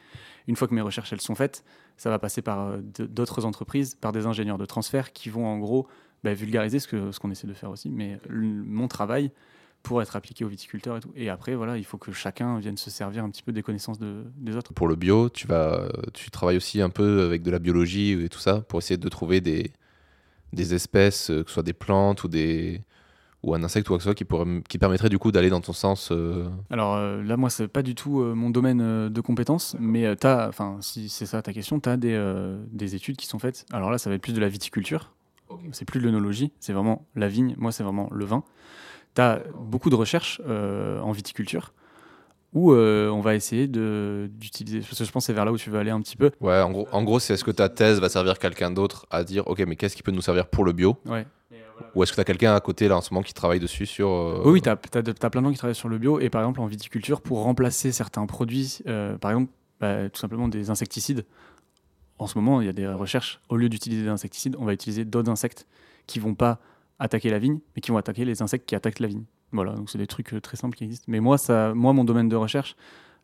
Une 0.47 0.55
fois 0.55 0.67
que 0.67 0.73
mes 0.73 0.81
recherches, 0.81 1.11
elles 1.11 1.21
sont 1.21 1.35
faites, 1.35 1.63
ça 1.97 2.09
va 2.09 2.17
passer 2.17 2.41
par 2.41 2.77
d'autres 2.79 3.43
entreprises, 3.45 3.95
par 3.95 4.13
des 4.13 4.25
ingénieurs 4.25 4.57
de 4.57 4.65
transfert 4.65 5.11
qui 5.11 5.29
vont, 5.29 5.45
en 5.47 5.57
gros, 5.59 5.85
bah, 6.23 6.33
vulgariser 6.33 6.79
ce 6.79 6.87
que 6.87 7.11
ce 7.11 7.19
qu'on 7.19 7.29
essaie 7.31 7.47
de 7.47 7.53
faire 7.53 7.71
aussi. 7.71 7.89
Mais 7.89 8.19
le- 8.29 8.63
mon 8.63 8.87
travail 8.87 9.31
pour 9.83 10.01
être 10.01 10.15
appliqué 10.15 10.43
aux 10.45 10.49
viticulteurs 10.49 10.97
et 10.97 10.99
tout. 10.99 11.11
Et 11.15 11.29
après, 11.29 11.55
voilà, 11.55 11.77
il 11.77 11.83
faut 11.85 11.97
que 11.97 12.11
chacun 12.11 12.59
vienne 12.59 12.77
se 12.77 12.89
servir 12.89 13.23
un 13.23 13.29
petit 13.29 13.43
peu 13.43 13.51
des 13.51 13.63
connaissances 13.63 13.97
de- 13.99 14.23
des 14.37 14.55
autres. 14.55 14.73
Pour 14.73 14.87
le 14.87 14.95
bio, 14.95 15.29
tu, 15.29 15.47
vas, 15.47 15.87
tu 16.13 16.29
travailles 16.31 16.57
aussi 16.57 16.81
un 16.81 16.89
peu 16.89 17.23
avec 17.23 17.41
de 17.43 17.51
la 17.51 17.59
biologie 17.59 18.11
et 18.11 18.29
tout 18.29 18.39
ça 18.39 18.61
pour 18.61 18.79
essayer 18.79 18.97
de 18.97 19.09
trouver 19.09 19.39
des, 19.41 19.71
des 20.53 20.73
espèces, 20.73 21.31
euh, 21.31 21.43
que 21.43 21.49
ce 21.49 21.53
soit 21.55 21.63
des 21.63 21.73
plantes 21.73 22.23
ou, 22.23 22.27
des, 22.27 22.81
ou 23.41 23.55
un 23.55 23.63
insecte 23.63 23.87
ou 23.87 23.91
quoi 23.91 23.97
que 23.97 24.03
ce 24.03 24.09
soit 24.09 24.15
qui, 24.15 24.25
pourrait, 24.25 24.61
qui 24.67 24.77
permettrait 24.77 25.09
du 25.09 25.17
coup 25.17 25.31
d'aller 25.31 25.49
dans 25.49 25.61
ton 25.61 25.73
sens. 25.73 26.09
euh, 26.11 26.49
Alors 26.69 26.95
euh, 26.95 27.23
là, 27.23 27.37
moi, 27.37 27.49
c'est 27.49 27.67
pas 27.69 27.81
du 27.81 27.95
tout 27.95 28.19
euh, 28.19 28.33
mon 28.35 28.49
domaine 28.49 29.09
de 29.09 29.21
compétences, 29.21 29.77
mais 29.79 30.13
t'as, 30.17 30.49
enfin, 30.49 30.77
si 30.81 31.07
c'est 31.07 31.25
ça 31.25 31.41
ta 31.41 31.53
question, 31.53 31.79
tu 31.79 31.87
as 31.87 31.95
des, 31.97 32.57
des 32.71 32.95
études 32.95 33.15
qui 33.15 33.27
sont 33.27 33.39
faites. 33.39 33.65
Alors 33.71 33.91
là, 33.91 33.97
ça 33.97 34.09
va 34.09 34.17
être 34.17 34.21
plus 34.21 34.33
de 34.33 34.41
la 34.41 34.49
viticulture, 34.49 35.13
c'est 35.71 35.85
plus 35.85 35.99
de 35.99 36.05
l'œnologie, 36.05 36.51
c'est 36.59 36.73
vraiment 36.73 37.07
la 37.15 37.27
vigne, 37.29 37.55
moi, 37.57 37.71
c'est 37.71 37.83
vraiment 37.83 38.09
le 38.11 38.25
vin. 38.25 38.43
Tu 39.15 39.21
as 39.21 39.41
beaucoup 39.57 39.89
de 39.89 39.95
recherches 39.95 40.41
euh, 40.47 40.99
en 41.01 41.11
viticulture 41.11 41.73
où 42.53 42.71
euh, 42.71 43.09
on 43.09 43.21
va 43.21 43.35
essayer 43.35 43.67
d'utiliser. 43.67 44.79
Parce 44.79 44.97
que 44.97 45.05
je 45.05 45.11
pense 45.11 45.23
que 45.23 45.27
c'est 45.27 45.33
vers 45.33 45.45
là 45.45 45.51
où 45.51 45.57
tu 45.57 45.69
veux 45.69 45.77
aller 45.79 45.91
un 45.91 46.01
petit 46.01 46.17
peu. 46.17 46.31
Ouais, 46.41 46.59
en 46.59 46.71
gros, 46.71 46.87
en 46.91 47.03
gros 47.03 47.19
c'est 47.19 47.33
est-ce 47.33 47.43
que 47.43 47.51
ta 47.51 47.69
thèse 47.69 47.99
va 47.99 48.09
servir 48.09 48.39
quelqu'un 48.39 48.71
d'autre 48.71 49.05
à 49.11 49.23
dire, 49.23 49.47
ok, 49.47 49.59
mais 49.67 49.75
qu'est-ce 49.75 49.95
qui 49.95 50.03
peut 50.03 50.11
nous 50.11 50.21
servir 50.21 50.47
pour 50.47 50.65
le 50.65 50.71
bio? 50.73 50.97
Ouais. 51.05 51.25
Ou 51.95 52.03
est-ce 52.03 52.11
que 52.11 52.15
tu 52.15 52.21
as 52.21 52.25
quelqu'un 52.25 52.53
à 52.53 52.59
côté 52.59 52.87
là 52.87 52.97
en 52.97 53.01
ce 53.01 53.13
moment 53.13 53.23
qui 53.23 53.33
travaille 53.33 53.59
dessus 53.59 53.85
sur. 53.85 54.09
euh, 54.09 54.41
Oui, 54.45 54.53
oui, 54.53 54.61
tu 54.61 54.69
as, 54.69 54.75
plein 54.75 55.01
de 55.01 55.47
gens 55.47 55.51
qui 55.51 55.57
travaillent 55.57 55.75
sur 55.75 55.89
le 55.89 55.97
bio 55.97 56.19
et 56.19 56.29
par 56.29 56.41
exemple 56.41 56.59
en 56.59 56.65
viticulture 56.65 57.21
pour 57.21 57.41
remplacer 57.43 57.91
certains 57.91 58.25
produits, 58.25 58.79
euh, 58.87 59.17
par 59.17 59.31
exemple 59.31 59.51
bah, 59.79 60.09
tout 60.09 60.19
simplement 60.19 60.47
des 60.47 60.69
insecticides. 60.69 61.25
En 62.17 62.27
ce 62.27 62.37
moment, 62.37 62.59
il 62.59 62.65
y 62.65 62.69
a 62.69 62.73
des 62.73 62.85
recherches, 62.85 63.39
au 63.47 63.55
lieu 63.55 63.69
d'utiliser 63.69 64.03
des 64.03 64.09
insecticides, 64.09 64.57
on 64.59 64.65
va 64.65 64.73
utiliser 64.73 65.05
d'autres 65.05 65.31
insectes 65.31 65.65
qui 66.05 66.19
vont 66.19 66.35
pas 66.35 66.59
attaquer 66.99 67.29
la 67.29 67.39
vigne, 67.39 67.59
mais 67.75 67.81
qui 67.81 67.91
vont 67.91 67.97
attaquer 67.97 68.25
les 68.25 68.41
insectes 68.41 68.67
qui 68.67 68.75
attaquent 68.75 68.99
la 68.99 69.07
vigne. 69.07 69.23
Voilà, 69.51 69.73
donc 69.73 69.89
c'est 69.89 69.97
des 69.97 70.07
trucs 70.07 70.33
euh, 70.33 70.41
très 70.41 70.57
simples 70.57 70.77
qui 70.77 70.83
existent. 70.83 71.05
Mais 71.07 71.19
moi, 71.19 71.37
ça, 71.37 71.73
moi 71.73 71.93
mon 71.93 72.03
domaine 72.03 72.29
de 72.29 72.35
recherche 72.35 72.75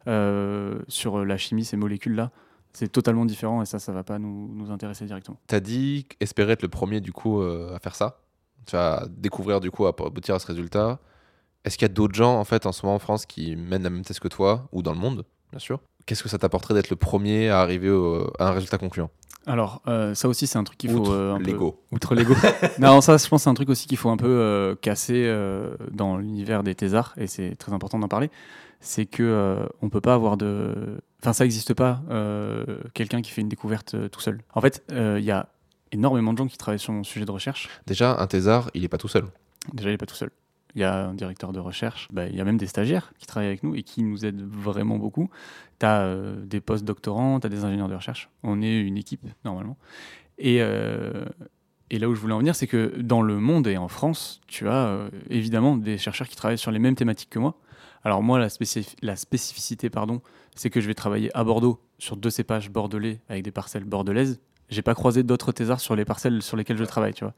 euh, 0.08 0.82
sur 0.88 1.24
la 1.24 1.38
chimie, 1.38 1.66
ces 1.66 1.78
molécules-là, 1.78 2.32
c'est 2.74 2.92
totalement 2.92 3.26
différent 3.26 3.62
et 3.62 3.66
ça, 3.66 3.80
ça 3.80 3.92
va 3.92 4.04
pas 4.04 4.20
nous, 4.20 4.72
intéresser 4.72 5.06
directement. 5.06 5.38
T'as 5.48 5.60
dit 5.60 6.08
espérer 6.20 6.54
être 6.54 6.62
le 6.62 6.68
premier 6.68 7.00
du 7.00 7.12
coup 7.12 7.42
euh, 7.42 7.76
à 7.76 7.80
faire 7.80 7.96
ça? 7.96 8.22
Tu 8.66 8.76
vas 8.76 9.06
découvrir 9.10 9.60
du 9.60 9.70
coup 9.72 9.86
à 9.86 9.90
aboutir 9.90 10.36
à 10.36 10.40
ce 10.40 10.48
résultat. 10.48 11.00
Est-ce 11.64 11.78
qu'il 11.78 11.88
y 11.88 11.92
a 11.92 11.94
d'autres 11.94 12.16
gens 12.16 12.40
en 12.40 12.44
fait 12.44 12.66
en 12.66 12.72
ce 12.72 12.86
moment 12.86 12.96
en 12.96 13.00
France 13.00 13.26
qui 13.26 13.56
mènent 13.56 13.84
la 13.84 13.90
même 13.90 14.04
thèse 14.04 14.20
que 14.20 14.28
toi 14.28 14.68
ou 14.72 14.82
dans 14.82 14.94
le 14.94 15.00
monde, 15.00 15.26
bien 15.52 15.60
sûr? 15.60 15.80
Qu'est-ce 16.06 16.22
que 16.22 16.30
ça 16.30 16.38
t'apporterait 16.38 16.74
d'être 16.74 16.90
le 16.90 16.96
premier 16.96 17.50
à 17.50 17.60
arriver 17.62 17.90
à 18.40 18.50
un 18.50 18.52
résultat 18.52 18.78
concluant? 18.78 19.10
Alors, 19.48 19.82
euh, 19.88 20.14
ça 20.16 20.28
aussi, 20.28 20.48
c'est 20.48 20.58
un 20.58 20.64
truc 20.64 20.78
qu'il 20.78 20.90
faut 20.90 20.98
Outre 21.00 21.12
euh, 21.12 21.34
un 21.34 21.38
peu- 21.38 21.44
l'ego. 21.46 21.80
Outre 21.92 22.16
l'ego. 22.16 22.34
non, 22.80 23.02
ça, 23.02 23.18
je 23.18 23.28
pense, 23.28 23.44
c'est 23.44 23.50
un 23.50 23.54
truc 23.54 23.70
aussi 23.70 23.88
qu'il 23.88 23.98
faut 23.98 24.10
un 24.10 24.18
peu 24.18 24.28
euh, 24.28 24.76
casser 24.76 25.26
euh, 25.28 25.76
dans 25.92 26.18
l'univers 26.18 26.64
des 26.64 26.74
thésards, 26.76 27.14
et 27.18 27.28
c'est 27.28 27.56
très 27.56 27.72
important 27.74 28.00
d'en 28.00 28.08
parler. 28.08 28.32
C'est 28.80 29.06
que 29.06 29.24
euh, 29.24 29.66
on 29.82 29.90
peut 29.90 30.02
pas 30.02 30.14
avoir 30.16 30.38
de. 30.38 31.00
Enfin, 31.22 31.34
ça 31.34 31.44
n'existe 31.44 31.74
pas, 31.74 32.02
euh, 32.10 32.66
quelqu'un 32.94 33.22
qui 33.22 33.32
fait 33.32 33.42
une 33.42 33.50
découverte 33.50 33.94
euh, 33.96 34.10
tout 34.10 34.22
seul. 34.22 34.42
En 34.54 34.62
fait, 34.62 34.84
euh, 34.92 35.18
il 35.20 35.26
y 35.26 35.32
a 35.32 35.50
énormément 35.92 36.34
de 36.34 36.38
gens 36.38 36.48
qui 36.48 36.58
travaillent 36.58 36.80
sur 36.80 36.94
mon 36.94 37.04
sujet 37.04 37.26
de 37.26 37.32
recherche. 37.32 37.70
Déjà, 37.88 38.20
un 38.20 38.28
thésard, 38.28 38.70
il 38.74 38.84
est 38.84 38.88
pas 38.90 38.98
tout 38.98 39.08
seul. 39.08 39.26
Déjà, 39.74 39.90
il 39.90 39.94
n'est 39.94 39.98
pas 39.98 40.06
tout 40.06 40.16
seul. 40.16 40.30
Il 40.76 40.82
y 40.82 40.84
a 40.84 41.08
un 41.08 41.14
directeur 41.14 41.54
de 41.54 41.60
recherche, 41.60 42.10
bah, 42.12 42.28
il 42.28 42.36
y 42.36 42.42
a 42.42 42.44
même 42.44 42.58
des 42.58 42.68
stagiaires 42.68 43.14
qui 43.18 43.26
travaillent 43.26 43.48
avec 43.48 43.64
nous 43.64 43.76
et 43.76 43.84
qui 43.84 44.04
nous 44.04 44.26
aident 44.26 44.42
vraiment 44.42 44.98
beaucoup. 44.98 45.30
Tu 45.80 45.86
as 45.86 46.16
des 46.44 46.60
post-doctorants, 46.60 47.40
tu 47.40 47.48
as 47.48 47.50
des 47.50 47.64
ingénieurs 47.64 47.88
de 47.88 47.96
recherche. 47.96 48.30
On 48.44 48.62
est 48.62 48.82
une 48.82 48.98
équipe, 48.98 49.26
normalement. 49.46 49.78
Et, 50.38 50.58
euh, 50.60 51.26
et 51.90 52.00
là 52.00 52.10
où 52.10 52.16
je 52.16 52.20
voulais 52.20 52.34
en 52.34 52.40
venir, 52.40 52.56
c'est 52.56 52.68
que 52.68 52.94
dans 53.00 53.22
le 53.22 53.40
monde 53.40 53.68
et 53.68 53.78
en 53.78 53.88
France, 53.88 54.42
tu 54.48 54.68
as 54.68 54.88
euh, 54.88 55.10
évidemment 55.30 55.78
des 55.78 55.98
chercheurs 55.98 56.28
qui 56.28 56.36
travaillent 56.36 56.58
sur 56.58 56.72
les 56.72 56.80
mêmes 56.80 56.96
thématiques 56.96 57.30
que 57.30 57.40
moi. 57.40 57.58
Alors 58.04 58.22
moi, 58.22 58.38
la, 58.38 58.48
la 59.02 59.16
spécificité, 59.16 59.90
pardon, 59.90 60.22
c'est 60.56 60.70
que 60.70 60.82
je 60.82 60.88
vais 60.88 60.94
travailler 60.94 61.36
à 61.36 61.44
Bordeaux 61.44 61.80
sur 61.98 62.18
deux 62.18 62.30
cépages 62.30 62.70
bordelais 62.70 63.22
avec 63.30 63.44
des 63.44 63.52
parcelles 63.52 63.86
bordelaises. 63.86 64.42
J'ai 64.70 64.82
pas 64.82 64.96
croisé 64.96 65.24
d'autres 65.24 65.52
thésards 65.52 65.80
sur 65.80 65.96
les 65.96 66.06
parcelles 66.06 66.42
sur 66.42 66.58
lesquelles 66.58 66.78
je 66.78 66.84
travaille, 66.86 67.14
tu 67.14 67.24
vois. 67.24 67.34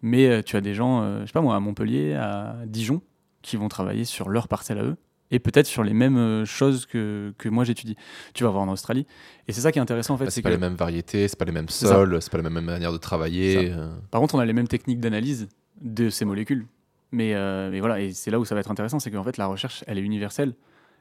Mais 0.00 0.26
euh, 0.28 0.42
tu 0.42 0.56
as 0.56 0.60
des 0.60 0.74
gens, 0.74 1.02
euh, 1.02 1.20
je 1.22 1.26
sais 1.26 1.32
pas 1.32 1.40
moi, 1.42 1.54
à 1.54 1.60
Montpellier, 1.60 2.14
à 2.14 2.56
Dijon, 2.66 3.02
qui 3.42 3.56
vont 3.56 3.68
travailler 3.68 4.04
sur 4.04 4.28
leurs 4.28 4.48
parcelles 4.48 4.78
à 4.78 4.84
eux 4.84 4.96
et 5.30 5.38
peut-être 5.38 5.66
sur 5.66 5.82
les 5.84 5.94
mêmes 5.94 6.16
euh, 6.18 6.44
choses 6.44 6.84
que, 6.86 7.32
que 7.38 7.48
moi 7.48 7.64
j'étudie. 7.64 7.96
Tu 8.34 8.44
vas 8.44 8.50
voir 8.50 8.62
en 8.64 8.68
Australie. 8.72 9.06
Et 9.48 9.52
c'est 9.52 9.60
ça 9.62 9.72
qui 9.72 9.78
est 9.78 9.82
intéressant 9.82 10.14
en 10.14 10.18
fait. 10.18 10.24
Bah, 10.24 10.30
c'est 10.30 10.42
pas 10.42 10.48
que- 10.50 10.54
les 10.54 10.60
mêmes 10.60 10.74
variétés, 10.74 11.26
c'est 11.28 11.38
pas 11.38 11.44
les 11.44 11.52
mêmes 11.52 11.68
sols, 11.68 12.20
c'est 12.20 12.30
pas 12.30 12.38
la 12.38 12.48
même 12.50 12.64
manière 12.64 12.92
de 12.92 12.98
travailler. 12.98 13.70
euh. 13.72 13.92
Par 14.10 14.20
contre, 14.20 14.34
on 14.34 14.38
a 14.38 14.44
les 14.44 14.52
mêmes 14.52 14.68
techniques 14.68 15.00
d'analyse 15.00 15.48
de 15.80 16.10
ces 16.10 16.24
molécules. 16.24 16.66
Mais, 17.12 17.34
euh, 17.34 17.70
mais 17.70 17.80
voilà, 17.80 18.00
et 18.00 18.12
c'est 18.12 18.30
là 18.30 18.40
où 18.40 18.44
ça 18.46 18.54
va 18.54 18.60
être 18.62 18.70
intéressant, 18.70 18.98
c'est 18.98 19.10
qu'en 19.10 19.22
fait, 19.24 19.36
la 19.36 19.46
recherche, 19.46 19.84
elle 19.86 19.98
est 19.98 20.02
universelle, 20.02 20.54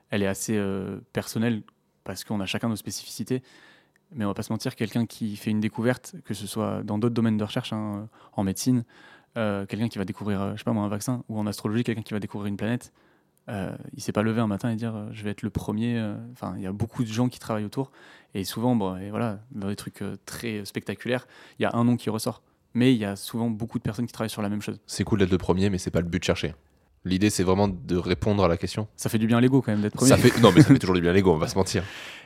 elle 0.10 0.22
est 0.24 0.28
assez 0.28 0.62
personnelle, 1.14 1.62
parce 2.04 2.24
qu'on 2.26 2.42
a 2.42 2.46
chacun 2.46 2.68
nos 2.68 2.76
spécificités. 2.76 3.42
Mais 4.14 4.26
on 4.26 4.30
va 4.30 4.34
pas 4.34 4.44
se 4.44 4.52
mentir, 4.52 4.76
quelqu'un 4.76 5.06
qui 5.06 5.36
fait 5.38 5.52
une 5.52 5.60
découverte, 5.62 6.16
que 6.26 6.34
ce 6.34 6.48
soit 6.48 6.84
dans 6.84 6.98
d'autres 6.98 7.16
domaines 7.16 7.38
de 7.38 7.44
recherche, 7.44 7.72
hein, 7.74 8.10
en 8.34 8.44
médecine, 8.44 8.84
euh, 9.38 9.66
quelqu'un 9.66 9.88
qui 9.88 9.98
va 9.98 10.06
découvrir, 10.06 10.42
euh, 10.42 10.52
je 10.54 10.58
sais 10.58 10.64
pas 10.66 10.72
un 10.72 10.88
vaccin, 10.90 11.24
ou 11.30 11.40
en 11.40 11.48
astrologie, 11.48 11.84
quelqu'un 11.84 12.02
qui 12.02 12.14
va 12.14 12.20
découvrir 12.20 12.48
une 12.48 12.58
planète, 12.58 12.92
euh, 13.50 13.76
il 13.96 14.02
s'est 14.02 14.12
pas 14.12 14.22
levé 14.22 14.42
un 14.42 14.48
matin 14.48 14.70
et 14.70 14.76
dire 14.76 14.96
euh, 14.96 15.10
je 15.14 15.24
vais 15.24 15.32
être 15.32 15.42
le 15.42 15.50
premier. 15.50 15.98
euh, 15.98 16.16
Enfin, 16.34 16.54
il 16.58 16.62
y 16.64 16.68
a 16.68 16.72
beaucoup 16.72 17.04
de 17.04 17.10
gens 17.10 17.30
qui 17.30 17.40
travaillent 17.40 17.66
autour, 17.66 17.92
et 18.34 18.44
souvent, 18.44 18.76
bon, 18.76 18.98
voilà, 19.10 19.40
dans 19.52 19.68
des 19.68 19.76
trucs 19.76 20.02
euh, 20.02 20.18
très 20.26 20.66
spectaculaires, 20.66 21.26
il 21.58 21.64
y 21.64 21.66
a 21.66 21.72
un 21.74 21.84
nom 21.86 21.96
qui 21.96 22.10
ressort. 22.10 22.42
Mais 22.74 22.94
il 22.94 23.00
y 23.00 23.06
a 23.06 23.18
souvent 23.18 23.50
beaucoup 23.50 23.80
de 23.80 23.84
personnes 23.84 24.06
qui 24.06 24.14
travaillent 24.14 24.30
sur 24.30 24.42
la 24.42 24.48
même 24.48 24.62
chose. 24.62 24.80
C'est 24.88 25.04
cool 25.04 25.20
d'être 25.20 25.32
le 25.32 25.38
premier, 25.38 25.70
mais 25.70 25.78
c'est 25.78 25.92
pas 25.92 26.00
le 26.00 26.08
but 26.08 26.20
de 26.20 26.24
chercher. 26.24 26.56
L'idée, 27.04 27.30
c'est 27.32 27.44
vraiment 27.44 27.68
de 27.68 27.98
répondre 27.98 28.44
à 28.44 28.48
la 28.48 28.58
question. 28.58 28.88
Ça 28.96 29.10
fait 29.10 29.18
du 29.18 29.26
bien 29.26 29.38
à 29.38 29.42
l'ego 29.42 29.62
quand 29.62 29.72
même 29.72 29.82
d'être 29.82 29.96
premier. 29.96 30.10
Ça 30.10 30.18
fait... 30.18 30.40
Non, 30.40 30.52
mais 30.54 30.62
ça 30.62 30.68
fait 30.68 30.80
toujours 30.80 30.96
du 30.96 31.02
bien 31.02 31.12
à 31.12 31.14
l'ego, 31.14 31.34
on 31.34 31.38
va 31.38 31.48
se 31.48 31.56
mentir. 31.56 31.84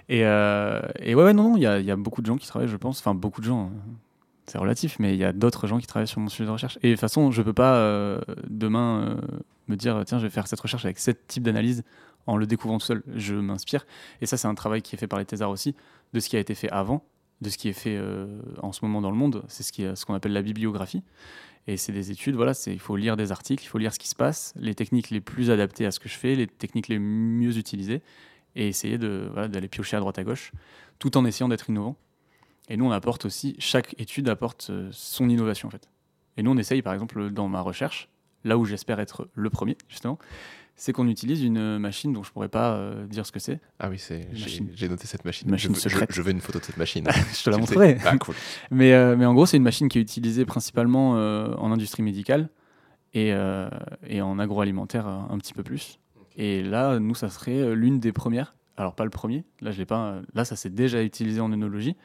Et, 0.10 0.26
euh, 0.26 0.82
et 1.00 1.16
ouais, 1.16 1.24
ouais, 1.24 1.34
non, 1.34 1.52
non, 1.52 1.58
il 1.58 1.64
y 1.64 1.66
a, 1.66 1.80
il 1.80 1.86
y 1.86 1.92
a 1.92 1.96
beaucoup 1.96 2.22
de 2.22 2.28
gens 2.28 2.38
qui 2.38 2.48
travaillent, 2.48 2.68
je 2.68 2.78
pense. 2.78 3.00
Enfin, 3.00 3.16
beaucoup 3.16 3.40
de 3.40 3.46
gens, 3.46 3.68
euh, 3.68 3.92
c'est 4.48 4.58
relatif, 4.58 4.98
mais 5.00 5.14
il 5.14 5.20
y 5.20 5.24
a 5.24 5.32
d'autres 5.32 5.66
gens 5.66 5.80
qui 5.80 5.88
travaillent 5.88 6.08
sur 6.08 6.20
mon 6.20 6.28
sujet 6.28 6.46
de 6.46 6.52
recherche. 6.52 6.78
Et 6.84 6.90
de 6.90 6.94
toute 6.94 7.00
façon, 7.00 7.32
je 7.32 7.42
peux 7.42 7.54
pas 7.54 7.76
euh, 7.76 8.20
demain 8.50 9.00
euh, 9.00 9.16
me 9.70 9.78
dire, 9.78 10.04
tiens, 10.06 10.20
je 10.20 10.24
vais 10.24 10.30
faire 10.30 10.48
cette 10.48 10.60
recherche 10.60 10.84
avec 10.84 11.00
ce 11.00 11.12
type 11.12 11.44
d'analyse 11.44 11.84
en 12.28 12.36
le 12.36 12.46
découvrant 12.46 12.78
tout 12.78 12.86
seul. 12.86 13.04
Je 13.16 13.34
m'inspire. 13.34 13.86
Et 14.20 14.26
ça, 14.26 14.36
c'est 14.36 14.48
un 14.48 14.56
travail 14.56 14.82
qui 14.82 14.96
est 14.96 15.00
fait 15.00 15.08
par 15.08 15.20
les 15.20 15.26
thésards 15.26 15.52
aussi, 15.52 15.74
de 16.14 16.20
ce 16.20 16.28
qui 16.28 16.36
a 16.36 16.40
été 16.40 16.54
fait 16.54 16.70
avant, 16.70 17.06
de 17.40 17.50
ce 17.50 17.58
qui 17.58 17.70
est 17.70 17.74
fait 17.74 18.00
en 18.62 18.72
ce 18.72 18.84
moment 18.84 19.00
dans 19.00 19.12
le 19.12 19.18
monde. 19.18 19.44
C'est 19.48 19.64
ce 19.64 20.06
qu'on 20.06 20.14
appelle 20.16 20.34
la 20.34 20.42
bibliographie. 20.42 21.04
Et 21.68 21.78
c'est 21.78 21.92
des 21.92 22.12
études, 22.12 22.36
voilà, 22.36 22.54
il 22.68 22.80
faut 22.80 22.96
lire 22.96 23.18
des 23.18 23.32
articles, 23.32 23.64
il 23.64 23.68
faut 23.68 23.80
lire 23.80 23.94
ce 23.94 23.98
qui 23.98 24.08
se 24.08 24.16
passe, 24.16 24.54
les 24.56 24.76
techniques 24.76 25.10
les 25.10 25.22
plus 25.22 25.50
adaptées 25.50 25.86
à 25.86 25.92
ce 25.92 26.00
que 26.00 26.08
je 26.08 26.14
fais, 26.14 26.36
les 26.36 26.46
techniques 26.46 26.88
les 26.88 27.00
mieux 27.00 27.58
utilisées, 27.58 28.02
et 28.56 28.68
essayer 28.68 28.98
de 28.98 29.30
voilà, 29.32 29.48
d'aller 29.48 29.68
piocher 29.68 29.98
à 29.98 30.00
droite 30.00 30.20
à 30.20 30.24
gauche, 30.24 30.52
tout 31.00 31.18
en 31.18 31.26
essayant 31.26 31.50
d'être 31.50 31.70
innovant. 31.70 31.96
Et 32.70 32.78
nous, 32.78 32.86
on 32.86 32.92
apporte 32.92 33.26
aussi, 33.26 33.56
chaque 33.60 33.96
étude 34.00 34.30
apporte 34.30 34.68
euh, 34.70 34.90
son 34.92 35.28
innovation 35.30 35.68
en 35.68 35.72
fait. 35.72 35.90
Et 36.38 36.44
nous, 36.44 36.52
on 36.52 36.58
essaye, 36.58 36.82
par 36.82 36.94
exemple, 36.94 37.30
dans 37.32 37.48
ma 37.48 37.62
recherche, 37.62 38.10
là 38.46 38.58
où 38.58 38.64
j'espère 38.64 39.00
être 39.02 39.28
le 39.34 39.50
premier, 39.50 39.78
justement, 39.90 40.18
c'est 40.78 40.92
qu'on 40.94 41.08
utilise 41.08 41.42
une 41.44 41.78
machine 41.78 42.12
dont 42.14 42.24
je 42.24 42.32
pourrais 42.32 42.50
pas 42.50 42.74
euh, 42.76 43.06
dire 43.08 43.26
ce 43.26 43.32
que 43.32 43.40
c'est. 43.40 43.60
Ah 43.80 43.90
oui, 43.90 43.98
c'est... 43.98 44.28
J'ai 44.34 44.88
noté 44.90 45.08
cette 45.08 45.24
machine. 45.26 45.50
Machine 45.50 45.70
je, 45.72 45.76
veux- 45.76 45.82
je- 45.82 45.90
secrète. 45.90 46.12
Je, 46.14 46.22
veux 46.22 46.32
une 46.32 46.42
photo 46.42 46.60
de 46.60 46.64
cette 46.66 46.78
machine. 46.78 47.06
je 47.38 47.44
te 47.44 47.50
la 47.50 47.58
montrerai. 47.58 47.98
Ah, 48.06 48.18
cool. 48.18 48.36
Mais, 48.72 48.94
euh, 48.94 49.16
mais 49.18 49.26
en 49.26 49.34
gros, 49.34 49.46
c'est 49.46 49.58
une 49.58 49.64
machine 49.64 49.88
qui 49.90 50.00
est 50.00 50.02
utilisée 50.02 50.46
principalement 50.46 51.16
euh, 51.18 51.54
en 51.58 51.72
industrie 51.72 52.04
médicale 52.04 52.50
et, 53.14 53.32
et 54.08 54.22
en 54.22 54.40
agroalimentaire 54.40 55.08
un 55.08 55.38
petit 55.38 55.54
peu 55.54 55.64
plus. 55.64 56.00
Et 56.36 56.62
là, 56.62 57.00
nous, 57.00 57.16
ça 57.16 57.30
serait 57.30 57.74
l'une 57.74 58.02
des 58.02 58.12
premières. 58.12 58.56
Alors, 58.76 58.94
pas 58.94 59.06
le 59.06 59.10
premier. 59.10 59.46
Là, 59.62 59.72
je 59.72 59.78
l'ai 59.78 59.86
pas. 59.86 60.20
Là, 60.34 60.44
ça 60.44 60.58
s'est 60.58 60.70
déjà 60.70 61.02
utilisé 61.02 61.40
en 61.40 61.50
œnologie. 61.54 61.96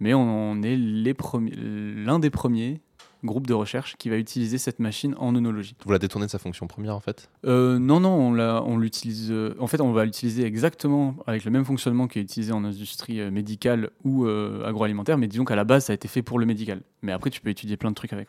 Mais 0.00 0.14
on, 0.14 0.22
on 0.52 0.62
est 0.62 0.76
l'un 0.78 2.18
des 2.18 2.30
premiers 2.30 2.80
groupes 3.24 3.46
de 3.46 3.54
recherche 3.54 3.96
qui 3.96 4.08
va 4.08 4.16
utiliser 4.16 4.58
cette 4.58 4.78
machine 4.78 5.14
en 5.18 5.34
œnologie. 5.34 5.74
Vous 5.84 5.92
la 5.92 5.98
détournez 5.98 6.26
de 6.26 6.30
sa 6.30 6.38
fonction 6.38 6.66
première, 6.66 6.94
en 6.94 7.00
fait? 7.00 7.30
Euh, 7.44 7.78
non, 7.78 8.00
non, 8.00 8.10
on, 8.10 8.78
l'utilise. 8.78 9.30
euh, 9.30 9.54
en 9.58 9.66
fait, 9.66 9.80
on 9.80 9.92
va 9.92 10.04
l'utiliser 10.04 10.44
exactement 10.44 11.16
avec 11.26 11.44
le 11.44 11.50
même 11.50 11.64
fonctionnement 11.64 12.06
qui 12.06 12.18
est 12.18 12.22
utilisé 12.22 12.52
en 12.52 12.64
industrie 12.64 13.20
euh, 13.20 13.30
médicale 13.30 13.90
ou 14.04 14.26
agroalimentaire, 14.26 15.18
mais 15.18 15.28
disons 15.28 15.44
qu'à 15.44 15.56
la 15.56 15.64
base, 15.64 15.86
ça 15.86 15.92
a 15.92 15.94
été 15.94 16.08
fait 16.08 16.22
pour 16.22 16.38
le 16.38 16.46
médical. 16.46 16.80
Mais 17.02 17.12
après, 17.12 17.30
tu 17.30 17.40
peux 17.40 17.50
étudier 17.50 17.76
plein 17.76 17.90
de 17.90 17.94
trucs 17.94 18.12
avec. 18.12 18.28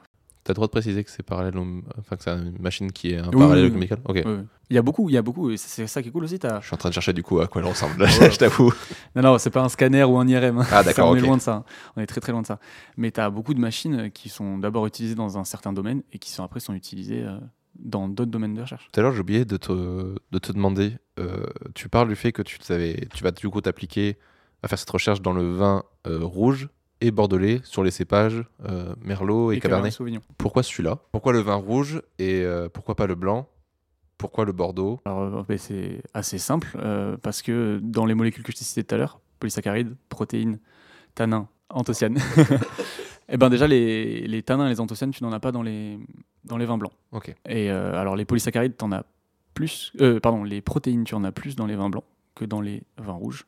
T'as 0.50 0.54
le 0.54 0.56
droit 0.56 0.66
de 0.68 0.72
préciser 0.72 1.04
que 1.04 1.12
c'est 1.12 1.22
parallèle 1.22 1.56
au- 1.60 1.82
Enfin, 2.00 2.16
que 2.16 2.24
c'est 2.24 2.32
une 2.32 2.58
machine 2.60 2.92
qui 2.92 3.12
est 3.12 3.18
un 3.20 3.28
Oui, 3.28 3.38
parallèle 3.40 3.66
oui, 3.66 3.70
oui. 3.72 3.78
médical 3.78 4.00
Ok. 4.06 4.24
Il 4.72 4.76
y 4.76 4.80
a 4.80 4.82
beaucoup, 4.82 5.08
il 5.08 5.14
y 5.14 5.18
a 5.18 5.22
beaucoup, 5.22 5.52
et 5.52 5.58
c'est 5.58 5.86
ça 5.86 6.02
qui 6.02 6.10
est 6.10 6.12
cool 6.12 6.24
aussi. 6.24 6.40
t'as- 6.40 6.60
Je 6.60 6.66
suis 6.66 6.74
en 6.74 6.78
train 6.78 6.90
de 6.90 6.94
chercher 6.96 7.14
du 7.14 7.22
coup 7.22 7.40
à 7.40 7.48
quoi 7.48 7.62
elle 7.62 7.68
ressemble, 7.68 8.04
je 8.08 8.36
t'avoue. 8.38 8.74
Non, 9.16 9.22
non, 9.22 9.38
c'est 9.38 9.52
pas 9.52 9.62
un 9.62 9.70
scanner 9.70 10.04
ou 10.06 10.18
un 10.18 10.28
IRM. 10.28 10.58
hein. 10.58 10.66
Ah, 10.72 10.82
d'accord, 10.84 11.08
on 11.12 11.16
est 11.16 11.20
loin 11.22 11.38
de 11.38 11.42
ça. 11.44 11.54
hein. 11.54 11.64
On 11.96 12.02
est 12.02 12.08
très 12.08 12.20
très 12.20 12.32
loin 12.32 12.42
de 12.42 12.48
ça. 12.48 12.58
Mais 12.98 13.12
tu 13.12 13.20
as 13.20 13.30
beaucoup 13.30 13.54
de 13.54 13.60
machines 13.60 14.10
qui 14.10 14.28
sont 14.30 14.58
d'abord 14.58 14.88
utilisées 14.88 15.14
dans 15.14 15.38
un 15.38 15.44
certain 15.44 15.72
domaine 15.72 16.02
et 16.14 16.18
qui 16.18 16.32
sont 16.32 16.44
après 16.44 16.60
sont 16.60 16.74
utilisées 16.74 17.22
euh, 17.24 17.38
dans 17.78 18.08
d'autres 18.10 18.32
domaines 18.32 18.56
de 18.56 18.62
recherche. 18.62 18.90
Tout 18.92 19.00
à 19.00 19.04
l'heure, 19.04 19.14
j'ai 19.14 19.22
oublié 19.22 19.46
de 19.46 19.58
te, 19.58 19.72
de 20.32 20.40
te 20.40 20.52
demander. 20.52 20.94
euh, 21.20 21.46
tu 21.76 21.90
parles 21.90 22.08
du 22.10 22.16
fait 22.16 22.32
que 22.32 22.42
tu, 22.42 22.58
savais, 22.62 23.08
tu 23.14 23.24
vas 23.24 23.30
du 23.30 23.48
coup 23.50 23.62
t'appliquer 23.62 24.18
à 24.64 24.68
faire 24.68 24.80
cette 24.80 24.90
recherche 24.90 25.22
dans 25.22 25.34
le 25.34 25.54
vin 25.54 25.84
euh, 26.08 26.18
rouge 26.24 26.70
et 27.02 27.12
bordelais 27.12 27.62
sur 27.64 27.84
les 27.84 27.92
cépages 27.92 28.44
euh, 28.66 28.94
merlot 29.02 29.52
et, 29.52 29.60
cabernet. 29.60 29.92
Sauvignon. 29.92 30.22
Pourquoi 30.38 30.64
celui-là? 30.64 31.00
Pourquoi 31.12 31.34
le 31.34 31.40
vin 31.40 31.56
rouge 31.56 32.02
et 32.18 32.42
euh, 32.44 32.70
pourquoi 32.70 32.96
pas 32.96 33.08
le 33.08 33.16
blanc? 33.16 33.48
Pourquoi 34.18 34.44
le 34.44 34.52
bordeaux? 34.52 35.00
Alors, 35.06 35.46
euh, 35.50 35.58
c'est 35.58 36.02
assez 36.14 36.38
simple 36.38 36.68
euh, 36.76 37.16
parce 37.22 37.42
que 37.42 37.80
dans 37.82 38.06
les 38.06 38.14
molécules 38.14 38.44
que 38.44 38.52
je 38.52 38.58
t'ai 38.58 38.66
citées 38.66 38.84
tout 38.84 38.96
à 38.96 38.98
l'heure, 38.98 39.22
polysaccharides, 39.40 39.96
protéines, 40.10 40.60
tanins, 41.16 41.48
anthocyanes, 41.70 42.18
et 43.30 43.38
ben 43.38 43.50
déjà 43.50 43.66
les, 43.66 44.28
les 44.28 44.44
tanins 44.44 44.66
et 44.68 44.70
les 44.70 44.82
anthocyanes, 44.82 45.12
tu 45.12 45.24
n'en 45.24 45.32
as 45.32 45.40
pas 45.40 45.54
dans 45.54 45.64
les, 45.64 45.98
dans 46.44 46.58
les 46.58 46.66
vins 46.66 46.78
blancs. 46.78 46.92
Ok. 47.14 47.34
Et 47.48 47.72
euh, 47.72 47.98
alors 47.98 48.18
les 48.18 48.26
polysaccharides, 48.26 48.76
tu 48.78 48.84
en 48.84 48.92
as 48.92 49.06
plus, 49.54 49.94
euh, 50.02 50.20
pardon, 50.20 50.44
les 50.44 50.62
protéines, 50.62 51.06
tu 51.06 51.16
en 51.16 51.24
as 51.24 51.32
plus 51.32 51.56
dans 51.56 51.66
les 51.66 51.76
vins 51.76 51.90
blancs 51.90 52.06
que 52.36 52.46
dans 52.46 52.62
les 52.62 52.84
vins 52.98 53.14
rouges. 53.14 53.46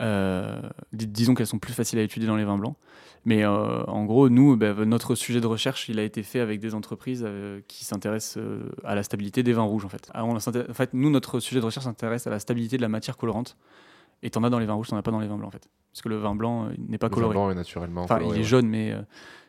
Euh, 0.00 0.60
dis- 0.92 1.06
disons 1.06 1.34
qu'elles 1.34 1.46
sont 1.46 1.58
plus 1.58 1.72
faciles 1.72 1.98
à 1.98 2.02
étudier 2.02 2.26
dans 2.28 2.36
les 2.36 2.44
vins 2.44 2.58
blancs. 2.58 2.76
Mais 3.24 3.44
euh, 3.44 3.82
en 3.86 4.04
gros, 4.04 4.28
nous, 4.28 4.56
ben, 4.56 4.84
notre 4.84 5.14
sujet 5.14 5.40
de 5.40 5.46
recherche, 5.46 5.88
il 5.88 5.98
a 5.98 6.02
été 6.04 6.22
fait 6.22 6.40
avec 6.40 6.60
des 6.60 6.74
entreprises 6.74 7.24
euh, 7.26 7.60
qui 7.66 7.84
s'intéressent 7.84 8.42
à 8.84 8.94
la 8.94 9.02
stabilité 9.02 9.42
des 9.42 9.52
vins 9.52 9.62
rouges, 9.62 9.84
en 9.84 9.88
fait. 9.88 10.10
S'intéresse- 10.38 10.70
en 10.70 10.74
fait, 10.74 10.90
nous, 10.92 11.10
notre 11.10 11.40
sujet 11.40 11.60
de 11.60 11.64
recherche 11.64 11.84
s'intéresse 11.86 12.26
à 12.26 12.30
la 12.30 12.38
stabilité 12.38 12.76
de 12.76 12.82
la 12.82 12.88
matière 12.88 13.16
colorante. 13.16 13.56
Et 14.22 14.30
t'en 14.30 14.42
as 14.44 14.50
dans 14.50 14.58
les 14.58 14.66
vins 14.66 14.74
rouges, 14.74 14.88
t'en 14.88 14.96
as 14.96 15.02
pas 15.02 15.10
dans 15.10 15.20
les 15.20 15.28
vins 15.28 15.36
blancs, 15.36 15.48
en 15.48 15.52
fait. 15.52 15.68
Parce 15.92 16.02
que 16.02 16.08
le 16.10 16.16
vin 16.16 16.34
blanc 16.34 16.66
euh, 16.66 16.70
il 16.76 16.90
n'est 16.90 16.98
pas 16.98 17.06
Le 17.08 17.10
vin 17.10 17.14
coloré. 17.14 17.34
blanc 17.34 17.50
est 17.50 17.54
naturellement. 17.54 18.02
Enfin, 18.02 18.16
coloré, 18.16 18.34
il 18.34 18.38
est 18.38 18.42
ouais. 18.42 18.48
jaune, 18.48 18.66
mais 18.68 18.92
euh, 18.92 19.00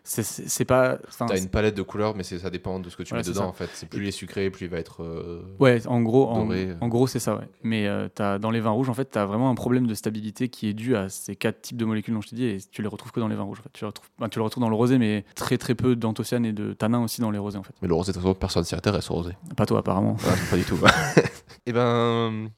c'est- 0.04 0.64
pas. 0.66 0.98
T'as 1.28 1.38
une 1.38 1.50
palette 1.50 1.76
de 1.76 1.82
couleurs, 1.82 2.16
mais 2.16 2.24
ça 2.24 2.50
dépend 2.50 2.80
de 2.80 2.90
ce 2.90 2.96
que 2.96 3.04
tu 3.04 3.10
Voilà, 3.10 3.24
mets 3.24 3.28
dedans 3.30 3.42
ça. 3.42 3.48
en 3.48 3.54
fait. 3.54 3.70
C'est 3.74 3.90
plus 3.90 4.04
il 4.04 4.08
est 4.08 4.12
sucré, 4.12 4.50
plus 4.50 4.66
il 4.68 4.70
va 4.70 4.78
être. 4.78 5.04
euh, 5.04 5.44
Ouais, 5.60 5.86
en 5.88 6.02
gros, 6.02 6.30
en, 6.30 6.88
gros 6.88 7.08
c'est 7.08 7.20
ça, 7.20 7.36
ouais. 7.36 7.50
Mais 7.64 7.86
euh, 7.88 8.08
t'as- 8.14 8.40
dans 8.40 8.52
les 8.52 8.62
vins 8.62 8.70
rouges, 8.72 8.88
en 8.90 8.94
fait, 8.94 9.10
tu 9.12 9.18
as 9.18 9.26
vraiment 9.26 9.50
un 9.50 9.56
problème 9.56 9.88
de 9.88 9.94
stabilité 9.94 10.48
qui 10.48 10.70
est 10.70 10.74
dû 10.74 10.96
à 10.96 11.10
ces 11.10 11.36
quatre 11.36 11.62
types 11.62 11.78
de 11.78 11.84
molécules 11.86 12.14
dont 12.14 12.22
je 12.22 12.30
t'ai 12.30 12.36
dit, 12.38 12.46
et 12.46 12.58
tu 12.72 12.82
les 12.82 12.88
retrouves 12.88 13.12
que 13.12 13.20
dans 13.20 13.28
les 13.28 13.36
vins 13.36 13.44
rouges. 13.44 13.60
En 13.60 13.64
fait. 13.64 13.70
tu, 13.74 13.84
les 13.84 13.88
retrouves, 13.88 14.08
enfin, 14.18 14.30
tu 14.30 14.40
le 14.40 14.44
retrouves 14.44 14.62
dans 14.62 14.70
le 14.70 14.76
rosé, 14.76 14.98
mais 14.98 15.26
très 15.36 15.58
très 15.58 15.76
peu 15.76 15.98
d'anthocyanes 15.98 16.46
et 16.46 16.54
de 16.54 16.72
tanins 16.72 17.04
aussi 17.04 17.20
dans 17.20 17.32
les 17.32 17.40
rosés, 17.40 17.58
en 17.58 17.64
fait. 17.64 17.74
Mais 17.82 17.90
le 17.90 17.94
rosé, 17.94 18.12
de 18.12 18.18
toute 18.18 18.24
façon, 18.24 18.36
personne 18.36 18.64
s'y 18.64 18.76
intéresse 18.76 19.12
au 19.12 19.16
rosé. 19.16 19.32
Pas 19.58 19.66
toi, 19.66 19.80
apparemment. 19.80 20.16
Pas 20.50 20.56
du 20.58 20.64
tout. 20.64 20.78
Et 21.66 21.74
ben, 21.74 22.50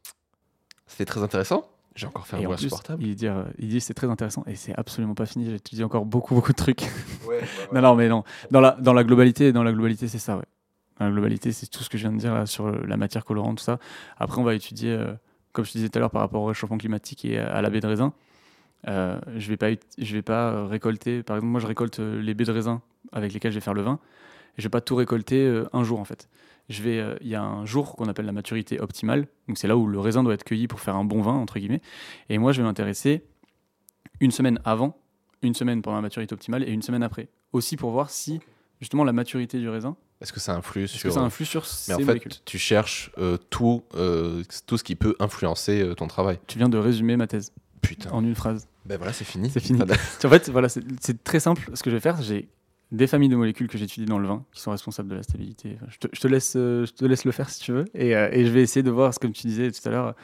c'était 0.86 1.06
très 1.06 1.24
intéressant. 1.24 1.67
J'ai 2.00 2.08
encore 2.08 2.26
fait 2.26 2.38
un 2.38 2.40
plus, 2.40 2.54
insupportable. 2.54 3.04
il 3.04 3.16
dit, 3.16 3.28
euh, 3.28 3.44
il 3.58 3.68
dit 3.68 3.82
c'est 3.82 3.94
très 3.94 4.08
intéressant, 4.08 4.44
et 4.48 4.56
c'est 4.56 4.74
absolument 4.78 5.16
pas 5.16 5.26
fini. 5.26 5.46
J'ai 5.46 5.56
étudié 5.56 5.84
encore 5.84 6.06
beaucoup, 6.06 6.34
beaucoup 6.34 6.54
de 6.54 6.58
trucs. 6.58 6.84
non, 7.74 7.82
non, 7.82 7.96
mais 7.96 8.08
non. 8.08 8.24
Dans 8.52 8.62
la, 8.62 8.72
dans 8.80 8.94
la 8.94 9.04
globalité, 9.04 9.52
dans 9.52 9.64
la 9.64 9.74
globalité, 9.74 10.08
c'est 10.08 10.18
ça, 10.18 10.38
ouais. 10.38 10.46
Dans 11.00 11.06
la 11.06 11.12
globalité, 11.12 11.52
c'est 11.52 11.68
tout 11.68 11.84
ce 11.84 11.90
que 11.90 11.98
je 11.98 12.04
viens 12.04 12.14
de 12.14 12.18
dire 12.18 12.34
là, 12.34 12.46
sur 12.46 12.68
euh, 12.68 12.84
la 12.88 12.96
matière 12.96 13.26
colorante, 13.26 13.58
tout 13.58 13.64
ça. 13.64 13.80
Après, 14.18 14.40
on 14.40 14.44
va 14.44 14.56
étudier, 14.56 14.92
euh, 14.92 15.14
comme 15.52 15.66
je 15.66 15.72
te 15.72 15.78
disais 15.78 15.90
tout 15.90 15.98
à 15.98 16.00
l'heure, 16.00 16.12
par 16.12 16.22
rapport 16.22 16.42
au 16.42 16.46
réchauffement 16.46 16.78
climatique 16.78 17.26
et 17.26 17.38
à, 17.38 17.54
à 17.54 17.62
la 17.62 17.70
baie 17.70 17.82
de 17.82 17.88
raisin. 17.88 18.14
Euh, 18.88 19.20
je 19.36 19.50
vais 19.50 19.58
pas, 19.58 19.72
je 19.98 20.14
vais 20.14 20.22
pas 20.22 20.68
récolter. 20.68 21.24
Par 21.24 21.36
exemple, 21.36 21.52
moi, 21.52 21.60
je 21.60 21.68
récolte 21.68 22.00
les 22.00 22.34
baies 22.34 22.46
de 22.46 22.52
raisin 22.52 22.82
avec 23.12 23.34
lesquelles 23.34 23.52
je 23.52 23.58
vais 23.58 23.64
faire 23.64 23.74
le 23.74 23.82
vin. 23.82 24.00
Et 24.58 24.62
je 24.62 24.64
vais 24.64 24.70
pas 24.70 24.82
tout 24.82 24.96
récolter 24.96 25.46
euh, 25.46 25.68
un 25.74 25.84
jour, 25.84 26.00
en 26.00 26.06
fait. 26.06 26.30
Je 26.70 26.84
vais, 26.84 27.00
euh, 27.00 27.16
il 27.22 27.28
y 27.28 27.36
a 27.36 27.42
un 27.44 27.66
jour 27.66 27.96
qu'on 27.96 28.06
appelle 28.08 28.26
la 28.26 28.32
maturité 28.32 28.80
optimale. 28.80 29.28
Donc, 29.48 29.58
c'est 29.58 29.68
là 29.68 29.76
où 29.78 29.88
le 29.88 30.00
raisin 30.00 30.24
doit 30.24 30.34
être 30.34 30.44
cueilli 30.44 30.68
pour 30.68 30.80
faire 30.80 30.96
un 30.96 31.04
bon 31.04 31.22
vin, 31.22 31.34
entre 31.34 31.58
guillemets. 31.60 31.82
Et 32.30 32.38
moi, 32.38 32.52
je 32.52 32.62
vais 32.62 32.68
m'intéresser 32.68 33.24
une 34.20 34.32
semaine 34.32 34.60
avant, 34.66 34.98
une 35.42 35.54
semaine 35.56 35.82
pendant 35.82 35.96
la 35.96 36.02
maturité 36.02 36.34
optimale 36.34 36.64
et 36.64 36.72
une 36.72 36.82
semaine 36.82 37.04
après. 37.04 37.30
Aussi 37.54 37.78
pour 37.78 37.92
voir 37.92 38.10
si, 38.10 38.40
justement, 38.82 39.04
la 39.04 39.14
maturité 39.14 39.58
du 39.58 39.70
raisin, 39.70 39.96
Est-ce 40.22 40.34
que 40.34 40.40
ça 40.40 40.54
influe 40.56 40.84
est-ce 40.84 41.02
que 41.02 41.10
ça 41.10 41.22
influe 41.22 41.46
sur 41.46 41.62
Mais 41.62 41.68
ces 41.68 41.94
en 41.94 41.98
fait, 42.00 42.06
molécules? 42.06 42.34
tu 42.46 42.58
cherches 42.60 43.10
euh, 43.18 43.38
tout, 43.50 43.84
euh, 43.96 44.44
tout 44.68 44.78
ce 44.78 44.84
qui 44.84 44.96
peut 44.96 45.16
influencer 45.20 45.82
euh, 45.82 45.96
ton 45.96 46.08
travail. 46.08 46.40
Tu 46.48 46.58
viens 46.58 46.70
de 46.70 46.78
résumer 46.78 47.16
ma 47.16 47.26
thèse 47.26 47.52
Putain. 47.82 48.12
en 48.12 48.24
une 48.24 48.36
phrase. 48.36 48.68
Ben 48.86 48.98
voilà, 48.98 49.14
c'est 49.14 49.24
fini. 49.26 49.50
C'est 49.50 49.62
fini. 49.62 49.80
En 50.26 50.30
fait, 50.30 50.50
voilà, 50.50 50.68
c'est 50.70 50.84
c'est 51.00 51.24
très 51.24 51.40
simple. 51.40 51.70
Ce 51.74 51.82
que 51.82 51.90
je 51.90 51.96
vais 51.96 52.02
faire, 52.02 52.22
j'ai 52.22 52.50
des 52.91 53.06
familles 53.08 53.30
de 53.30 53.36
molécules 53.36 53.67
que 53.67 53.78
j'étudie 53.78 54.06
dans 54.08 54.17
le 54.19 54.28
vin 54.28 54.43
qui 54.52 54.62
sont 54.62 54.71
responsables 54.71 55.10
de 55.10 55.15
la 55.15 55.23
stabilité. 55.23 55.73
Enfin, 55.75 55.86
je, 55.89 55.97
te, 55.99 56.08
je 56.12 56.19
te 56.19 56.28
laisse, 56.28 56.54
euh, 56.56 56.86
je 56.86 56.91
te 56.93 57.06
laisse 57.06 57.23
le 57.23 57.32
faire 57.32 57.49
si 57.49 57.60
tu 57.62 57.71
veux. 57.71 57.86
Et, 57.93 58.15
euh, 58.15 58.30
et 58.32 58.45
je 58.45 58.52
vais 58.52 58.62
essayer 58.63 58.82
de 58.84 58.89
voir, 58.91 59.13
comme 59.19 59.32
tu 59.32 59.45
disais 59.45 59.71
tout 59.71 59.88
à 59.88 59.91
l'heure, 59.91 60.15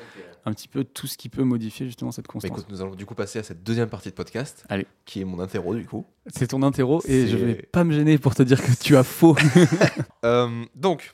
un 0.47 0.54
petit 0.54 0.67
peu 0.67 0.84
tout 0.84 1.06
ce 1.08 1.15
qui 1.17 1.30
peut 1.30 1.43
modifier 1.43 1.86
justement 1.86 2.12
cette 2.12 2.25
Bah, 2.25 2.34
constance. 2.34 2.51
écoute, 2.58 2.65
nous 2.69 2.82
allons 2.82 2.95
du 2.95 3.06
coup 3.06 3.13
passer 3.15 3.38
à 3.39 3.43
cette 3.43 3.63
deuxième 3.63 3.89
partie 3.89 4.10
de 4.10 4.15
podcast, 4.15 4.65
Allez. 4.69 4.88
qui 5.06 5.21
est 5.21 5.25
mon 5.25 5.39
interro 5.39 5.75
du 5.75 5.86
coup. 5.86 6.06
C'est 6.28 6.47
ton 6.47 6.63
interro 6.63 7.01
et 7.06 7.28
je 7.28 7.38
vais 7.38 7.54
pas 7.56 7.84
me 7.84 7.93
gêner 7.93 8.17
pour 8.17 8.34
te 8.36 8.41
dire 8.43 8.62
que 8.63 8.71
tu 8.82 8.95
as 8.97 9.04
faux. 9.04 9.36
Euh, 10.23 10.65
donc, 10.73 11.13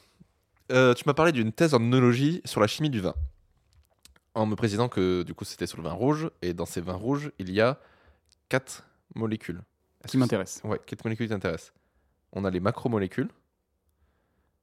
euh, 0.71 0.93
tu 0.93 1.03
m'as 1.05 1.13
parlé 1.13 1.33
d'une 1.33 1.51
thèse 1.51 1.73
en 1.73 1.81
œnologie 1.81 2.39
sur 2.45 2.61
la 2.61 2.67
chimie 2.67 2.89
du 2.89 3.01
vin. 3.01 3.13
En 4.35 4.45
me 4.45 4.55
précisant 4.55 4.87
que 4.87 5.23
du 5.23 5.33
coup 5.33 5.43
c'était 5.43 5.67
sur 5.67 5.77
le 5.79 5.83
vin 5.83 5.91
rouge, 5.91 6.29
et 6.41 6.53
dans 6.53 6.65
ces 6.65 6.79
vins 6.79 6.93
rouges, 6.93 7.29
il 7.39 7.51
y 7.51 7.59
a 7.59 7.77
quatre 8.47 8.85
molécules. 9.15 9.61
Qui 10.07 10.17
m'intéresse. 10.17 10.61
Ouais, 10.63 10.79
quatre 10.85 11.03
molécules 11.03 11.29
t'intéressent. 11.29 11.73
On 12.33 12.45
a 12.45 12.49
les 12.49 12.59
macromolécules, 12.59 13.29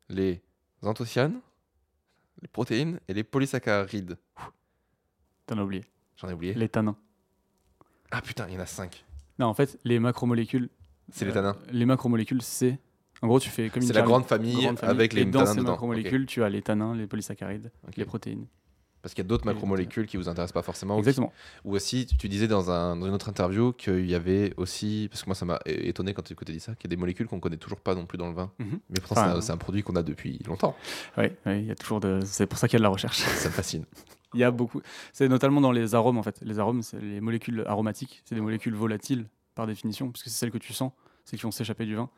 les 0.09 0.43
anthocyanes, 0.83 1.41
les 2.43 2.49
protéines 2.49 3.01
et 3.09 3.15
les 3.15 3.25
polysaccharides. 3.25 4.17
T'en 5.47 5.59
as 5.59 5.63
oublié. 5.63 5.85
J'en 6.17 6.29
ai 6.29 6.33
oublié. 6.33 6.55
Les 6.55 6.69
tanins. 6.69 6.97
Ah 8.11 8.23
putain, 8.23 8.47
il 8.49 8.55
y 8.55 8.57
en 8.57 8.61
a 8.61 8.67
cinq. 8.67 9.05
Non, 9.39 9.47
en 9.47 9.55
fait, 9.55 9.79
les 9.85 9.99
macromolécules. 9.99 10.69
C'est 11.11 11.25
les 11.25 11.31
euh, 11.31 11.35
tanins. 11.35 11.57
Les 11.71 11.87
macromolécules, 11.87 12.43
c'est. 12.43 12.79
En 13.23 13.27
gros, 13.27 13.41
tu 13.41 13.51
fais 13.51 13.69
comme 13.69 13.83
une 13.83 13.89
C'est 13.89 13.95
la 13.95 14.03
grande 14.03 14.27
famille, 14.27 14.63
grande 14.63 14.79
famille, 14.79 14.95
avec 14.95 15.13
les 15.13 15.23
et 15.23 15.25
dans 15.25 15.41
tanins 15.41 15.55
ces 15.55 15.61
macromolécules, 15.61 16.27
tu 16.27 16.43
as 16.43 16.49
les 16.49 16.63
tanins, 16.63 16.95
les 16.95 17.07
polysaccharides, 17.07 17.71
les 17.97 18.05
protéines. 18.05 18.47
Parce 19.03 19.15
qu'il 19.15 19.23
y 19.23 19.27
a 19.27 19.29
d'autres 19.29 19.47
macromolécules 19.47 20.07
qui 20.07 20.17
vous 20.17 20.29
intéressent 20.29 20.53
pas 20.53 20.63
forcément. 20.63 20.95
ou 20.95 20.97
qui- 20.97 21.09
Exactement. 21.09 21.33
Ou 21.65 21.75
aussi, 21.77 22.07
tu 22.19 22.29
disais 22.29 22.49
dans, 22.49 22.71
un, 22.71 22.97
dans 22.97 23.07
une 23.07 23.15
autre 23.15 23.29
interview 23.29 23.73
qu'il 23.73 24.09
y 24.11 24.15
avait 24.15 24.53
aussi, 24.57 25.07
parce 25.11 25.23
que 25.23 25.29
moi 25.29 25.35
ça 25.37 25.45
m'a 25.45 25.61
étonné 25.67 26.15
quand 26.15 26.23
tu 26.23 26.33
écoutais 26.33 26.53
dit 26.53 26.61
ça, 26.61 26.75
qu'il 26.75 26.89
y 26.89 26.89
a 26.89 26.95
des 26.95 27.01
molécules 27.01 27.27
qu'on 27.29 27.39
connaît 27.41 27.57
toujours 27.59 27.81
pas 27.81 27.95
non 27.95 28.07
plus 28.07 28.19
dans 28.19 28.29
le 28.29 28.35
vin. 28.35 28.51
Mhm. 28.59 28.81
Mais 28.91 29.01
pourtant, 29.01 29.21
Enfin, 29.21 29.31
c'est 29.33 29.39
un- 29.39 29.41
c'est 29.41 29.53
un, 29.53 29.57
produit 29.57 29.83
qu'on 29.83 29.95
a 29.97 30.03
depuis 30.03 30.41
longtemps. 30.47 30.75
Oui, 31.17 31.27
il 31.47 31.65
y 31.67 31.71
a 31.71 31.75
toujours 31.77 32.01
de. 32.01 32.21
C'est 32.25 32.47
pour 32.47 32.59
ça 32.59 32.67
qu'il 32.69 32.75
y 32.75 32.79
a 32.79 32.81
de 32.81 32.85
la 32.85 32.89
recherche. 32.89 33.19
Ça 33.19 33.49
me 33.49 33.53
fascine. 33.55 33.85
Il 34.35 34.41
y 34.41 34.45
a 34.45 34.51
beaucoup. 34.51 34.83
C'est 35.15 35.27
notamment 35.27 35.63
dans 35.63 35.73
les 35.73 35.95
arômes 35.95 36.19
en 36.19 36.23
fait. 36.23 36.39
Les 36.43 36.59
arômes, 36.59 36.83
c'est 36.83 37.01
les 37.01 37.21
molécules 37.23 37.65
aromatiques. 37.67 38.23
C'est 38.27 38.35
des 38.35 38.43
molécules 38.43 38.75
volatiles 38.75 39.25
par 39.55 39.67
définition, 39.67 40.11
puisque 40.11 40.27
c'est 40.29 40.37
celles 40.37 40.51
que 40.51 40.59
tu 40.59 40.75
sens, 40.75 40.93
celles 41.25 41.39
qui 41.39 41.45
vont 41.45 41.51
s'échapper 41.51 41.87
du 41.87 41.95
vin. 41.95 42.11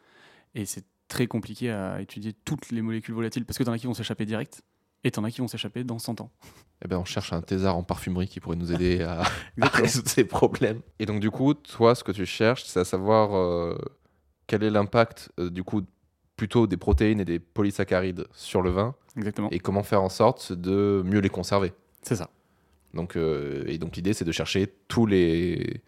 Et 0.57 0.65
c'est 0.65 0.85
très 1.07 1.29
compliqué 1.29 1.71
à 1.71 2.01
étudier 2.01 2.33
toutes 2.33 2.71
les 2.73 2.83
molécules 2.83 3.15
volatiles, 3.15 3.45
parce 3.45 3.59
que 3.59 3.63
t'en 3.63 3.71
as 3.73 3.79
qui 3.79 3.87
vont 3.87 3.95
s'échapper 3.95 4.27
direct, 4.27 4.63
et 5.05 5.11
t'en 5.11 5.25
as 5.25 5.31
qui 5.31 5.41
vont 5.41 5.49
s'échapper 5.49 5.85
dans 5.85 5.99
100 5.99 6.21
ans. 6.21 6.31
Eh 6.85 6.89
ben, 6.89 6.99
on 6.99 7.05
cherche 7.05 7.33
un 7.33 7.43
thésard 7.43 7.77
en 7.77 7.83
parfumerie 7.83 8.29
qui 8.29 8.41
pourrait 8.41 8.57
nous 8.57 8.73
aider 8.73 9.03
à, 9.03 9.23
résoudre 9.75 10.09
ces 10.09 10.25
problèmes. 10.25 10.81
Et 10.99 11.07
donc, 11.07 11.21
du 11.21 11.31
coup, 11.31 11.55
toi, 11.55 11.95
ce 11.95 12.03
que 12.05 12.13
tu 12.13 12.27
cherches, 12.27 12.65
c'est 12.65 12.81
à 12.81 12.85
savoir 12.85 13.35
euh, 13.37 13.77
quel 14.47 14.63
est 14.63 14.71
l'impact, 14.71 15.31
euh, 15.39 15.51
du 15.51 15.63
coup, 15.63 15.83
plutôt 16.37 16.67
des 16.67 16.77
protéines 16.79 17.21
et 17.21 17.25
des 17.27 17.39
polysaccharides 17.39 18.27
sur 18.33 18.63
le 18.63 18.71
vin, 18.71 18.95
Exactement. 19.17 19.49
et 19.51 19.59
comment 19.59 19.83
faire 19.83 20.03
en 20.03 20.09
sorte 20.09 20.53
de 20.53 21.03
mieux 21.05 21.21
les 21.21 21.29
conserver. 21.29 21.75
C'est 22.03 22.17
ça. 22.17 22.31
Donc, 22.95 23.17
euh, 23.17 23.65
et 23.67 23.77
donc 23.79 23.97
l'idée, 23.97 24.15
c'est 24.15 24.25
de 24.25 24.33
chercher 24.33 24.73
tous 24.89 25.05
les, 25.07 25.83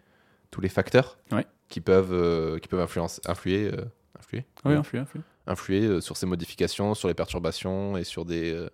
tous 0.51 0.61
les 0.61 0.69
facteurs 0.69 1.17
Ouais. 1.31 1.45
qui 1.69 1.81
peuvent, 1.81 2.13
euh, 2.13 2.59
qui 2.59 2.67
peuvent 2.67 2.79
influencer, 2.81 3.19
influer, 3.25 3.65
euh, 3.73 3.83
influer, 4.19 4.45
Oui, 4.63 4.71
Ouais. 4.73 4.77
influe, 4.77 4.99
influe. 4.99 5.21
influer 5.47 5.81
euh, 5.85 6.01
sur 6.01 6.17
ces 6.17 6.27
modifications, 6.27 6.93
sur 6.93 7.07
les 7.07 7.13
perturbations 7.15 7.97
et 7.97 8.03
sur 8.03 8.23
des, 8.25 8.53
euh, 8.53 8.69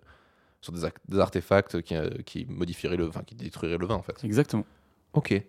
sur 0.60 0.72
des, 0.72 0.88
des 1.08 1.18
artefacts 1.18 1.80
qui, 1.82 1.94
euh, 1.94 2.10
qui 2.24 2.46
modifieraient 2.48 2.96
le 2.96 3.06
vin, 3.06 3.22
qui 3.22 3.34
détruiraient 3.34 3.78
le 3.78 3.86
vin 3.86 3.96
en 3.96 4.02
fait. 4.02 4.22
Exactement. 4.24 4.64
Ok. 5.12 5.42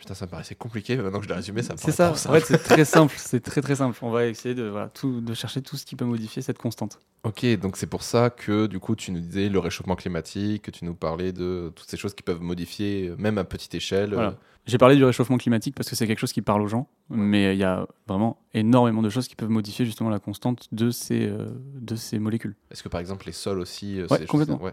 Putain, 0.00 0.14
ça 0.14 0.24
me 0.24 0.30
paraissait 0.30 0.54
compliqué, 0.54 0.96
mais 0.96 1.02
maintenant 1.02 1.18
que 1.18 1.24
je 1.24 1.28
l'ai 1.28 1.34
résumé, 1.34 1.62
ça 1.62 1.74
me 1.74 1.78
C'est 1.78 1.92
ça. 1.92 2.10
En 2.10 2.14
fait, 2.14 2.40
c'est 2.40 2.56
très 2.56 2.84
simple. 2.86 3.14
C'est 3.18 3.40
très 3.40 3.60
très 3.60 3.74
simple. 3.76 3.98
On 4.00 4.10
va 4.10 4.24
essayer 4.26 4.54
de, 4.54 4.62
voilà, 4.64 4.88
tout, 4.88 5.20
de 5.20 5.34
chercher 5.34 5.60
tout 5.60 5.76
ce 5.76 5.84
qui 5.84 5.94
peut 5.94 6.06
modifier 6.06 6.40
cette 6.40 6.56
constante. 6.56 6.98
Ok, 7.22 7.44
donc 7.60 7.76
c'est 7.76 7.86
pour 7.86 8.02
ça 8.02 8.30
que 8.30 8.66
du 8.66 8.80
coup, 8.80 8.96
tu 8.96 9.12
nous 9.12 9.20
disais 9.20 9.50
le 9.50 9.58
réchauffement 9.58 9.96
climatique, 9.96 10.62
que 10.62 10.70
tu 10.70 10.86
nous 10.86 10.94
parlais 10.94 11.32
de 11.32 11.70
toutes 11.76 11.90
ces 11.90 11.98
choses 11.98 12.14
qui 12.14 12.22
peuvent 12.22 12.40
modifier, 12.40 13.08
euh, 13.08 13.16
même 13.18 13.36
à 13.36 13.44
petite 13.44 13.74
échelle. 13.74 14.14
Voilà. 14.14 14.30
euh, 14.30 14.34
J'ai 14.64 14.78
parlé 14.78 14.96
du 14.96 15.04
réchauffement 15.04 15.36
climatique 15.36 15.74
parce 15.74 15.90
que 15.90 15.94
c'est 15.96 16.06
quelque 16.06 16.18
chose 16.18 16.32
qui 16.32 16.40
parle 16.40 16.62
aux 16.62 16.66
gens, 16.68 16.88
mais 17.10 17.54
il 17.54 17.58
y 17.58 17.64
a 17.64 17.86
vraiment 18.08 18.38
énormément 18.54 19.02
de 19.02 19.10
choses 19.10 19.28
qui 19.28 19.36
peuvent 19.36 19.50
modifier 19.50 19.84
justement 19.84 20.08
la 20.08 20.18
constante 20.18 20.66
de 20.72 20.90
ces, 20.90 21.26
euh, 21.28 21.50
de 21.74 21.94
ces 21.94 22.18
molécules. 22.18 22.56
Est-ce 22.70 22.82
que 22.82 22.88
par 22.88 23.02
exemple 23.02 23.26
les 23.26 23.32
sols 23.32 23.58
aussi 23.60 24.00
euh, 24.00 24.06
Ouais, 24.10 24.16
des 24.16 24.22
choses- 24.22 24.28
complètement. 24.28 24.62
ouais. 24.62 24.72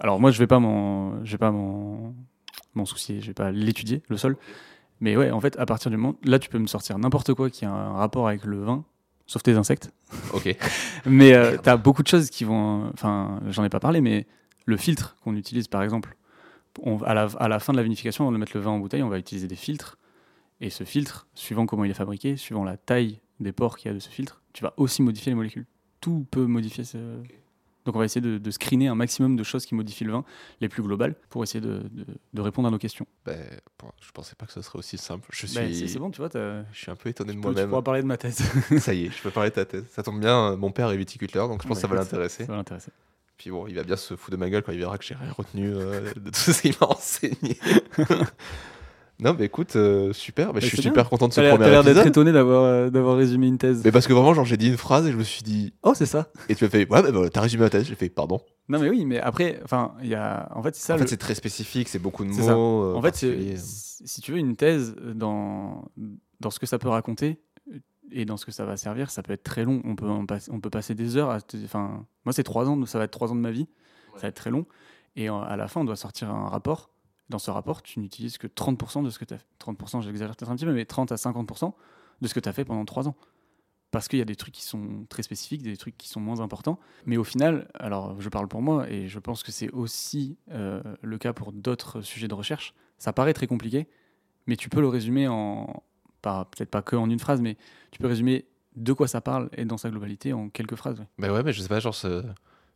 Alors 0.00 0.20
moi, 0.20 0.30
je 0.30 0.38
vais 0.38 0.46
pas 0.46 0.60
m'en, 0.60 1.14
m'en, 2.74 2.84
soucier, 2.84 3.20
je 3.20 3.28
vais 3.28 3.34
pas 3.34 3.50
l'étudier 3.50 4.02
le 4.08 4.16
sol, 4.16 4.36
mais 5.00 5.16
ouais, 5.16 5.30
en 5.30 5.40
fait, 5.40 5.58
à 5.58 5.66
partir 5.66 5.90
du 5.90 5.96
moment, 5.96 6.16
là, 6.24 6.38
tu 6.38 6.48
peux 6.48 6.58
me 6.58 6.66
sortir 6.66 6.98
n'importe 6.98 7.34
quoi 7.34 7.50
qui 7.50 7.64
a 7.64 7.70
un 7.70 7.92
rapport 7.92 8.28
avec 8.28 8.44
le 8.44 8.62
vin, 8.62 8.84
sauf 9.26 9.42
tes 9.42 9.54
insectes. 9.54 9.92
Ok. 10.32 10.56
Mais 11.06 11.34
euh, 11.34 11.56
tu 11.62 11.68
as 11.68 11.76
beaucoup 11.76 12.02
de 12.02 12.08
choses 12.08 12.30
qui 12.30 12.44
vont. 12.44 12.90
Enfin, 12.94 13.40
j'en 13.48 13.64
ai 13.64 13.68
pas 13.68 13.80
parlé, 13.80 14.00
mais 14.00 14.26
le 14.66 14.76
filtre 14.76 15.16
qu'on 15.22 15.36
utilise, 15.36 15.68
par 15.68 15.82
exemple, 15.82 16.16
on, 16.82 17.02
à, 17.02 17.14
la, 17.14 17.28
à 17.38 17.48
la 17.48 17.58
fin 17.58 17.72
de 17.72 17.78
la 17.78 17.82
vinification, 17.82 18.26
on 18.26 18.32
va 18.32 18.38
mettre 18.38 18.52
le 18.54 18.60
vin 18.60 18.72
en 18.72 18.78
bouteille, 18.78 19.02
on 19.02 19.08
va 19.08 19.18
utiliser 19.18 19.46
des 19.46 19.56
filtres. 19.56 19.98
Et 20.60 20.70
ce 20.70 20.84
filtre, 20.84 21.28
suivant 21.34 21.66
comment 21.66 21.84
il 21.84 21.90
est 21.90 21.94
fabriqué, 21.94 22.36
suivant 22.36 22.64
la 22.64 22.76
taille 22.76 23.20
des 23.38 23.52
pores 23.52 23.76
qu'il 23.76 23.88
y 23.88 23.90
a 23.92 23.94
de 23.94 24.00
ce 24.00 24.08
filtre, 24.08 24.42
tu 24.52 24.64
vas 24.64 24.74
aussi 24.76 25.02
modifier 25.02 25.30
les 25.30 25.36
molécules. 25.36 25.66
Tout 26.00 26.26
peut 26.30 26.46
modifier 26.46 26.84
ce. 26.84 26.98
Donc 27.88 27.96
on 27.96 28.00
va 28.00 28.04
essayer 28.04 28.20
de, 28.20 28.36
de 28.36 28.50
screener 28.50 28.88
un 28.88 28.94
maximum 28.94 29.34
de 29.34 29.42
choses 29.42 29.64
qui 29.64 29.74
modifient 29.74 30.04
le 30.04 30.12
vin, 30.12 30.22
les 30.60 30.68
plus 30.68 30.82
globales, 30.82 31.14
pour 31.30 31.42
essayer 31.42 31.62
de, 31.62 31.78
de- 31.90 32.04
de 32.34 32.40
répondre 32.42 32.68
à 32.68 32.70
nos 32.70 32.76
questions. 32.76 33.06
Ben, 33.24 33.38
bon, 33.82 33.88
je 34.02 34.10
pensais 34.12 34.34
pas 34.34 34.44
que 34.44 34.52
ce 34.52 34.60
serait 34.60 34.78
aussi 34.78 34.98
simple. 34.98 35.26
Je 35.32 35.46
suis, 35.46 35.56
Ben, 35.56 35.72
c'est 35.72 35.88
c'est 35.88 35.98
bon, 35.98 36.10
tu 36.10 36.20
vois, 36.20 36.28
je 36.34 36.62
suis 36.78 36.90
un 36.90 36.96
peu 36.96 37.08
étonné 37.08 37.30
de 37.32 37.36
peux- 37.36 37.40
tu 37.40 37.46
moi-même. 37.54 37.70
pourras 37.70 37.80
parler 37.80 38.02
de 38.02 38.06
ma 38.06 38.18
thèse. 38.18 38.42
Ça 38.78 38.92
y 38.92 39.06
est, 39.06 39.10
je 39.10 39.22
peux 39.22 39.30
parler 39.30 39.48
de 39.48 39.54
ta 39.54 39.64
thèse. 39.64 39.86
Ça 39.90 40.02
tombe 40.02 40.20
bien, 40.20 40.54
mon 40.56 40.70
père 40.70 40.90
est 40.90 40.98
viticulteur, 40.98 41.48
donc 41.48 41.62
je 41.62 41.66
pense 41.66 41.78
Bah, 41.80 41.88
que 41.88 41.88
ça 41.88 41.94
va 41.94 42.00
l'intéresser. 42.02 42.44
Ça 42.44 42.52
va 42.52 42.58
l'intéresser. 42.58 42.90
Puis 43.38 43.48
bon, 43.50 43.66
il 43.68 43.74
va 43.74 43.84
bien 43.84 43.96
se 43.96 44.16
foutre 44.16 44.32
de 44.32 44.36
ma 44.36 44.50
gueule 44.50 44.62
quand 44.62 44.72
il 44.72 44.78
verra 44.80 44.98
que 44.98 45.04
j'ai 45.04 45.14
rien 45.14 45.32
retenu 45.32 45.70
euh, 45.72 46.12
de 46.14 46.28
tout 46.30 46.38
ce 46.52 46.60
qu'il 46.60 46.74
m'a 46.78 46.88
enseigné. 46.90 47.56
non, 49.20 49.34
mais 49.38 49.46
écoute, 49.46 49.74
euh, 49.76 50.12
super. 50.12 50.52
Mais 50.54 50.60
je 50.60 50.66
suis 50.66 50.80
super 50.82 51.08
content 51.08 51.26
de 51.28 51.32
ce 51.32 51.40
premier 51.40 51.58
t'as 51.58 51.70
l'air 51.70 51.82
d'être 51.82 51.96
épisode. 51.96 52.06
étonné 52.08 52.32
d'avoir 52.32 52.62
euh, 52.64 52.90
d'avoir 52.90 53.16
résumé 53.16 53.46
une 53.48 53.58
thèse. 53.58 53.82
Mais 53.84 53.90
parce 53.92 54.06
que 54.06 54.12
vraiment, 54.12 54.32
genre, 54.34 54.44
j'ai 54.44 54.56
dit 54.56 54.68
une 54.68 54.76
phrase 54.76 55.06
et 55.06 55.12
je 55.12 55.16
me 55.16 55.24
suis 55.24 55.42
dit. 55.42 55.74
Oh, 55.82 55.92
c'est 55.94 56.06
ça 56.06 56.28
Et 56.48 56.54
tu 56.54 56.64
m'as 56.64 56.70
fait, 56.70 56.78
ouais, 56.88 57.02
bah, 57.02 57.10
bah, 57.10 57.28
t'as 57.30 57.40
résumé 57.40 57.64
la 57.64 57.70
thèse. 57.70 57.84
J'ai 57.86 57.94
fait, 57.96 58.08
pardon. 58.08 58.40
Non, 58.68 58.78
mais 58.78 58.88
oui, 58.88 59.04
mais 59.04 59.18
après, 59.20 59.60
enfin, 59.64 59.94
il 60.02 60.08
y 60.08 60.14
a. 60.14 60.48
En 60.54 60.62
fait, 60.62 60.74
c'est 60.76 60.82
ça. 60.86 60.94
en 60.94 60.96
le- 60.96 61.02
fait, 61.02 61.08
c'est 61.08 61.16
très 61.16 61.34
spécifique, 61.34 61.88
c'est 61.88 61.98
beaucoup 61.98 62.24
de 62.24 62.32
ça. 62.32 62.54
mots. 62.54 62.84
euh, 62.84 62.94
En 62.94 63.02
fait, 63.02 63.14
si 63.16 64.20
tu 64.20 64.32
veux 64.32 64.38
une 64.38 64.56
thèse 64.56 64.94
dans, 65.14 65.84
dans 66.40 66.50
ce 66.50 66.58
que 66.60 66.66
ça 66.66 66.78
peut 66.78 66.88
raconter 66.88 67.40
et 68.12 68.24
dans 68.24 68.36
ce 68.36 68.46
que 68.46 68.52
ça 68.52 68.64
va 68.64 68.76
servir, 68.76 69.10
ça 69.10 69.22
peut 69.22 69.32
être 69.32 69.42
très 69.42 69.64
long. 69.64 69.82
On 69.84 69.96
peut, 69.96 70.06
on 70.08 70.60
peut 70.60 70.70
passer 70.70 70.94
des 70.94 71.16
heures. 71.16 71.30
À, 71.30 71.38
enfin, 71.64 72.06
moi, 72.24 72.32
c'est 72.32 72.44
trois 72.44 72.68
ans, 72.68 72.86
ça 72.86 72.98
va 72.98 73.04
être 73.04 73.10
trois 73.10 73.32
ans 73.32 73.34
de 73.36 73.40
ma 73.40 73.50
vie. 73.50 73.66
Ça 74.14 74.22
va 74.22 74.28
être 74.28 74.36
très 74.36 74.50
long. 74.50 74.64
Et 75.16 75.28
à 75.28 75.56
la 75.56 75.66
fin, 75.68 75.80
on 75.80 75.84
doit 75.84 75.96
sortir 75.96 76.30
un 76.30 76.48
rapport. 76.48 76.90
Dans 77.28 77.38
ce 77.38 77.50
rapport, 77.50 77.82
tu 77.82 78.00
n'utilises 78.00 78.38
que 78.38 78.46
30% 78.46 79.02
de 79.02 79.10
ce 79.10 79.18
que 79.18 79.24
tu 79.24 79.34
as 79.34 79.38
fait. 79.38 79.46
30%, 79.58 80.00
j'exagère 80.02 80.34
peut-être 80.36 80.50
un 80.50 80.56
petit 80.56 80.64
peu, 80.64 80.72
mais 80.72 80.84
30 80.86 81.12
à 81.12 81.16
50% 81.16 81.74
de 82.22 82.26
ce 82.28 82.34
que 82.34 82.40
tu 82.40 82.48
as 82.48 82.52
fait 82.52 82.64
pendant 82.64 82.84
trois 82.84 83.06
ans. 83.08 83.16
Parce 83.90 84.06
qu'il 84.08 84.18
y 84.18 84.22
a 84.22 84.26
des 84.26 84.36
trucs 84.36 84.52
qui 84.54 84.62
sont 84.64 85.06
très 85.08 85.22
spécifiques, 85.22 85.62
des 85.62 85.76
trucs 85.76 85.96
qui 85.96 86.08
sont 86.08 86.20
moins 86.20 86.40
importants. 86.40 86.78
Mais 87.06 87.16
au 87.16 87.24
final, 87.24 87.68
alors 87.74 88.20
je 88.20 88.28
parle 88.28 88.46
pour 88.48 88.60
moi, 88.62 88.90
et 88.90 89.08
je 89.08 89.18
pense 89.18 89.42
que 89.42 89.50
c'est 89.52 89.70
aussi 89.70 90.36
euh, 90.50 90.82
le 91.02 91.16
cas 91.18 91.32
pour 91.32 91.52
d'autres 91.52 92.00
sujets 92.02 92.28
de 92.28 92.34
recherche, 92.34 92.74
ça 92.98 93.12
paraît 93.12 93.32
très 93.34 93.46
compliqué, 93.46 93.88
mais 94.46 94.56
tu 94.56 94.68
peux 94.68 94.80
le 94.80 94.88
résumer 94.88 95.26
en, 95.28 95.82
peut-être 96.22 96.70
pas 96.70 96.82
que 96.82 96.96
en 96.96 97.08
une 97.08 97.18
phrase, 97.18 97.40
mais 97.40 97.56
tu 97.90 97.98
peux 97.98 98.08
résumer 98.08 98.46
de 98.76 98.92
quoi 98.92 99.08
ça 99.08 99.20
parle 99.22 99.48
et 99.56 99.64
dans 99.64 99.76
sa 99.78 99.88
globalité 99.90 100.32
en 100.34 100.50
quelques 100.50 100.74
phrases. 100.76 100.98
ouais. 101.00 101.06
Mais 101.16 101.30
ouais, 101.30 101.42
mais 101.42 101.52
je 101.52 101.62
sais 101.62 101.68
pas, 101.68 101.80
genre, 101.80 101.94
ce- 101.94 102.24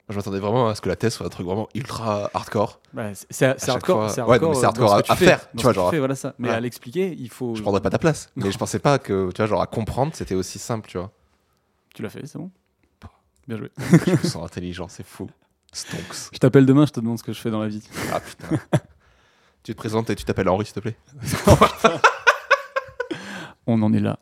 je 0.08 0.16
m'attendais 0.16 0.38
vraiment 0.40 0.68
à 0.68 0.74
ce 0.74 0.80
que 0.80 0.88
la 0.88 0.96
thèse 0.96 1.14
soit 1.14 1.26
un 1.26 1.30
truc 1.30 1.46
vraiment 1.46 1.68
ultra 1.74 2.30
hardcore. 2.34 2.80
Bah, 2.92 3.10
c'est- 3.14 3.44
hardcore, 3.68 4.10
c'est 4.10 4.20
ouais, 4.22 4.38
hardcore, 4.64 4.94
à- 4.94 5.02
fais, 5.16 5.24
faire, 5.24 5.48
tu 5.56 5.62
vois, 5.62 5.72
genre, 5.72 5.90
fais, 5.90 5.98
voilà 5.98 6.14
ça. 6.14 6.34
Mais 6.38 6.48
à 6.50 6.60
l'expliquer, 6.60 7.14
il 7.18 7.30
faut. 7.30 7.54
Je 7.54 7.62
prendrais 7.62 7.80
pas 7.80 7.90
ta 7.90 7.98
place. 7.98 8.30
Mais 8.36 8.50
je 8.50 8.58
pensais 8.58 8.78
pas 8.78 8.98
que, 8.98 9.30
tu 9.32 9.36
vois, 9.38 9.46
genre, 9.46 9.62
à 9.62 9.66
comprendre, 9.66 10.12
c'était 10.14 10.34
aussi 10.34 10.58
simple, 10.58 10.88
tu 10.88 10.98
vois. 10.98 11.10
Tu 11.94 12.02
l'as 12.02 12.10
fait, 12.10 12.26
c'est 12.26 12.38
bon? 12.38 12.50
Bien 13.48 13.56
joué. 13.58 13.70
je 14.06 14.10
me 14.12 14.16
sens 14.18 14.44
intelligent, 14.44 14.86
c'est 14.88 15.04
fou. 15.04 15.28
Stonks. 15.72 16.28
Je 16.32 16.38
t'appelle 16.38 16.64
demain, 16.66 16.86
je 16.86 16.92
te 16.92 17.00
demande 17.00 17.18
ce 17.18 17.24
que 17.24 17.32
je 17.32 17.40
fais 17.40 17.50
dans 17.50 17.60
la 17.60 17.68
vie. 17.68 17.82
Ah 18.12 18.20
putain. 18.20 18.46
tu 19.64 19.72
te 19.72 19.76
présentes 19.76 20.08
et 20.10 20.14
tu 20.14 20.24
t'appelles 20.24 20.48
Henri, 20.48 20.64
s'il 20.66 20.74
te 20.74 20.80
plaît. 20.80 20.96
On 23.66 23.80
en 23.82 23.92
est 23.92 24.00
là. 24.00 24.18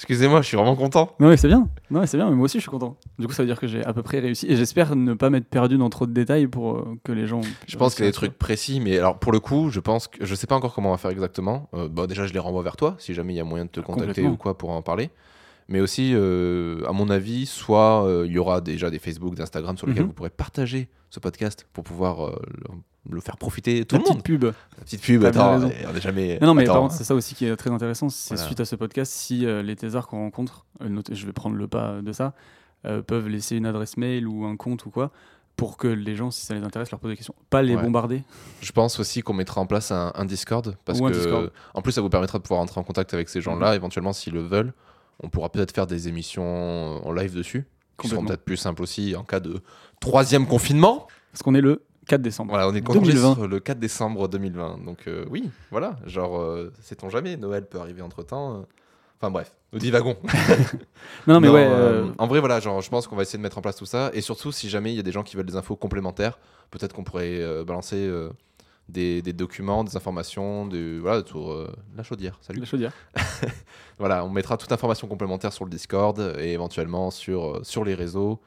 Excusez-moi, 0.00 0.40
je 0.40 0.46
suis 0.46 0.56
vraiment 0.56 0.76
content. 0.76 1.14
Non 1.20 1.28
mais 1.28 1.36
c'est 1.36 1.46
bien. 1.46 1.68
Non 1.90 2.06
c'est 2.06 2.16
bien, 2.16 2.30
mais 2.30 2.34
moi 2.34 2.46
aussi 2.46 2.56
je 2.56 2.62
suis 2.62 2.70
content. 2.70 2.96
Du 3.18 3.26
coup 3.26 3.34
ça 3.34 3.42
veut 3.42 3.46
dire 3.46 3.60
que 3.60 3.66
j'ai 3.66 3.84
à 3.84 3.92
peu 3.92 4.02
près 4.02 4.18
réussi 4.18 4.46
et 4.48 4.56
j'espère 4.56 4.96
ne 4.96 5.12
pas 5.12 5.28
m'être 5.28 5.46
perdu 5.46 5.76
dans 5.76 5.90
trop 5.90 6.06
de 6.06 6.12
détails 6.12 6.46
pour 6.46 6.78
euh, 6.78 6.98
que 7.04 7.12
les 7.12 7.26
gens. 7.26 7.42
Je 7.68 7.76
pense 7.76 7.94
qu'il 7.94 8.06
y 8.06 8.08
a 8.08 8.10
des 8.10 8.14
trucs 8.14 8.38
précis, 8.38 8.80
mais 8.80 8.96
alors 8.96 9.18
pour 9.18 9.30
le 9.30 9.40
coup, 9.40 9.68
je 9.68 9.78
pense 9.78 10.08
que 10.08 10.24
je 10.24 10.34
sais 10.34 10.46
pas 10.46 10.54
encore 10.54 10.74
comment 10.74 10.88
on 10.88 10.92
va 10.92 10.98
faire 10.98 11.10
exactement. 11.10 11.68
Euh, 11.74 11.88
bon, 11.88 12.06
déjà, 12.06 12.26
je 12.26 12.32
les 12.32 12.38
renvoie 12.38 12.62
vers 12.62 12.76
toi 12.76 12.96
si 12.98 13.12
jamais 13.12 13.34
il 13.34 13.36
y 13.36 13.40
a 13.40 13.44
moyen 13.44 13.66
de 13.66 13.70
te 13.70 13.80
contacter 13.80 14.26
ou 14.26 14.36
quoi 14.36 14.56
pour 14.56 14.70
en 14.70 14.80
parler. 14.80 15.10
Mais 15.70 15.80
aussi, 15.80 16.12
euh, 16.14 16.82
à 16.86 16.92
mon 16.92 17.08
avis, 17.10 17.46
soit 17.46 18.04
euh, 18.04 18.26
il 18.26 18.32
y 18.32 18.38
aura 18.38 18.60
déjà 18.60 18.90
des 18.90 18.98
Facebook, 18.98 19.34
d'Instagram 19.36 19.78
sur 19.78 19.86
lesquels 19.86 20.02
Mhm. 20.02 20.08
vous 20.08 20.14
pourrez 20.14 20.28
partager 20.30 20.88
ce 21.10 21.20
podcast 21.20 21.66
pour 21.72 21.84
pouvoir 21.84 22.26
euh, 22.26 22.36
le, 23.08 23.14
le 23.14 23.20
faire 23.20 23.36
profiter 23.36 23.84
tout 23.84 23.94
La 23.94 23.98
le 24.00 24.02
petite 24.02 24.14
monde. 24.16 24.24
pub. 24.24 24.44
La 24.44 24.84
petite 24.84 25.00
pub, 25.00 25.24
attends, 25.24 25.60
on 25.60 25.92
n'est 25.92 26.00
jamais. 26.00 26.38
Non, 26.40 26.48
non 26.48 26.54
mais 26.54 26.66
contre 26.66 26.92
c'est 26.94 27.04
ça 27.04 27.14
aussi 27.14 27.34
qui 27.34 27.46
est 27.46 27.56
très 27.56 27.70
intéressant. 27.70 28.08
C'est 28.08 28.34
Voilà. 28.34 28.46
suite 28.46 28.60
à 28.60 28.64
ce 28.64 28.74
podcast 28.76 29.12
si 29.12 29.46
les 29.46 29.76
thésards 29.76 30.06
qu'on 30.08 30.18
rencontre, 30.18 30.66
note- 30.80 31.14
je 31.14 31.24
vais 31.26 31.32
prendre 31.32 31.54
le 31.56 31.66
pas 31.68 32.02
de 32.02 32.12
ça, 32.12 32.34
peuvent 33.06 33.28
laisser 33.28 33.56
une 33.56 33.66
adresse 33.66 33.96
mail 33.96 34.26
ou 34.26 34.44
un 34.44 34.56
compte 34.56 34.84
ou 34.86 34.90
quoi 34.90 35.10
pour 35.56 35.76
que 35.76 35.86
les 35.88 36.16
gens 36.16 36.30
si 36.30 36.44
ça 36.46 36.54
les 36.54 36.62
intéresse 36.64 36.90
leur 36.90 36.98
posent 37.00 37.10
des 37.10 37.16
questions. 37.16 37.34
Pas 37.50 37.62
les 37.62 37.76
Ouais. 37.76 37.82
bombarder. 37.82 38.22
Je 38.60 38.72
pense 38.72 38.98
aussi 38.98 39.20
qu'on 39.22 39.34
mettra 39.34 39.60
en 39.60 39.66
place 39.66 39.90
un, 39.92 40.10
un 40.14 40.24
Discord 40.24 40.76
parce 40.84 40.98
Ou 41.00 41.06
un 41.06 41.10
que 41.10 41.16
Discord. 41.16 41.52
en 41.74 41.82
plus 41.82 41.92
ça 41.92 42.00
vous 42.00 42.08
permettra 42.10 42.38
de 42.38 42.42
pouvoir 42.42 42.60
entrer 42.60 42.80
en 42.80 42.84
contact 42.84 43.12
avec 43.14 43.28
ces 43.28 43.40
gens-là. 43.40 43.74
Éventuellement, 43.76 44.12
s'ils 44.12 44.32
le 44.32 44.40
veulent, 44.42 44.72
on 45.22 45.28
pourra 45.28 45.50
peut-être 45.50 45.72
faire 45.74 45.86
des 45.86 46.08
émissions 46.08 47.06
en 47.06 47.12
live 47.12 47.34
dessus, 47.34 47.66
qui 48.00 48.08
seront 48.08 48.24
peut-être 48.24 48.44
plus 48.44 48.56
simples 48.56 48.82
aussi 48.82 49.14
en 49.16 49.24
cas 49.24 49.40
de 49.40 49.60
troisième 50.00 50.46
confinement. 50.46 51.06
Parce 51.32 51.42
qu'on 51.42 51.54
est 51.54 51.60
le 51.60 51.82
4 52.06 52.22
décembre. 52.22 52.50
Voilà, 52.50 52.68
on 52.68 52.74
est 52.74 52.80
concentré 52.80 53.12
2020. 53.12 53.34
sur 53.34 53.48
le 53.48 53.60
4 53.60 53.78
décembre 53.78 54.28
2020. 54.28 54.84
Donc 54.84 55.06
euh, 55.06 55.24
oui, 55.30 55.48
voilà, 55.70 55.96
genre 56.06 56.40
euh, 56.40 56.72
sait-on 56.80 57.08
jamais, 57.08 57.36
Noël 57.36 57.66
peut 57.66 57.78
arriver 57.78 58.02
entre 58.02 58.22
temps. 58.22 58.64
Enfin 59.20 59.30
bref, 59.30 59.54
nous 59.72 59.78
divagons. 59.78 60.16
Non, 61.26 61.34
non 61.34 61.40
mais 61.40 61.48
Non, 61.48 61.54
ouais. 61.54 61.66
euh, 61.66 62.04
euh, 62.06 62.12
en 62.18 62.26
vrai, 62.26 62.40
voilà, 62.40 62.58
genre, 62.60 62.80
je 62.80 62.88
pense 62.88 63.06
qu'on 63.06 63.16
va 63.16 63.22
essayer 63.22 63.36
de 63.38 63.42
mettre 63.42 63.58
en 63.58 63.60
place 63.60 63.76
tout 63.76 63.84
ça. 63.86 64.10
Et 64.14 64.22
surtout, 64.22 64.50
si 64.52 64.68
jamais 64.70 64.92
il 64.92 64.96
y 64.96 64.98
a 64.98 65.02
des 65.02 65.12
gens 65.12 65.22
qui 65.22 65.36
veulent 65.36 65.46
des 65.46 65.56
infos 65.56 65.76
complémentaires, 65.76 66.38
peut-être 66.70 66.94
qu'on 66.94 67.04
pourrait 67.04 67.40
euh, 67.40 67.62
balancer 67.64 67.96
euh, 67.96 68.30
des, 68.90 69.22
des 69.22 69.32
documents, 69.32 69.84
des 69.84 69.96
informations, 69.96 70.66
de, 70.66 70.98
voilà, 71.00 71.18
autour 71.18 71.52
euh, 71.52 71.72
la 71.96 72.02
chaudière. 72.02 72.38
Salut. 72.42 72.60
la 72.60 72.66
chaudière. 72.66 72.92
Voilà, 73.98 74.24
on 74.24 74.30
mettra 74.30 74.56
toute 74.56 74.72
information 74.72 75.08
complémentaire 75.08 75.52
sur 75.52 75.64
le 75.66 75.70
Discord 75.70 76.18
et 76.38 76.52
éventuellement 76.52 77.10
sur, 77.10 77.56
euh, 77.56 77.60
sur 77.64 77.84
les 77.84 77.94
réseaux, 77.94 78.40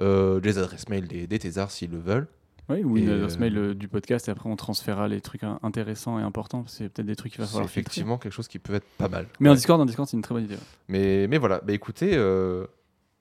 euh, 0.00 0.40
les 0.44 0.58
adresses 0.58 0.88
mail 0.88 1.08
des, 1.08 1.26
des 1.26 1.38
thésards 1.40 1.72
s'ils 1.72 1.90
le 1.90 1.98
veulent. 1.98 2.28
Oui, 2.68 2.84
ou 2.84 2.96
une 2.96 3.08
Et, 3.08 3.12
adresse 3.12 3.34
euh, 3.34 3.38
mail 3.40 3.58
euh, 3.58 3.74
du 3.74 3.88
podcast 3.88 4.28
et 4.28 4.30
après 4.30 4.48
on 4.48 4.54
transférera 4.54 5.08
les 5.08 5.20
trucs 5.20 5.42
intéressants 5.64 6.20
et 6.20 6.22
importants. 6.22 6.64
C'est 6.68 6.88
peut-être 6.88 7.06
des 7.08 7.16
trucs 7.16 7.32
qu'il 7.32 7.40
va 7.40 7.46
C'est 7.46 7.54
falloir 7.54 7.68
filtrer. 7.68 7.80
effectivement 7.90 8.16
quelque 8.18 8.32
chose 8.32 8.46
qui 8.46 8.60
peut 8.60 8.74
être 8.74 8.86
pas 8.96 9.08
mal. 9.08 9.26
Mais 9.40 9.48
en 9.48 9.52
Ouais. 9.52 9.56
Discord, 9.56 9.80
en 9.80 9.84
Discord, 9.86 10.08
c'est 10.08 10.16
une 10.16 10.22
très 10.22 10.34
bonne 10.36 10.44
idée. 10.44 10.54
ouais. 10.54 10.60
Mais, 10.86 11.26
mais 11.26 11.38
voilà, 11.38 11.60
bah, 11.60 11.72
écoutez, 11.72 12.12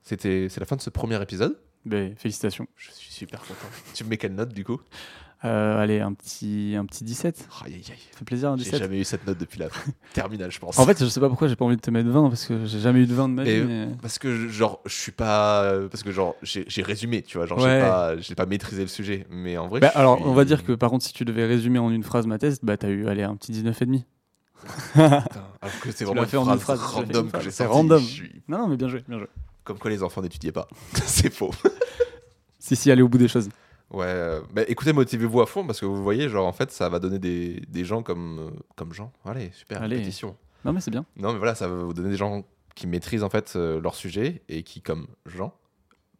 c'était 0.04 0.48
c'est 0.50 0.60
la 0.60 0.66
fin 0.68 0.76
de 0.76 0.82
ce 0.82 0.92
premier 0.92 1.20
épisode. 1.22 1.58
Ben, 1.86 2.16
félicitations. 2.16 2.68
Je 2.76 2.92
suis 2.92 3.12
super 3.12 3.42
content. 3.42 3.66
tu 3.96 4.04
me 4.04 4.10
mets 4.10 4.18
quelle 4.18 4.36
note 4.36 4.54
du 4.54 4.64
coup? 4.64 4.80
Euh, 5.43 5.82
allez, 5.82 5.99
un 6.01 6.13
petit, 6.13 6.75
un 6.77 6.86
petit 6.86 7.04
17. 7.04 7.47
Aïe, 7.65 7.73
aïe, 7.73 7.84
aïe. 7.89 7.97
Ça 8.12 8.19
fait 8.19 8.25
plaisir, 8.25 8.51
un 8.51 8.58
J'ai 8.58 8.65
17. 8.65 8.80
jamais 8.80 8.99
eu 8.99 9.04
cette 9.04 9.25
note 9.25 9.39
depuis 9.39 9.58
la 9.60 9.69
terminale, 10.13 10.51
je 10.51 10.60
pense. 10.60 10.77
En 10.77 10.86
fait, 10.86 10.99
je 10.99 11.08
sais 11.10 11.19
pas 11.19 11.30
pourquoi 11.30 11.47
j'ai 11.47 11.56
pas 11.56 11.65
envie 11.65 11.77
de 11.77 11.82
te 11.82 11.89
mettre 11.89 12.10
20 12.10 12.30
parce 12.30 12.45
que 12.45 12.65
j'ai 12.67 12.80
jamais 12.80 12.99
eu 12.99 13.08
de 13.08 13.13
20 13.15 13.30
de 13.30 13.34
ma 13.34 13.43
vie. 13.43 13.62
Mais- 13.63 13.88
parce 14.04 14.19
que 14.19 14.47
genre 14.49 14.82
je 14.86 14.93
suis 14.93 15.12
pas 15.12 15.73
parce 15.89 16.04
que 16.04 16.12
genre 16.12 16.36
j'ai 16.43 16.63
j'ai 16.67 16.84
résumé 16.84 17.23
tu 17.23 17.38
vois 17.39 17.47
genre 17.47 17.58
Ouais. 17.58 17.71
j'ai 17.73 17.80
pas 17.80 18.17
j'ai 18.19 18.36
pas 18.36 18.45
maîtrisé 18.45 18.84
le 18.84 18.88
sujet 18.88 19.25
mais 19.32 19.58
en 19.58 19.67
vrai 19.67 19.80
Bah, 19.80 19.91
alors, 19.95 20.17
suis- 20.17 20.27
on 20.27 20.34
va 20.34 20.45
dire 20.45 20.63
que 20.63 20.73
par 20.73 20.91
contre, 20.91 21.06
si 21.06 21.13
tu 21.13 21.25
devais 21.25 21.47
résumer 21.47 21.80
en 21.80 21.89
une 21.89 22.04
phrase 22.04 22.27
ma 22.27 22.38
thèse, 22.38 22.60
bah 22.62 22.77
t'as 22.77 22.89
eu 22.89 23.08
allez, 23.08 23.23
un 23.23 23.36
petit 23.36 23.51
19,5. 23.51 24.04
Putain, 24.93 25.23
alors 25.62 25.80
que 25.82 25.91
c'est 25.91 26.06
vraiment 26.06 26.21
l'as 26.21 26.27
fait 26.27 26.38
en 26.38 26.45
une 26.45 26.51
une 26.54 26.60
phrase, 26.60 26.80
phrase, 26.80 26.91
fait 26.91 26.97
random 26.99 27.15
une 27.17 27.23
que 27.25 27.30
phrase. 27.30 27.43
j'ai 27.45 27.49
C'est 27.51 27.63
sortie. 27.63 27.77
random. 27.77 27.99
Suis- 28.04 28.43
Non, 28.47 28.60
non, 28.60 28.67
mais 28.67 28.77
bien 28.77 28.89
joué, 28.89 29.04
bien 29.08 29.17
joué. 29.17 29.27
comme 29.63 29.80
quoi 29.80 29.89
les 29.89 30.04
enfants 30.04 30.21
n'étudiaient 30.21 30.51
pas 30.51 30.67
c'est 31.08 31.34
faux 31.34 31.49
Si, 32.60 32.75
si, 32.75 32.91
allez 32.91 33.01
au 33.01 33.10
bout 33.10 33.17
des 33.17 33.27
choses. 33.27 33.49
Ouais 33.91 34.06
euh, 34.06 34.41
bah, 34.54 34.63
écoutez 34.67 34.93
motivez-vous 34.93 35.41
à 35.41 35.45
fond 35.45 35.65
parce 35.65 35.80
que 35.80 35.86
vous 35.86 36.01
voyez 36.01 36.30
genre 36.30 36.47
en 36.47 36.54
fait 36.54 36.71
ça 36.71 36.89
va 36.89 36.99
donner 36.99 37.19
des, 37.19 37.60
des 37.67 37.84
gens 37.86 38.04
comme 38.04 38.39
euh, 38.39 38.49
comme 38.75 38.93
Jean 38.93 39.12
allez 39.25 39.51
super 39.54 39.82
Allez. 39.82 39.95
répétition 39.97 40.36
Non, 40.65 40.73
mais 40.73 40.82
c'est 40.82 40.91
bien. 40.91 41.06
non 41.17 41.32
mais 41.34 41.38
voilà 41.39 41.56
ça 41.56 41.67
va 41.67 41.75
vous 41.84 41.93
donner 41.93 42.10
des 42.10 42.17
gens 42.17 42.43
qui 42.75 42.88
maîtrisent 42.88 43.23
en 43.23 43.30
fait 43.30 43.54
euh, 43.56 43.80
leur 43.82 43.95
sujet 43.95 44.43
et 44.49 44.63
qui 44.63 44.82
comme 44.82 45.08
Jean 45.25 45.54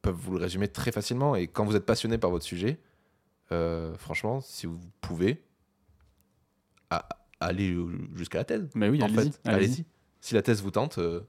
peuvent 0.02 0.16
vous 0.16 0.34
le 0.34 0.40
résumer 0.42 0.68
très 0.68 0.92
facilement 0.92 1.36
et 1.36 1.48
quand 1.48 1.64
vous 1.66 1.76
êtes 1.76 1.86
passionné 1.86 2.18
par 2.18 2.30
votre 2.30 2.44
sujet 2.46 2.80
euh, 3.52 3.96
franchement 3.98 4.42
si 4.42 4.66
vous 4.68 4.80
pouvez 5.02 5.42
à- 6.90 7.08
aller 7.40 7.72
euh, 7.74 7.88
jusqu'à 8.16 8.40
la 8.40 8.44
thèse 8.46 8.70
Mais 8.76 8.90
oui, 8.90 9.02
en 9.02 9.06
allez-y. 9.06 9.32
fait. 9.32 9.40
allez-y. 9.46 9.66
Allez-y. 9.66 9.86
Si 10.20 10.36
la 10.36 10.42
thèse 10.42 10.62
vous 10.62 10.72
tente, 10.72 10.98
euh, 11.00 11.22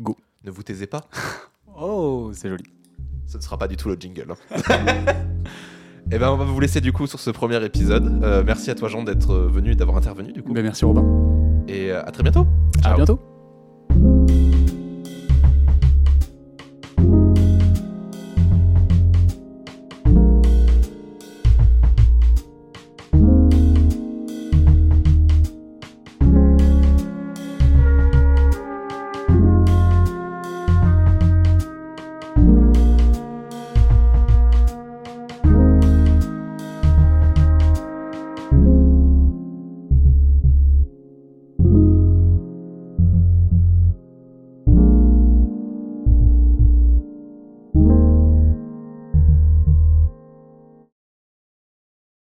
Go. 0.00 0.16
Ne 0.44 0.50
vous 0.50 0.62
taisez 0.62 0.86
pas. 0.86 1.08
Oh, 1.82 2.30
c'est 2.34 2.48
joli. 2.50 2.64
Ce 3.30 3.36
ne 3.36 3.42
sera 3.42 3.56
pas 3.56 3.68
du 3.68 3.76
tout 3.76 3.88
le 3.88 3.94
jingle. 3.94 4.34
Et 6.10 6.18
ben, 6.18 6.30
on 6.30 6.36
va 6.36 6.44
vous 6.44 6.58
laisser 6.58 6.80
du 6.80 6.92
coup 6.92 7.06
sur 7.06 7.20
ce 7.20 7.30
premier 7.30 7.64
épisode. 7.64 8.24
Euh, 8.24 8.42
merci 8.44 8.72
à 8.72 8.74
toi, 8.74 8.88
Jean, 8.88 9.04
d'être 9.04 9.32
euh, 9.32 9.48
venu 9.48 9.70
et 9.70 9.74
d'avoir 9.76 9.96
intervenu 9.96 10.32
du 10.32 10.42
coup. 10.42 10.52
Ben, 10.52 10.64
merci 10.64 10.84
Robin. 10.84 11.04
Et 11.68 11.92
euh, 11.92 12.04
à 12.04 12.10
très 12.10 12.24
bientôt. 12.24 12.44
À 12.80 12.88
Ciao. 12.88 12.96
bientôt. 12.96 13.29